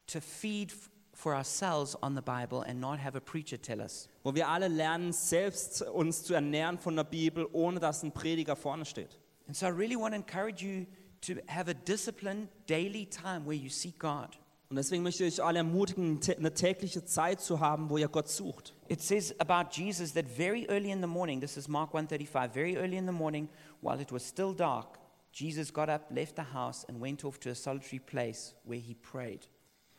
to 0.07 0.20
feed 0.20 0.70
f- 0.72 0.88
for 1.14 1.34
ourselves 1.34 1.94
on 2.03 2.14
the 2.16 2.22
Bible 2.22 2.62
and 2.66 2.80
not 2.80 2.98
have 2.98 3.14
a 3.16 3.20
preacher 3.20 3.61
tell 3.61 3.80
us. 3.80 4.09
Wo 4.24 4.34
wir 4.34 4.48
alle 4.48 4.68
lernen, 4.68 5.12
selbst 5.12 5.82
uns 5.82 6.22
zu 6.24 6.32
ernähren 6.34 6.78
von 6.78 6.96
der 6.96 7.05
Bibel, 7.05 7.46
ohne 7.53 7.78
dass 7.78 8.03
ein 8.03 8.12
Prediger 8.12 8.57
vorne 8.57 8.84
steht. 8.86 9.18
And 9.46 9.55
so 9.57 9.66
I 9.66 9.70
really 9.70 9.96
want 9.96 10.14
to 10.14 10.16
encourage 10.16 10.62
you 10.64 10.86
to 11.20 11.34
have 11.46 11.68
a 11.70 11.74
disciplined 11.74 12.48
daily 12.66 13.05
time 13.07 13.44
where 13.44 13.55
you 13.57 13.68
seek 13.68 13.98
God. 13.98 14.38
Und 14.72 14.76
deswegen 14.76 15.02
möchte 15.02 15.22
ich 15.26 15.34
euch 15.34 15.44
alle 15.44 15.58
ermutigen, 15.58 16.18
eine 16.34 16.54
tägliche 16.54 17.04
Zeit 17.04 17.42
zu 17.42 17.60
haben, 17.60 17.90
wo 17.90 17.98
ihr 17.98 18.08
Gott 18.08 18.30
sucht. 18.30 18.72
It 18.88 19.02
says 19.02 19.38
about 19.38 19.68
Jesus 19.70 20.14
that 20.14 20.24
very 20.26 20.64
early 20.70 20.90
in 20.90 21.02
the 21.02 21.06
morning, 21.06 21.42
this 21.42 21.58
is 21.58 21.68
Mark 21.68 21.92
135, 21.92 22.54
very 22.54 22.78
early 22.78 22.96
in 22.96 23.04
the 23.04 23.12
morning, 23.12 23.50
while 23.82 24.00
it 24.00 24.10
was 24.10 24.26
still 24.26 24.54
dark, 24.54 24.98
Jesus 25.30 25.70
got 25.70 25.90
up, 25.90 26.06
left 26.08 26.36
the 26.36 26.54
house, 26.54 26.86
and 26.88 27.02
went 27.02 27.22
off 27.22 27.38
to 27.40 27.50
a 27.50 27.54
solitary 27.54 27.98
place 27.98 28.54
where 28.64 28.80
he 28.80 28.94
prayed. 28.94 29.46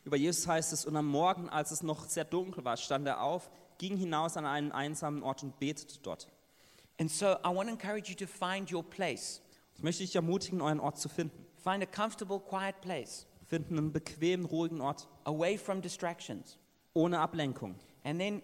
Über 0.05 0.17
Jesus 0.17 0.47
heißt 0.47 0.73
es, 0.73 0.87
und 0.87 0.97
am 0.97 1.05
Morgen, 1.05 1.49
als 1.49 1.69
es 1.69 1.83
noch 1.83 2.09
sehr 2.09 2.25
dunkel 2.25 2.65
war, 2.65 2.75
stand 2.75 3.05
er 3.05 3.21
auf, 3.21 3.51
ging 3.77 3.95
hinaus 3.95 4.37
an 4.37 4.47
einen 4.47 4.71
einsamen 4.71 5.21
Ort 5.21 5.43
und 5.43 5.59
betete 5.59 5.99
dort. 6.01 6.27
And 6.99 7.11
so 7.11 7.35
I 7.45 7.53
want 7.53 7.69
to 7.69 7.75
encourage 7.75 8.09
you 8.09 8.15
to 8.15 8.25
find 8.25 8.73
your 8.73 8.81
place. 8.81 9.39
Ich 9.75 9.83
möchte 9.83 10.01
dich 10.01 10.15
ermutigen, 10.15 10.61
euren 10.61 10.79
Ort 10.79 10.97
zu 10.97 11.09
finden. 11.09 11.45
Find 11.63 11.83
a 11.83 11.85
comfortable, 11.85 12.39
quiet 12.39 12.81
place, 12.81 13.27
Finden 13.53 13.77
einen 13.77 13.91
bequemen, 13.91 14.47
ruhigen 14.47 14.81
Ort, 14.81 15.07
away 15.25 15.59
from 15.59 15.79
distractions. 15.81 16.57
ohne 16.95 17.19
Ablenkung. 17.19 17.75
And 18.03 18.19
then 18.19 18.41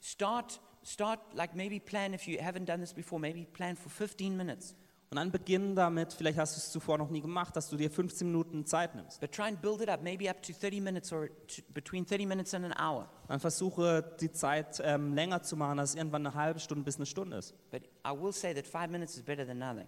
start, 0.00 0.60
start 0.82 1.20
like 1.34 1.54
maybe 1.54 1.78
plan, 1.78 2.14
if 2.14 2.26
you 2.26 2.38
haven't 2.40 2.64
done 2.66 2.80
this 2.80 2.92
before, 2.92 3.20
maybe 3.20 3.46
plan 3.52 3.76
for 3.76 3.90
15 3.90 4.36
minutes. 4.36 4.74
Und 5.10 5.16
dann 5.16 5.30
beginnen 5.30 5.74
damit, 5.76 6.12
vielleicht 6.12 6.38
hast 6.38 6.56
du 6.56 6.58
es 6.58 6.70
zuvor 6.72 6.98
noch 6.98 7.10
nie 7.10 7.20
gemacht, 7.20 7.54
dass 7.56 7.68
du 7.68 7.76
dir 7.76 7.90
15 7.90 8.26
Minuten 8.26 8.64
Zeit 8.66 8.94
nimmst. 8.96 9.20
But 9.20 9.32
try 9.32 9.44
and 9.44 9.60
build 9.60 9.80
it 9.82 9.88
up, 9.88 10.02
maybe 10.02 10.28
up 10.28 10.42
to 10.42 10.52
30 10.52 10.80
minutes 10.80 11.12
or 11.12 11.28
to, 11.28 11.62
between 11.72 12.04
30 12.04 12.26
minutes 12.26 12.52
and 12.52 12.64
an 12.64 12.72
hour. 12.72 13.08
Dann 13.28 13.38
versuche 13.38 14.16
die 14.20 14.32
Zeit 14.32 14.80
ähm, 14.84 15.14
länger 15.14 15.42
zu 15.42 15.56
machen, 15.56 15.78
dass 15.78 15.90
es 15.90 15.96
irgendwann 15.96 16.26
eine 16.26 16.34
halbe 16.34 16.58
Stunde 16.58 16.84
bis 16.84 16.96
eine 16.96 17.06
Stunde 17.06 17.36
ist. 17.36 17.54
But 17.70 17.82
I 18.04 18.10
will 18.10 18.32
say 18.32 18.52
that 18.54 18.66
five 18.66 18.88
minutes 18.88 19.16
is 19.16 19.22
better 19.22 19.46
than 19.46 19.58
nothing. 19.58 19.86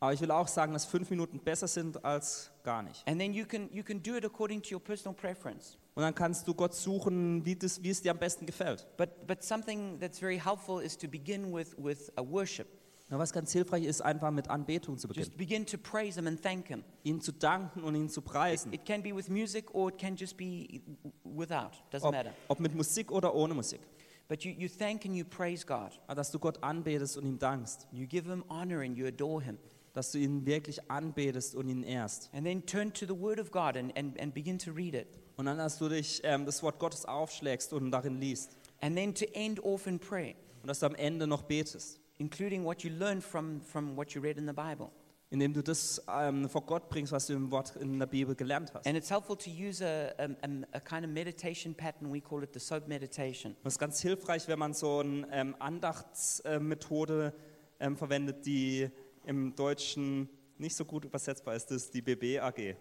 Aber 0.00 0.12
ich 0.12 0.20
will 0.20 0.30
auch 0.30 0.46
sagen, 0.46 0.72
dass 0.72 0.84
fünf 0.84 1.10
Minuten 1.10 1.40
besser 1.40 1.66
sind 1.66 2.04
als 2.04 2.50
gar 2.62 2.82
nicht. 2.82 3.06
And 3.06 3.18
then 3.20 3.32
you 3.32 3.44
can, 3.44 3.68
you 3.72 3.82
can 3.82 4.02
do 4.02 4.14
it 4.16 4.24
according 4.24 4.62
to 4.62 4.74
your 4.74 4.80
personal 4.80 5.14
preference. 5.14 5.76
Und 5.94 6.02
dann 6.02 6.14
kannst 6.14 6.46
du 6.46 6.54
Gott 6.54 6.74
suchen, 6.74 7.44
wie, 7.44 7.56
das, 7.56 7.82
wie 7.82 7.90
es 7.90 8.00
dir 8.00 8.12
am 8.12 8.18
besten 8.18 8.46
gefällt. 8.46 8.86
But, 8.96 9.26
but 9.26 9.42
something 9.42 9.98
that's 9.98 10.20
very 10.20 10.38
helpful 10.38 10.80
is 10.80 10.96
to 10.96 11.08
begin 11.08 11.52
with, 11.52 11.74
with 11.76 12.12
a 12.16 12.22
worship. 12.22 12.68
Na, 13.10 13.18
was 13.18 13.32
ganz 13.32 13.52
hilfreich 13.52 13.84
ist, 13.84 14.02
einfach 14.02 14.30
mit 14.30 14.48
Anbetung 14.48 14.98
zu 14.98 15.08
beginnen. 15.08 15.26
Just 15.26 15.36
begin 15.38 15.66
to 15.66 15.78
praise 15.78 16.16
Him 16.16 16.28
and 16.28 16.40
thank 16.40 16.68
Him. 16.68 16.84
Ihn 17.02 17.20
zu 17.20 17.32
danken 17.32 17.82
und 17.82 17.96
ihn 17.96 18.08
zu 18.08 18.22
preisen. 18.22 18.72
It 18.72 18.84
can 18.84 19.02
be 19.02 19.16
with 19.16 19.28
music 19.28 19.74
or 19.74 19.88
it 19.88 19.98
can 19.98 20.14
just 20.14 20.36
be 20.36 20.82
without, 21.24 21.72
doesn't 21.90 22.06
Ob, 22.06 22.12
matter. 22.12 22.32
ob 22.48 22.60
mit 22.60 22.74
Musik 22.74 23.10
oder 23.10 23.34
ohne 23.34 23.54
Musik. 23.54 23.80
But 24.28 24.44
you, 24.44 24.52
you 24.52 24.68
thank 24.68 25.06
and 25.06 25.16
you 25.16 25.24
praise 25.24 25.66
God. 25.66 25.98
Dass 26.06 26.30
du 26.30 26.38
Gott 26.38 26.62
anbetest 26.62 27.16
und 27.16 27.24
ihm 27.24 27.38
dankst. 27.38 27.88
You 27.90 28.06
give 28.06 28.30
Him 28.30 28.44
honor 28.48 28.82
and 28.82 28.96
you 28.96 29.06
adore 29.06 29.42
Him. 29.42 29.58
Dass 29.98 30.12
du 30.12 30.18
ihn 30.18 30.46
wirklich 30.46 30.88
anbetest 30.88 31.56
und 31.56 31.68
ihn 31.68 31.82
ehrst. 31.82 32.30
And 32.32 32.46
then 32.46 32.64
turn 32.64 32.92
to 32.92 33.04
the 33.04 33.18
Word 33.18 33.40
of 33.40 33.50
God 33.50 33.76
and, 33.76 33.92
and, 33.98 34.16
and 34.20 34.32
begin 34.32 34.56
to 34.60 34.70
read 34.70 34.94
it. 34.94 35.08
Und 35.36 35.46
dann, 35.46 35.58
dass 35.58 35.76
du 35.78 35.88
dich 35.88 36.20
ähm, 36.22 36.46
das 36.46 36.62
Wort 36.62 36.78
Gottes 36.78 37.04
aufschlägst 37.04 37.72
und 37.72 37.90
darin 37.90 38.20
liest. 38.20 38.56
And 38.80 38.94
then 38.94 39.12
to 39.12 39.24
end 39.32 39.58
off 39.64 39.88
in 39.88 39.98
prayer, 39.98 40.36
Und 40.62 40.68
dass 40.68 40.78
du 40.78 40.86
am 40.86 40.94
Ende 40.94 41.26
noch 41.26 41.42
betest. 41.42 41.98
including 42.18 42.64
what 42.64 42.84
you 42.84 42.90
learned 42.90 43.24
from, 43.24 43.60
from 43.60 43.96
what 43.96 44.12
you 44.12 44.20
read 44.22 44.38
in 44.38 44.46
the 44.46 44.52
Bible. 44.52 44.92
Indem 45.30 45.52
du 45.52 45.64
das 45.64 46.00
ähm, 46.08 46.48
vor 46.48 46.64
Gott 46.64 46.88
bringst, 46.88 47.10
was 47.10 47.26
du 47.26 47.32
im 47.32 47.50
Wort 47.50 47.74
in 47.74 47.98
der 47.98 48.06
Bibel 48.06 48.36
gelernt 48.36 48.72
hast. 48.72 48.86
And 48.86 48.96
it's 48.96 49.10
helpful 49.10 49.36
to 49.36 49.50
use 49.50 49.84
a, 49.84 50.12
a, 50.16 50.28
a, 50.74 50.78
kind 50.78 51.04
of 51.04 51.10
meditation 51.10 51.74
pattern. 51.74 52.12
We 52.12 52.20
call 52.20 52.44
it 52.44 52.54
the 52.54 52.60
SOAP 52.60 52.86
meditation. 52.86 53.54
Und 53.54 53.66
es 53.66 53.74
ist 53.74 53.78
ganz 53.80 54.00
hilfreich, 54.00 54.46
wenn 54.46 54.60
man 54.60 54.74
so 54.74 55.00
eine 55.00 55.26
ähm, 55.32 55.56
Andachtsmethode 55.58 57.34
ähm, 57.80 57.96
verwendet, 57.96 58.46
die 58.46 58.90
im 59.28 59.54
Deutschen 59.54 60.28
nicht 60.56 60.74
so 60.74 60.84
gut 60.84 61.04
übersetzbar 61.04 61.54
ist, 61.54 61.70
ist 61.70 61.92
die 61.94 62.02
BB-AG. 62.02 62.74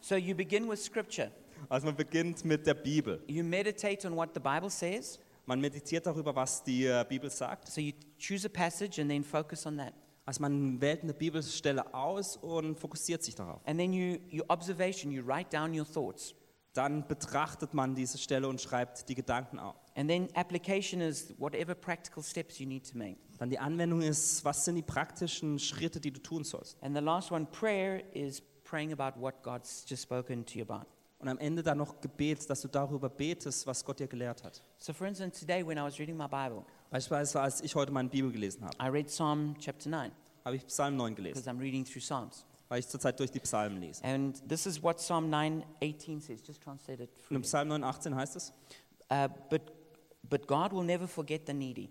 So 0.00 0.16
you 0.16 0.34
begin 0.34 0.68
with 0.68 0.84
Scripture. 0.84 1.30
Also 1.68 1.86
man 1.86 1.96
beginnt 1.96 2.44
mit 2.44 2.66
der 2.66 2.74
Bibel. 2.74 3.22
You 3.28 3.44
meditate 3.44 4.06
on 4.06 4.16
what 4.16 4.30
the 4.34 4.40
Bible 4.40 4.68
says. 4.68 5.18
Man 5.46 5.60
meditiert 5.60 6.06
darüber, 6.06 6.34
was 6.34 6.62
die 6.62 6.86
äh, 6.86 7.04
Bibel 7.08 7.30
sagt. 7.30 7.68
So 7.68 7.80
you 7.80 7.92
choose 8.18 8.46
a 8.46 8.50
passage 8.50 9.00
and 9.00 9.10
then 9.10 9.22
focus 9.22 9.64
on 9.64 9.76
that. 9.78 9.94
Also 10.24 10.42
man 10.42 10.80
wählt 10.80 11.02
eine 11.02 11.14
Bibelstelle 11.14 11.94
aus 11.94 12.36
und 12.36 12.78
fokussiert 12.78 13.22
sich 13.22 13.34
darauf. 13.34 13.60
And 13.64 13.78
then 13.78 13.92
you, 13.92 14.18
your 14.32 14.44
observation, 14.48 15.12
you 15.12 15.22
write 15.24 15.50
down 15.50 15.78
your 15.78 15.86
thoughts. 15.86 16.34
Dann 16.74 17.06
betrachtet 17.06 17.74
man 17.74 17.94
diese 17.94 18.18
Stelle 18.18 18.48
und 18.48 18.60
schreibt 18.60 19.08
die 19.08 19.14
Gedanken 19.14 19.58
auf. 19.58 19.76
And 19.94 20.08
then 20.08 20.28
application 20.34 21.00
is 21.00 21.34
whatever 21.38 21.74
practical 21.74 22.22
steps 22.22 22.58
you 22.58 22.66
need 22.66 22.90
to 22.90 22.96
make. 22.96 23.18
Dann 23.42 23.50
die 23.50 23.58
Anwendung 23.58 24.02
ist, 24.02 24.44
was 24.44 24.64
sind 24.64 24.76
die 24.76 24.82
praktischen 24.82 25.58
Schritte, 25.58 25.98
die 25.98 26.12
du 26.12 26.20
tun 26.22 26.44
sollst. 26.44 26.80
And 26.80 26.96
the 26.96 27.02
last 27.02 27.32
one, 27.32 27.44
prayer, 27.44 28.00
is 28.14 28.40
praying 28.62 28.92
about 28.92 29.20
what 29.20 29.42
God's 29.42 29.84
just 29.84 30.04
spoken 30.04 30.46
to 30.46 30.60
you 30.60 30.62
about. 30.62 30.86
Und 31.18 31.26
am 31.26 31.38
Ende 31.38 31.64
dann 31.64 31.78
noch 31.78 32.00
Gebet, 32.00 32.48
dass 32.48 32.60
du 32.60 32.68
darüber 32.68 33.08
betest, 33.08 33.66
was 33.66 33.84
Gott 33.84 33.98
dir 33.98 34.06
gelehrt 34.06 34.44
hat. 34.44 34.62
So, 34.78 34.92
for 34.92 35.08
instance, 35.08 35.40
today 35.40 35.66
when 35.66 35.76
I 35.76 35.80
was 35.80 35.98
reading 35.98 36.16
my 36.16 36.28
Bible, 36.28 36.64
Beispielsweise, 36.90 37.40
als 37.40 37.60
ich 37.62 37.74
heute 37.74 37.90
meine 37.90 38.08
Bibel 38.08 38.30
gelesen 38.30 38.62
habe, 38.64 38.76
I 38.80 38.86
read 38.88 39.08
Psalm 39.08 39.56
chapter 39.58 39.90
9 39.90 40.12
habe 40.44 40.54
ich 40.54 40.64
Psalm 40.68 40.94
9 40.96 41.16
gelesen, 41.16 41.34
because 41.34 41.50
I'm 41.50 41.58
reading 41.58 41.84
through 41.84 42.00
Psalms. 42.00 42.46
weil 42.68 42.78
ich 42.78 42.86
zurzeit 42.86 43.18
durch 43.18 43.32
die 43.32 43.40
Psalmen 43.40 43.80
lese. 43.80 44.04
And 44.04 44.40
this 44.48 44.66
is 44.66 44.80
what 44.80 44.98
Psalm 44.98 45.28
9:18 45.28 46.20
says. 46.20 46.46
Just 46.46 46.62
translate 46.62 47.02
it. 47.02 47.10
Und 47.10 47.22
freely. 47.24 47.36
im 47.38 47.42
Psalm 47.42 47.66
9, 47.66 47.82
18 47.82 48.14
heißt 48.14 48.36
es, 48.36 48.52
Uh, 49.10 49.28
but, 49.50 49.62
but 50.30 50.46
God 50.46 50.72
will 50.72 50.84
never 50.84 51.08
forget 51.08 51.42
the 51.48 51.52
needy. 51.52 51.90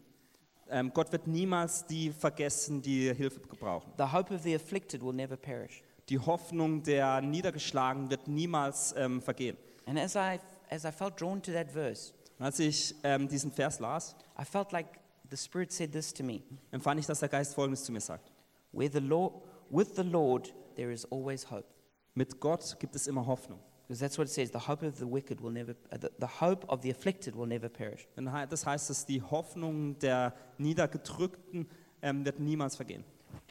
Ähm, 0.71 0.91
Gott 0.93 1.11
wird 1.11 1.27
niemals 1.27 1.85
die 1.85 2.11
vergessen, 2.11 2.81
die 2.81 3.13
Hilfe 3.13 3.39
gebrauchen. 3.41 3.91
The 3.97 4.11
hope 4.11 4.33
of 4.33 4.41
the 4.41 4.55
afflicted 4.55 5.03
will 5.03 5.13
never 5.13 5.37
perish. 5.37 5.83
Die 6.09 6.19
Hoffnung 6.19 6.83
der 6.83 7.21
Niedergeschlagen 7.21 8.09
wird 8.09 8.27
niemals 8.27 8.93
ähm, 8.97 9.21
vergehen. 9.21 9.57
And 9.85 9.99
as 9.99 10.15
I, 10.15 10.39
as 10.69 10.83
I 10.85 10.91
felt 10.91 11.19
drawn 11.19 11.41
to 11.41 11.51
that 11.51 11.71
verse, 11.71 12.13
Und 12.39 12.45
als 12.45 12.59
ich 12.59 12.95
ähm, 13.03 13.27
diesen 13.27 13.51
Vers 13.51 13.79
las, 13.79 14.15
I 14.39 14.45
felt 14.45 14.71
like 14.71 14.87
the 15.29 15.37
Spirit 15.37 15.71
said 15.71 15.91
this 15.91 16.13
to 16.13 16.23
me 16.23 16.41
empfand 16.71 16.99
ich, 16.99 17.05
dass 17.05 17.19
der 17.19 17.29
Geist 17.29 17.53
Folgendes 17.53 17.83
zu 17.83 17.91
mir 17.91 18.01
sagt. 18.01 18.31
Where 18.71 18.89
the 18.91 18.99
Lord, 18.99 19.33
With 19.71 19.95
the 19.95 20.03
Lord, 20.03 20.51
there 20.75 20.91
is 20.91 21.05
always 21.05 21.49
hope. 21.49 21.65
Mit 22.13 22.41
Gott 22.41 22.77
gibt 22.81 22.93
es 22.93 23.07
immer 23.07 23.25
Hoffnung. 23.25 23.59
Because 23.91 23.99
that's 23.99 24.17
what 24.17 24.29
it 24.29 24.31
says 24.31 24.51
the 24.51 24.57
hope 24.57 24.83
of 24.83 24.97
the 24.99 25.05
wicked 25.05 25.41
will 25.41 25.51
never, 25.51 25.75
uh, 25.91 25.97
the, 25.97 26.09
the 26.17 26.25
hope 26.25 26.63
of 26.69 26.81
the 26.81 26.89
afflicted 26.91 27.35
will 27.35 27.45
never 27.45 27.67
perish. 27.67 28.07
Denn 28.15 28.23
Das 28.49 28.65
heißt, 28.65 28.89
dass 28.89 29.05
die 29.05 29.21
Hoffnung 29.21 29.99
der 29.99 30.33
Niedergedrückten 30.57 31.67
ähm, 32.01 32.23
wird 32.23 32.39
niemals 32.39 32.77
vergehen. 32.77 33.03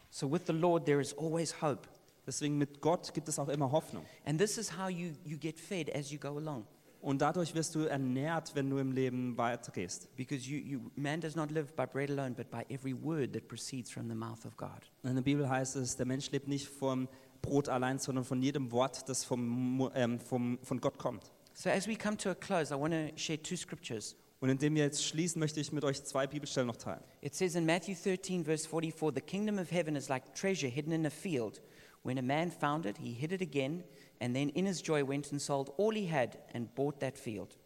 So 0.09 0.33
with 0.33 0.47
the 0.47 0.55
Lord, 0.55 0.87
there 0.87 0.99
is 0.99 1.13
always 1.13 1.61
hope. 1.61 1.87
Deswegen 2.27 2.57
mit 2.57 2.81
Gott 2.81 3.13
gibt 3.13 3.29
es 3.29 3.39
auch 3.39 3.51
immer 3.51 3.71
Hoffnung. 3.71 4.07
And 4.25 4.41
this 4.41 4.57
is 4.57 4.79
how 4.79 4.89
you, 4.89 5.13
you 5.27 5.37
get 5.37 5.61
fed 5.61 5.95
as 5.95 6.11
you 6.11 6.19
go 6.19 6.39
along. 6.39 6.65
Und 7.03 7.21
dadurch 7.21 7.55
wirst 7.55 7.75
du 7.75 7.81
ernährt, 7.81 8.55
wenn 8.55 8.71
du 8.71 8.79
im 8.79 8.93
Leben 8.93 9.37
weitergehst. 9.37 10.09
Because 10.17 10.49
you, 10.49 10.57
you, 10.57 10.91
man 10.97 11.21
does 11.21 11.37
not 11.37 11.51
live 11.51 11.75
by 11.77 11.85
bread 11.85 12.11
alone, 12.11 12.35
but 12.35 12.51
by 12.51 12.65
every 12.75 12.95
word 12.95 13.35
that 13.35 13.47
proceeds 13.47 13.91
from 13.91 14.09
the 14.09 14.15
mouth 14.15 14.47
of 14.47 14.57
God. 14.57 14.91
In 15.03 15.17
der 15.17 15.23
Bibel 15.23 15.47
heißt 15.47 15.77
es, 15.77 15.97
der 15.97 16.07
Mensch 16.07 16.31
lebt 16.31 16.49
nicht 16.49 16.67
vom 16.67 17.09
Brot 17.43 17.69
allein, 17.69 17.99
sondern 17.99 18.25
von 18.25 18.43
jedem 18.43 18.71
Wort, 18.73 19.09
das 19.09 19.25
vom, 19.25 19.91
ähm, 19.95 20.21
vom, 20.21 20.59
von 20.63 20.81
Gott 20.81 20.99
kommt. 20.99 21.33
So 21.55 21.69
as 21.69 21.87
we 21.87 21.97
come 21.97 22.17
to 22.19 22.31
a 22.31 22.35
close, 22.35 22.73
I 22.75 22.79
want 22.79 22.93
to 22.93 23.17
share 23.17 23.41
two 23.41 23.57
scriptures. 23.57 24.17
Und 24.41 24.49
indem 24.49 24.75
wir 24.75 24.85
jetzt 24.85 25.05
schließen, 25.05 25.39
möchte 25.39 25.61
ich 25.61 25.71
mit 25.71 25.85
euch 25.85 26.03
zwei 26.05 26.27
Bibelstellen 26.27 26.67
noch 26.67 26.77
teilen. 26.77 27.03
It 27.21 27.35
says 27.35 27.55
in 27.55 27.67
Matthew 27.67 27.95
13, 27.95 28.45
verse 28.45 28.67
44, 28.67 29.13
the 29.15 29.21
kingdom 29.21 29.59
of 29.59 29.71
heaven 29.71 29.97
is 29.97 30.09
like 30.09 30.35
treasure 30.35 30.71
hidden 30.71 30.93
in 30.93 31.05
a 31.05 31.11
field. 31.11 31.61
When 32.03 32.17
a 32.17 32.23
man 32.23 32.51
found 32.51 32.87
it, 32.87 32.97
he 32.97 33.13
hid 33.13 33.33
it 33.33 33.43
again, 33.43 33.85
and 34.19 34.35
then 34.35 34.49
in 34.51 34.65
his 34.65 34.83
joy 34.83 35.05
went 35.05 35.31
and 35.33 35.41
sold 35.41 35.75
all 35.77 35.95
he 35.95 36.11
had 36.11 36.39
and 36.55 36.75
bought 36.75 37.01
that 37.01 37.19
field. 37.19 37.59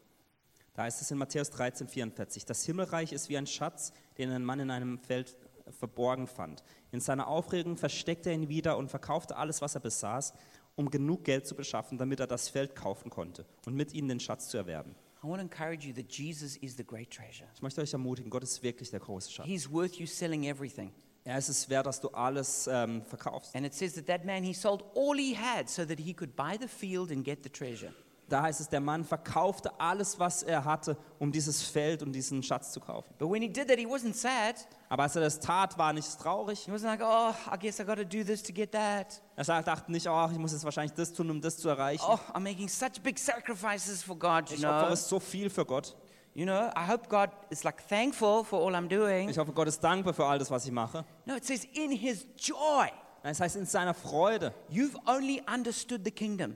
Da 0.74 0.82
heißt 0.82 1.00
es 1.00 1.10
in 1.12 1.18
Matthäus 1.18 1.50
13, 1.50 1.86
44, 1.86 2.44
das 2.44 2.64
Himmelreich 2.64 3.12
ist 3.12 3.28
wie 3.28 3.38
ein 3.38 3.46
Schatz, 3.46 3.92
den 4.18 4.30
ein 4.32 4.44
Mann 4.44 4.58
in 4.58 4.72
einem 4.72 4.98
Feld 4.98 5.36
verborgen 5.70 6.26
fand. 6.26 6.62
In 6.90 7.00
seiner 7.00 7.28
Aufregung 7.28 7.76
versteckte 7.76 8.30
er 8.30 8.34
ihn 8.34 8.48
wieder 8.48 8.76
und 8.76 8.88
verkaufte 8.88 9.36
alles, 9.36 9.62
was 9.62 9.74
er 9.74 9.80
besaß, 9.80 10.32
um 10.76 10.90
genug 10.90 11.24
Geld 11.24 11.46
zu 11.46 11.54
beschaffen, 11.54 11.98
damit 11.98 12.20
er 12.20 12.26
das 12.26 12.48
Feld 12.48 12.74
kaufen 12.74 13.10
konnte 13.10 13.46
und 13.66 13.74
mit 13.74 13.92
ihnen 13.92 14.08
den 14.08 14.20
Schatz 14.20 14.48
zu 14.48 14.56
erwerben. 14.56 14.94
Ich 15.22 17.62
möchte 17.62 17.80
euch 17.80 17.92
ermutigen, 17.92 18.30
Gott 18.30 18.42
ist 18.42 18.62
wirklich 18.62 18.90
der 18.90 19.00
große 19.00 19.32
Schatz. 19.32 19.46
He's 19.46 19.70
worth 19.70 19.94
you 19.94 20.06
selling 20.06 20.44
everything. 20.44 20.92
Er 21.26 21.38
ist 21.38 21.48
es 21.48 21.70
wert, 21.70 21.86
dass 21.86 22.00
du 22.00 22.10
alles 22.10 22.68
ähm, 22.70 23.02
verkaufst. 23.02 23.56
And 23.56 23.64
it 23.64 23.72
says 23.72 23.94
that 23.94 24.06
that 24.06 24.26
man, 24.26 24.42
he 24.42 24.52
sold 24.52 24.84
all 24.94 25.16
he 25.16 25.34
had 25.34 25.70
so 25.70 25.86
that 25.86 25.98
he 25.98 26.12
could 26.12 26.36
buy 26.36 26.58
the 26.60 26.68
field 26.68 27.10
and 27.10 27.24
get 27.24 27.42
the 27.42 27.48
treasure. 27.48 27.94
Da 28.28 28.42
heißt 28.42 28.60
es, 28.60 28.68
der 28.68 28.80
Mann 28.80 29.04
verkaufte 29.04 29.78
alles, 29.78 30.18
was 30.18 30.42
er 30.42 30.64
hatte, 30.64 30.98
um 31.18 31.32
dieses 31.32 31.62
Feld 31.62 32.02
und 32.02 32.12
diesen 32.12 32.42
Schatz 32.42 32.72
zu 32.72 32.80
kaufen. 32.80 33.14
But 33.18 33.30
when 33.30 33.40
he 33.40 33.48
did 33.48 33.68
that, 33.68 33.78
he 33.78 33.86
wasn't 33.86 34.14
sad. 34.14 34.56
Aber 34.94 35.02
als 35.02 35.16
er 35.16 35.22
das 35.22 35.40
tat, 35.40 35.76
war 35.76 35.90
er 35.90 35.94
nicht 35.94 36.20
traurig. 36.20 36.66
He 36.66 36.70
wasn't 36.70 36.84
like, 36.84 37.00
oh, 37.02 37.34
I 37.52 37.58
guess 37.58 37.80
I 37.80 37.84
got 37.84 37.96
to 37.96 38.04
do 38.04 38.22
this 38.22 38.40
to 38.44 38.52
get 38.52 38.70
that. 38.70 39.20
Er 39.34 39.42
dachte 39.64 39.90
nicht, 39.90 40.06
ach, 40.06 40.30
ich 40.30 40.38
muss 40.38 40.52
jetzt 40.52 40.62
wahrscheinlich 40.62 40.92
das 40.92 41.12
tun, 41.12 41.30
um 41.30 41.40
das 41.40 41.58
zu 41.58 41.68
erreichen. 41.68 42.04
Oh, 42.08 42.16
I'm 42.32 42.44
making 42.44 42.68
such 42.68 43.02
big 43.02 43.18
sacrifices 43.18 44.04
for 44.04 44.16
God, 44.16 44.50
you 44.50 44.54
Ich 44.54 44.60
know. 44.60 44.70
opfere 44.70 44.96
so 44.96 45.18
viel 45.18 45.50
für 45.50 45.66
Gott. 45.66 45.96
You 46.32 46.44
know, 46.46 46.70
I 46.76 46.86
hope 46.88 47.08
God 47.08 47.30
is 47.50 47.64
like 47.64 47.88
thankful 47.88 48.44
for 48.44 48.60
all 48.64 48.72
I'm 48.76 48.86
doing. 48.86 49.28
Ich 49.28 49.36
hoffe, 49.36 49.50
Gott 49.52 49.66
ist 49.66 49.82
dankbar 49.82 50.14
für 50.14 50.26
all 50.26 50.38
das, 50.38 50.48
was 50.52 50.64
ich 50.64 50.70
mache. 50.70 51.04
No, 51.26 51.34
it 51.34 51.44
says 51.44 51.64
in 51.72 51.90
his 51.90 52.24
joy. 52.38 52.86
Das 53.24 53.40
heißt, 53.40 53.56
in 53.56 53.66
seiner 53.66 53.94
Freude. 53.94 54.54
You've 54.70 54.94
only 55.08 55.42
understood 55.52 56.02
the 56.04 56.12
kingdom 56.12 56.54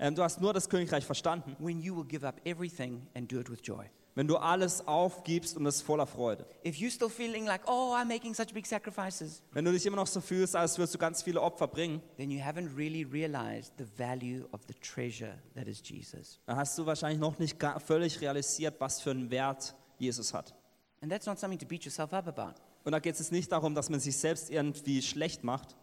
Ähm, 0.00 0.16
du 0.16 0.24
hast 0.24 0.40
nur 0.40 0.52
das 0.52 0.68
Königreich 0.68 1.06
verstanden, 1.06 1.54
when 1.60 1.80
you 1.80 1.94
will 1.96 2.06
give 2.08 2.26
up 2.26 2.40
everything 2.44 3.06
and 3.14 3.30
do 3.30 3.38
it 3.38 3.48
with 3.48 3.60
joy. 3.62 3.88
Wenn 4.18 4.26
du 4.26 4.36
alles 4.36 4.84
aufgibst 4.84 5.56
und 5.56 5.64
es 5.66 5.80
voller 5.80 6.04
Freude. 6.04 6.44
If 6.66 6.74
you're 6.74 6.90
still 6.90 7.08
feeling 7.08 7.46
like, 7.46 7.60
oh, 7.68 7.94
I'm 7.94 8.06
making 8.06 8.34
such 8.34 8.52
big 8.52 8.66
sacrifices, 8.66 9.42
Wenn 9.52 9.64
du 9.64 9.70
dich 9.70 9.86
immer 9.86 9.94
noch 9.94 10.08
so 10.08 10.20
fühlst, 10.20 10.56
als 10.56 10.76
würdest 10.76 10.94
du 10.94 10.98
ganz 10.98 11.22
viele 11.22 11.40
Opfer 11.40 11.68
bringen, 11.68 12.02
then 12.16 12.28
you 12.28 12.40
haven't 12.40 12.76
really 12.76 13.04
realized 13.04 13.74
the 13.78 13.84
value 13.96 14.44
of 14.50 14.62
the 14.66 14.74
treasure 14.74 15.38
that 15.54 15.68
is 15.68 15.80
Jesus. 15.84 16.40
dann 16.46 16.56
hast 16.56 16.76
du 16.76 16.84
wahrscheinlich 16.84 17.20
noch 17.20 17.38
nicht 17.38 17.64
völlig 17.86 18.20
realisiert, 18.20 18.74
was 18.80 19.00
für 19.00 19.12
einen 19.12 19.30
Wert 19.30 19.76
Jesus 19.98 20.34
hat. 20.34 20.52
And 21.00 21.12
that's 21.12 21.26
not 21.26 21.38
something 21.38 21.60
to 21.60 21.66
beat 21.66 21.84
yourself 21.84 22.12
up 22.12 22.26
about, 22.26 22.60
Und 22.82 22.90
da 22.90 22.98
geht 22.98 23.20
es 23.20 23.30
nicht 23.30 23.52
darum, 23.52 23.76
dass 23.76 23.88
man 23.88 24.00
sich 24.00 24.16
selbst 24.16 24.50
irgendwie 24.50 25.00
schlecht 25.00 25.44
macht, 25.44 25.76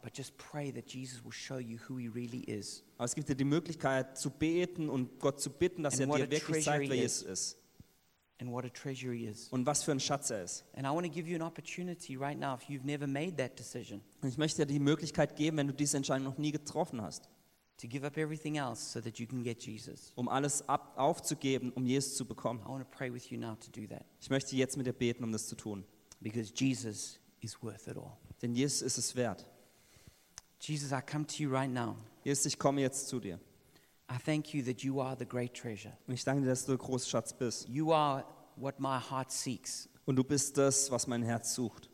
you 1.61 2.11
really 2.13 2.63
aber 2.97 3.05
es 3.05 3.15
gibt 3.15 3.29
dir 3.29 3.35
die 3.35 3.45
Möglichkeit 3.45 4.17
zu 4.17 4.29
beten 4.29 4.89
und 4.89 5.21
Gott 5.21 5.39
zu 5.39 5.49
bitten, 5.49 5.83
dass 5.83 6.01
And 6.01 6.11
er 6.11 6.17
dir 6.17 6.31
wirklich 6.31 6.65
zeigt, 6.65 6.89
wer 6.89 6.97
Jesus 6.97 7.21
ist 7.21 7.64
and 8.39 8.51
what 8.51 8.65
a 8.65 8.69
treasure 8.69 9.13
he 9.13 9.25
is. 9.25 9.47
und 9.49 9.65
was 9.65 9.83
für 9.83 9.91
ein 9.91 9.99
Schatz 9.99 10.29
er 10.29 10.43
ist. 10.43 10.65
And 10.73 10.85
I 10.85 10.89
want 10.89 11.05
to 11.05 11.11
give 11.11 11.27
you 11.29 11.35
an 11.35 11.41
opportunity 11.41 12.15
right 12.17 12.37
now 12.37 12.55
if 12.55 12.63
you've 12.69 12.85
never 12.85 13.07
made 13.07 13.35
that 13.37 13.57
decision 13.57 14.01
Und 14.21 14.29
ich 14.29 14.37
möchte 14.37 14.65
dir 14.65 14.73
die 14.73 14.79
Möglichkeit 14.79 15.35
geben, 15.35 15.57
wenn 15.57 15.67
du 15.67 15.73
diese 15.73 15.97
Entscheidung 15.97 16.25
noch 16.25 16.37
nie 16.37 16.51
getroffen 16.51 17.01
hast, 17.01 17.29
to 17.77 17.87
give 17.87 18.05
up 18.05 18.17
everything 18.17 18.55
else 18.57 18.81
so 18.91 19.01
that 19.01 19.17
you 19.19 19.27
can 19.27 19.43
get 19.43 19.61
Jesus. 19.65 20.11
um 20.15 20.27
alles 20.29 20.67
ab 20.69 20.93
aufzugeben, 20.97 21.71
um 21.73 21.85
Jesus 21.85 22.15
zu 22.15 22.25
bekommen. 22.25 22.61
I 22.65 22.69
want 22.69 22.83
to 22.89 22.97
pray 22.97 23.11
with 23.11 23.29
you 23.29 23.37
now 23.37 23.55
to 23.55 23.71
do 23.71 23.85
that 23.87 24.05
Ich 24.21 24.29
möchte 24.29 24.55
jetzt 24.55 24.75
mit 24.77 24.85
dir 24.87 24.93
beten, 24.93 25.23
um 25.23 25.31
das 25.31 25.47
zu 25.47 25.55
tun. 25.55 25.83
because 26.21 26.51
Jesus 26.55 27.19
is 27.41 27.61
worth 27.61 27.87
it 27.87 27.97
all. 27.97 28.17
Denn 28.41 28.53
Jesus 28.55 28.81
ist 28.81 28.97
es 28.97 29.15
wert. 29.15 29.45
Jesus, 30.59 30.91
I 30.91 31.01
come 31.01 31.25
to 31.27 31.43
you 31.43 31.49
right 31.51 31.69
now. 31.71 31.95
Jesus, 32.23 32.45
ich 32.47 32.57
komme 32.57 32.81
jetzt 32.81 33.07
zu 33.07 33.19
dir. 33.19 33.39
I 34.09 34.17
thank 34.23 34.53
you 34.53 34.63
that 34.63 34.83
you 34.83 35.01
are 35.01 35.15
the 35.17 35.25
great 35.25 35.53
treasure. 35.53 35.93
Und 36.07 36.13
ich 36.13 36.23
danke 36.23 36.43
dir, 36.43 36.49
dass 36.49 36.65
du 36.65 36.73
der 36.73 36.77
große 36.77 37.09
Schatz 37.09 37.33
bist. 37.33 37.67
You 37.67 37.91
are 37.91 38.23
what 38.55 38.79
my 38.79 38.99
heart 38.99 39.31
seeks. 39.31 39.89
Und 40.05 40.15
du 40.15 40.23
bist 40.23 40.57
das, 40.57 40.91
was 40.91 41.07
mein 41.07 41.23
Herz 41.23 41.55
sucht. 41.55 41.89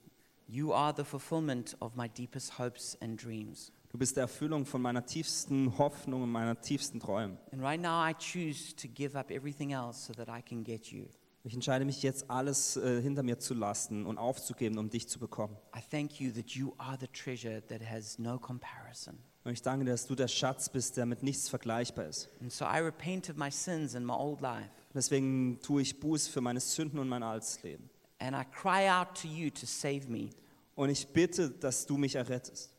You 0.48 0.74
are 0.74 0.94
the 0.96 1.06
fulfillment 1.06 1.78
of 1.80 1.96
my 1.96 2.10
deepest 2.10 2.60
hopes 2.60 2.98
and 3.02 3.22
dreams. 3.22 3.72
Du 3.90 3.98
bist 3.98 4.16
die 4.18 4.22
Erfüllung 4.22 4.66
von 4.66 4.82
meiner 4.82 5.06
tiefsten 5.06 5.78
Hoffnung 5.78 6.24
und 6.24 6.32
meiner 6.32 6.60
tiefsten 6.60 7.00
Träumen. 7.00 7.38
And 7.52 7.62
right 7.62 7.82
now, 7.82 8.06
I 8.06 8.14
choose 8.14 8.76
to 8.76 8.88
give 8.88 9.18
up 9.18 9.32
everything 9.32 9.72
else 9.72 10.06
so 10.06 10.14
that 10.14 10.28
I 10.28 10.42
can 10.42 10.64
get 10.64 10.88
you. 10.88 11.06
Ich 11.44 11.54
entscheide 11.54 11.86
mich 11.86 12.04
jetzt, 12.04 12.30
alles 12.30 12.78
äh, 12.78 13.02
hinter 13.02 13.24
mir 13.24 13.40
zu 13.40 13.54
lassen 13.54 14.06
und 14.06 14.18
aufzugeben, 14.18 14.78
um 14.78 14.90
dich 14.90 15.08
zu 15.08 15.20
bekommen. 15.20 15.58
I 15.76 15.82
thank 15.90 16.20
you 16.20 16.32
that 16.32 16.52
you 16.52 16.74
are 16.78 16.98
the 17.00 17.08
treasure 17.08 17.66
that 17.68 17.82
has 17.82 18.20
no 18.20 18.38
comparison. 18.38 19.18
Und 19.44 19.54
ich 19.54 19.62
danke 19.62 19.86
dir, 19.86 19.92
dass 19.92 20.06
du 20.06 20.14
der 20.14 20.28
Schatz 20.28 20.70
bist, 20.70 20.98
der 20.98 21.06
mit 21.06 21.24
nichts 21.24 21.50
vergleichbar 21.50 22.06
ist. 22.06 22.30
And 22.42 22.52
so 22.52 22.66
I 22.66 22.80
repent 22.80 23.30
of 23.30 23.38
my 23.38 23.50
sins 23.50 23.96
and 23.96 24.06
my 24.06 24.14
old 24.14 24.40
life. 24.42 24.70
Deswegen 24.94 25.60
tue 25.62 25.82
ich 25.82 26.00
Buß 26.00 26.28
für 26.28 26.42
meine 26.42 26.60
Sünden 26.60 27.00
und 27.00 27.08
mein 27.10 27.24
altes 27.24 27.64
Leben. 27.64 27.90
And 28.20 28.36
I 28.36 28.44
cry 28.52 28.88
out 28.90 29.20
to 29.20 29.28
you 29.28 29.50
to 29.50 29.66
save 29.66 30.08
me 30.08 30.30
Und 30.76 30.90
ich 30.90 31.08
bitte, 31.08 31.50
dass 31.50 31.86
du 31.86 31.98
mich 31.98 32.16
errettest 32.16 32.72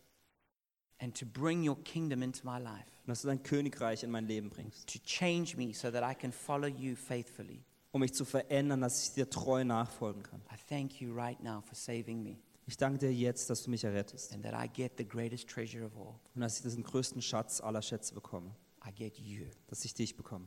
and 1.00 1.18
to 1.18 1.26
bring 1.26 1.68
your 1.68 1.76
kingdom 1.82 2.22
into 2.22 2.46
my 2.46 2.58
life, 2.60 2.86
und 3.04 3.08
dass 3.08 3.22
du 3.22 3.28
dein 3.28 3.42
Königreich 3.42 4.04
in 4.04 4.10
mein 4.12 4.26
Leben 4.26 4.50
bringst, 4.50 4.86
to 4.92 5.00
change 5.04 5.56
me 5.56 5.74
so 5.74 5.90
that 5.90 6.04
I 6.08 6.14
can 6.14 6.30
follow 6.30 6.68
you 6.68 6.94
faithfully. 6.94 7.64
um 7.90 8.00
mich 8.00 8.14
zu 8.14 8.24
verändern, 8.24 8.80
dass 8.82 9.02
ich 9.08 9.14
dir 9.14 9.28
treu 9.28 9.64
nachfolgen 9.64 10.22
kann. 10.22 10.40
I 10.52 10.56
thank 10.68 11.00
you 11.00 11.12
right 11.12 11.42
now 11.42 11.60
for 11.60 11.74
saving 11.74 12.22
me 12.22 12.36
Ich 12.66 12.76
danke 12.76 12.98
dir 12.98 13.12
jetzt, 13.12 13.50
dass 13.50 13.64
du 13.64 13.70
mich 13.70 13.84
errettest 13.84 14.32
and 14.32 14.44
that 14.44 14.54
I 14.54 14.68
get 14.68 14.92
the 14.96 15.06
greatest 15.06 15.48
treasure 15.48 15.84
of 15.84 15.96
all. 15.96 16.14
und 16.34 16.40
dass 16.40 16.56
ich 16.56 16.62
diesen 16.62 16.82
größten 16.84 17.20
Schatz 17.20 17.60
aller 17.60 17.82
Schätze 17.82 18.14
bekomme, 18.14 18.54
I 18.86 18.92
get 18.92 19.18
you. 19.18 19.46
dass 19.66 19.84
ich 19.84 19.94
dich 19.94 20.16
bekomme. 20.16 20.46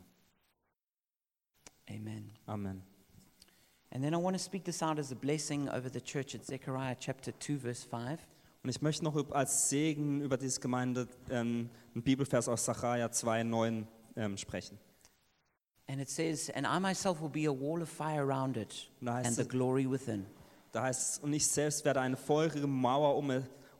Amen. 1.89 2.32
Amen. 2.47 2.82
And 3.91 4.03
then 4.03 4.13
I 4.13 4.18
want 4.18 4.36
to 4.36 4.43
speak 4.43 4.66
this 4.66 4.82
out 4.82 4.97
as 4.99 5.11
a 5.11 5.16
blessing 5.16 5.70
over 5.70 5.89
the 5.91 6.01
church 6.01 6.36
at 6.36 6.43
Zechariah 6.45 6.95
chapter 6.99 7.32
2, 7.39 7.59
verse 7.59 7.88
5. 7.88 8.20
Und 8.63 8.70
ich 8.70 8.82
möchte 8.82 9.03
noch 9.03 9.32
als 9.32 9.70
Segen 9.70 10.22
über 10.22 10.38
diese 10.38 10.59
Gemeinde 10.59 11.07
ähm, 11.30 11.70
einen 11.93 12.03
Bibelvers 12.03 12.47
aus 12.49 12.66
Sacharja 12.66 13.07
2,9 13.07 13.86
ähm, 14.16 14.38
sprechen. 14.38 14.80
And 15.88 16.01
it 16.01 16.09
says, 16.09 16.49
And 16.49 16.66
I 16.66 16.80
myself 16.80 17.22
will 17.22 17.30
be 17.30 17.45
a 17.47 17.53
wall 17.53 17.82
of 17.84 17.89
fire 17.89 18.22
around 18.22 18.57
it 18.57 18.89
Und 19.01 19.09
and 19.09 19.36
the 19.36 19.47
glory 19.47 19.86
within. 19.89 20.26
Da 20.76 20.84
heißt 20.84 21.13
es, 21.13 21.19
und 21.19 21.32
ich 21.32 21.47
selbst 21.47 21.86
werde 21.86 22.01
eine 22.01 22.17
feurige 22.17 22.67
Mauer 22.67 23.15
um, 23.15 23.32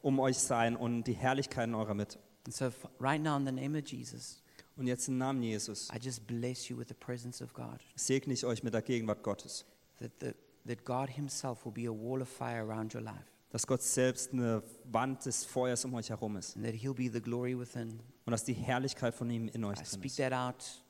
um 0.02 0.18
euch 0.22 0.38
sein 0.38 0.78
und 0.78 1.04
die 1.04 1.12
Herrlichkeit 1.12 1.68
in 1.68 1.76
eurer 1.76 1.94
Mitte. 1.94 2.20
And 2.46 2.56
so, 2.56 2.72
right 3.02 3.22
now, 3.22 3.36
in 3.36 3.46
the 3.46 3.52
name 3.52 3.78
of 3.78 3.86
Jesus, 3.86 4.42
Und 4.78 4.88
jetzt 4.88 5.10
im 5.10 5.18
Namen 5.18 5.44
Jesus 5.44 5.90
I 5.94 5.98
just 6.02 6.26
bless 6.26 6.70
you 6.70 6.78
with 6.78 6.88
the 6.88 6.94
presence 6.94 7.42
of 7.42 7.54
God. 7.54 7.82
segne 7.98 8.34
ich 8.34 8.46
euch 8.46 8.64
mit 8.64 8.74
der 8.74 8.82
Gegenwart 8.82 9.24
Gottes. 9.24 9.66
That, 10.00 10.12
the, 10.22 10.32
that 10.66 10.86
God 10.86 11.10
Himself 11.10 11.66
will 11.66 11.74
be 11.74 11.86
a 11.90 11.94
wall 11.94 12.22
of 12.22 12.30
fire 12.30 12.62
around 12.62 12.96
your 12.96 13.02
life. 13.02 13.26
Dass 13.50 13.68
Gott 13.68 13.82
selbst 13.82 14.32
eine 14.32 14.64
Wand 14.86 15.26
des 15.26 15.44
Feuers 15.44 15.84
um 15.84 15.94
euch 15.96 16.10
herum 16.12 16.38
ist. 16.38 16.56
And 16.56 16.66
that 16.66 16.76
He'll 16.76 16.94
be 16.94 17.12
the 17.12 17.22
glory 17.22 17.60
within. 17.60 18.00
Und 18.26 18.32
dass 18.32 18.46
die 18.46 18.54
Herrlichkeit 18.54 19.14
von 19.14 19.30
ihm 19.30 19.50
in 19.50 19.66
euch 19.66 19.80
I 19.80 19.84
drin 19.84 19.86
speak 19.86 20.06
ist. 20.06 20.18
that 20.18 20.32
out 20.32 20.85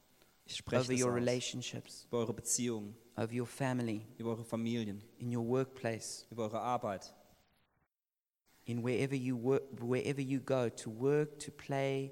Ich 0.48 0.58
spreche 0.58 0.82
over 0.84 0.93
das 0.93 1.02
your 1.02 1.10
aus. 1.12 1.16
relationships, 1.16 2.06
Über 2.08 2.20
eure 2.20 2.34
Beziehungen, 2.34 2.96
over 3.18 3.34
your 3.34 3.48
family, 3.48 4.06
über 4.18 4.32
eure 4.32 4.43
Familien, 4.46 5.04
in 5.18 5.36
your 5.36 5.46
workplace, 5.46 6.28
über 6.30 6.43
eure 6.43 6.60
Arbeit, 6.62 7.14
in 8.66 8.84
wherever 8.84 9.16
you 9.16 9.36
work, 9.38 9.64
wherever 9.80 10.22
you 10.22 10.39
go 10.39 10.70
to 10.70 10.89
work, 10.89 11.39
to 11.39 11.52
play, 11.52 12.12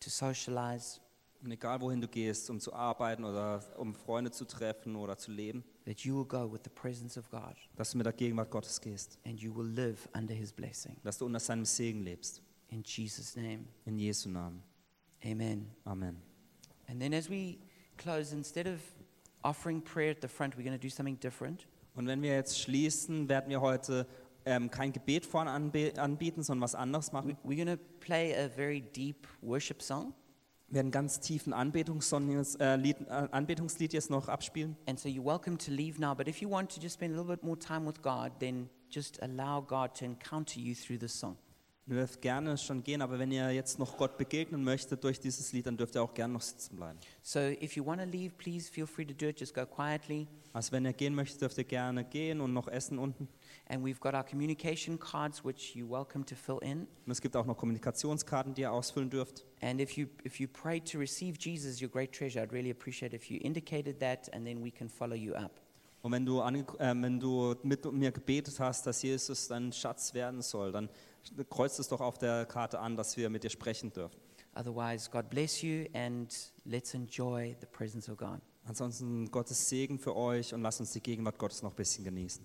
to 0.00 0.10
socialize. 0.10 1.00
Und 1.44 1.50
egal 1.50 1.80
wohin 1.80 2.00
du 2.00 2.06
gehst, 2.06 2.48
um 2.50 2.60
zu 2.60 2.72
arbeiten 2.72 3.24
oder 3.24 3.60
um 3.76 3.94
Freunde 3.94 4.30
zu 4.30 4.44
treffen 4.44 4.94
oder 4.94 5.16
zu 5.18 5.32
leben, 5.32 5.64
That 5.84 6.00
you 6.04 6.16
will 6.16 6.24
go 6.24 6.48
with 6.52 6.60
the 6.62 6.70
presence 6.70 7.18
of 7.18 7.28
God 7.30 7.56
dass 7.74 7.90
du 7.90 7.96
mit 7.98 8.06
der 8.06 8.12
Gegenwart 8.12 8.50
Gottes 8.50 8.80
gehst. 8.80 9.18
and 9.24 9.40
you 9.40 9.52
will 9.52 9.66
live 9.66 10.08
under 10.16 10.32
His 10.34 10.52
blessing. 10.52 10.96
Dass 11.02 11.18
du 11.18 11.26
unter 11.26 11.40
seinem 11.40 11.64
Segen 11.64 12.02
lebst. 12.02 12.40
In 12.68 12.84
Jesus' 12.84 13.34
name, 13.34 13.64
In 13.84 13.98
Jesu 13.98 14.28
Namen. 14.28 14.62
Amen. 15.24 15.68
Amen. 15.84 16.22
And 16.86 17.00
then 17.00 17.12
as 17.12 17.28
we 17.28 17.58
close, 17.96 18.32
instead 18.32 18.66
of 18.66 18.80
offering 19.42 19.82
prayer 19.82 20.10
at 20.10 20.22
the 20.22 20.28
front, 20.28 20.56
we're 20.56 20.64
going 20.64 20.78
to 20.78 20.82
do 20.82 20.90
something 20.90 21.18
different. 21.18 21.66
Und 21.94 22.06
wenn 22.06 22.22
wir 22.22 22.34
jetzt 22.34 22.58
schließen, 22.60 23.28
werden 23.28 23.50
wir 23.50 23.60
heute 23.60 24.06
ähm, 24.44 24.70
kein 24.70 24.92
Gebet 24.92 25.26
vorne 25.26 25.50
anbe 25.50 25.92
anbieten, 25.96 26.42
sondern 26.42 26.62
was 26.62 26.74
anderes 26.74 27.12
machen. 27.12 27.36
We're 27.44 27.62
going 27.62 27.76
to 27.76 27.82
play 28.00 28.34
a 28.34 28.48
very 28.48 28.80
deep 28.80 29.26
worship 29.40 29.82
song. 29.82 30.14
Wir 30.68 30.76
werden 30.76 30.90
ganz 30.90 31.20
tiefen 31.20 31.52
Anbetungssong 31.52 32.30
jetzt, 32.30 32.58
äh, 32.58 32.76
Lied, 32.76 32.96
äh, 33.02 33.28
Anbetungslied 33.30 33.92
jetzt 33.92 34.08
noch 34.08 34.28
abspielen. 34.28 34.76
And 34.86 34.98
so 34.98 35.08
you're 35.08 35.24
welcome 35.24 35.58
to 35.58 35.70
leave 35.70 36.00
now. 36.00 36.14
But 36.14 36.28
if 36.28 36.40
you 36.40 36.50
want 36.50 36.74
to 36.74 36.80
just 36.80 36.94
spend 36.94 37.14
a 37.14 37.18
little 37.18 37.30
bit 37.30 37.44
more 37.44 37.58
time 37.58 37.86
with 37.86 38.00
God, 38.00 38.32
then 38.40 38.70
just 38.88 39.22
allow 39.22 39.60
God 39.60 39.94
to 39.96 40.06
encounter 40.06 40.60
you 40.60 40.74
through 40.74 40.98
this 40.98 41.12
song. 41.12 41.36
Ihr 41.92 41.98
dürft 41.98 42.22
gerne 42.22 42.56
schon 42.56 42.82
gehen, 42.82 43.02
aber 43.02 43.18
wenn 43.18 43.30
ihr 43.30 43.50
jetzt 43.50 43.78
noch 43.78 43.98
Gott 43.98 44.16
begegnen 44.16 44.64
möchtet 44.64 45.04
durch 45.04 45.20
dieses 45.20 45.52
Lied, 45.52 45.66
dann 45.66 45.76
dürft 45.76 45.94
ihr 45.94 46.02
auch 46.02 46.14
gerne 46.14 46.32
noch 46.32 46.40
sitzen 46.40 46.74
bleiben. 46.76 46.98
So 47.20 47.38
if 47.38 47.76
you 47.76 47.84
want 47.84 48.00
to 48.00 48.06
leave, 48.06 48.32
please 48.38 48.72
feel 48.72 48.86
free 48.86 49.04
to 49.04 49.12
do 49.12 49.26
it. 49.26 49.38
Just 49.38 49.52
go 49.52 49.66
quietly. 49.66 50.26
Also 50.54 50.72
wenn 50.72 50.86
ihr 50.86 50.94
gehen 50.94 51.14
möchtet, 51.14 51.42
dürft 51.42 51.58
ihr 51.58 51.64
gerne 51.64 52.02
gehen 52.02 52.40
und 52.40 52.54
noch 52.54 52.66
essen 52.66 52.98
unten. 52.98 53.28
And 53.68 53.84
we've 53.84 54.00
got 54.00 54.14
our 54.14 54.24
communication 54.24 54.98
cards, 54.98 55.44
which 55.44 55.76
you're 55.76 55.86
welcome 55.86 56.24
to 56.24 56.34
fill 56.34 56.60
in. 56.62 56.88
Und 57.04 57.12
es 57.12 57.20
gibt 57.20 57.36
auch 57.36 57.44
noch 57.44 57.58
Kommunikationskarten, 57.58 58.54
die 58.54 58.62
ihr 58.62 58.72
ausfüllen 58.72 59.10
dürft. 59.10 59.44
And 59.60 59.78
if 59.78 59.92
you, 59.98 60.06
if 60.24 60.40
you 60.40 60.48
prayed 60.48 60.90
to 60.90 60.98
receive 60.98 61.36
Jesus, 61.38 61.82
your 61.82 61.90
great 61.90 62.12
treasure, 62.12 62.42
I'd 62.42 62.52
really 62.52 62.70
appreciate 62.70 63.14
if 63.14 63.28
you 63.30 63.38
indicated 63.42 64.00
that, 64.00 64.32
and 64.32 64.46
then 64.46 64.64
we 64.64 64.70
can 64.70 64.88
follow 64.88 65.14
you 65.14 65.34
up. 65.34 65.60
Und 66.02 66.10
wenn 66.10 66.26
du, 66.26 66.40
äh, 66.40 66.94
wenn 67.00 67.20
du 67.20 67.54
mit 67.62 67.84
mir 67.92 68.10
gebetet 68.10 68.58
hast, 68.58 68.86
dass 68.86 69.02
Jesus 69.02 69.46
dein 69.46 69.72
Schatz 69.72 70.14
werden 70.14 70.42
soll, 70.42 70.72
dann 70.72 70.88
kreuzt 71.50 71.78
es 71.78 71.88
doch 71.88 72.00
auf 72.00 72.18
der 72.18 72.46
Karte 72.46 72.78
an, 72.78 72.96
dass 72.96 73.16
wir 73.16 73.30
mit 73.30 73.44
dir 73.44 73.50
sprechen 73.50 73.92
dürfen. 73.92 74.20
Otherwise, 74.54 75.10
God 75.10 75.30
bless 75.30 75.62
you, 75.62 75.86
and 75.94 76.52
let's 76.64 76.94
enjoy 76.94 77.56
the 77.60 77.66
presence 77.66 78.08
of 78.08 78.18
God. 78.18 78.40
Ansonsten 78.64 79.30
Gottes 79.30 79.68
Segen 79.68 79.98
für 79.98 80.14
euch 80.14 80.54
und 80.54 80.62
lasst 80.62 80.80
uns 80.80 80.92
die 80.92 81.02
Gegenwart 81.02 81.38
Gottes 81.38 81.62
noch 81.62 81.70
ein 81.70 81.76
bisschen 81.76 82.04
genießen. 82.04 82.44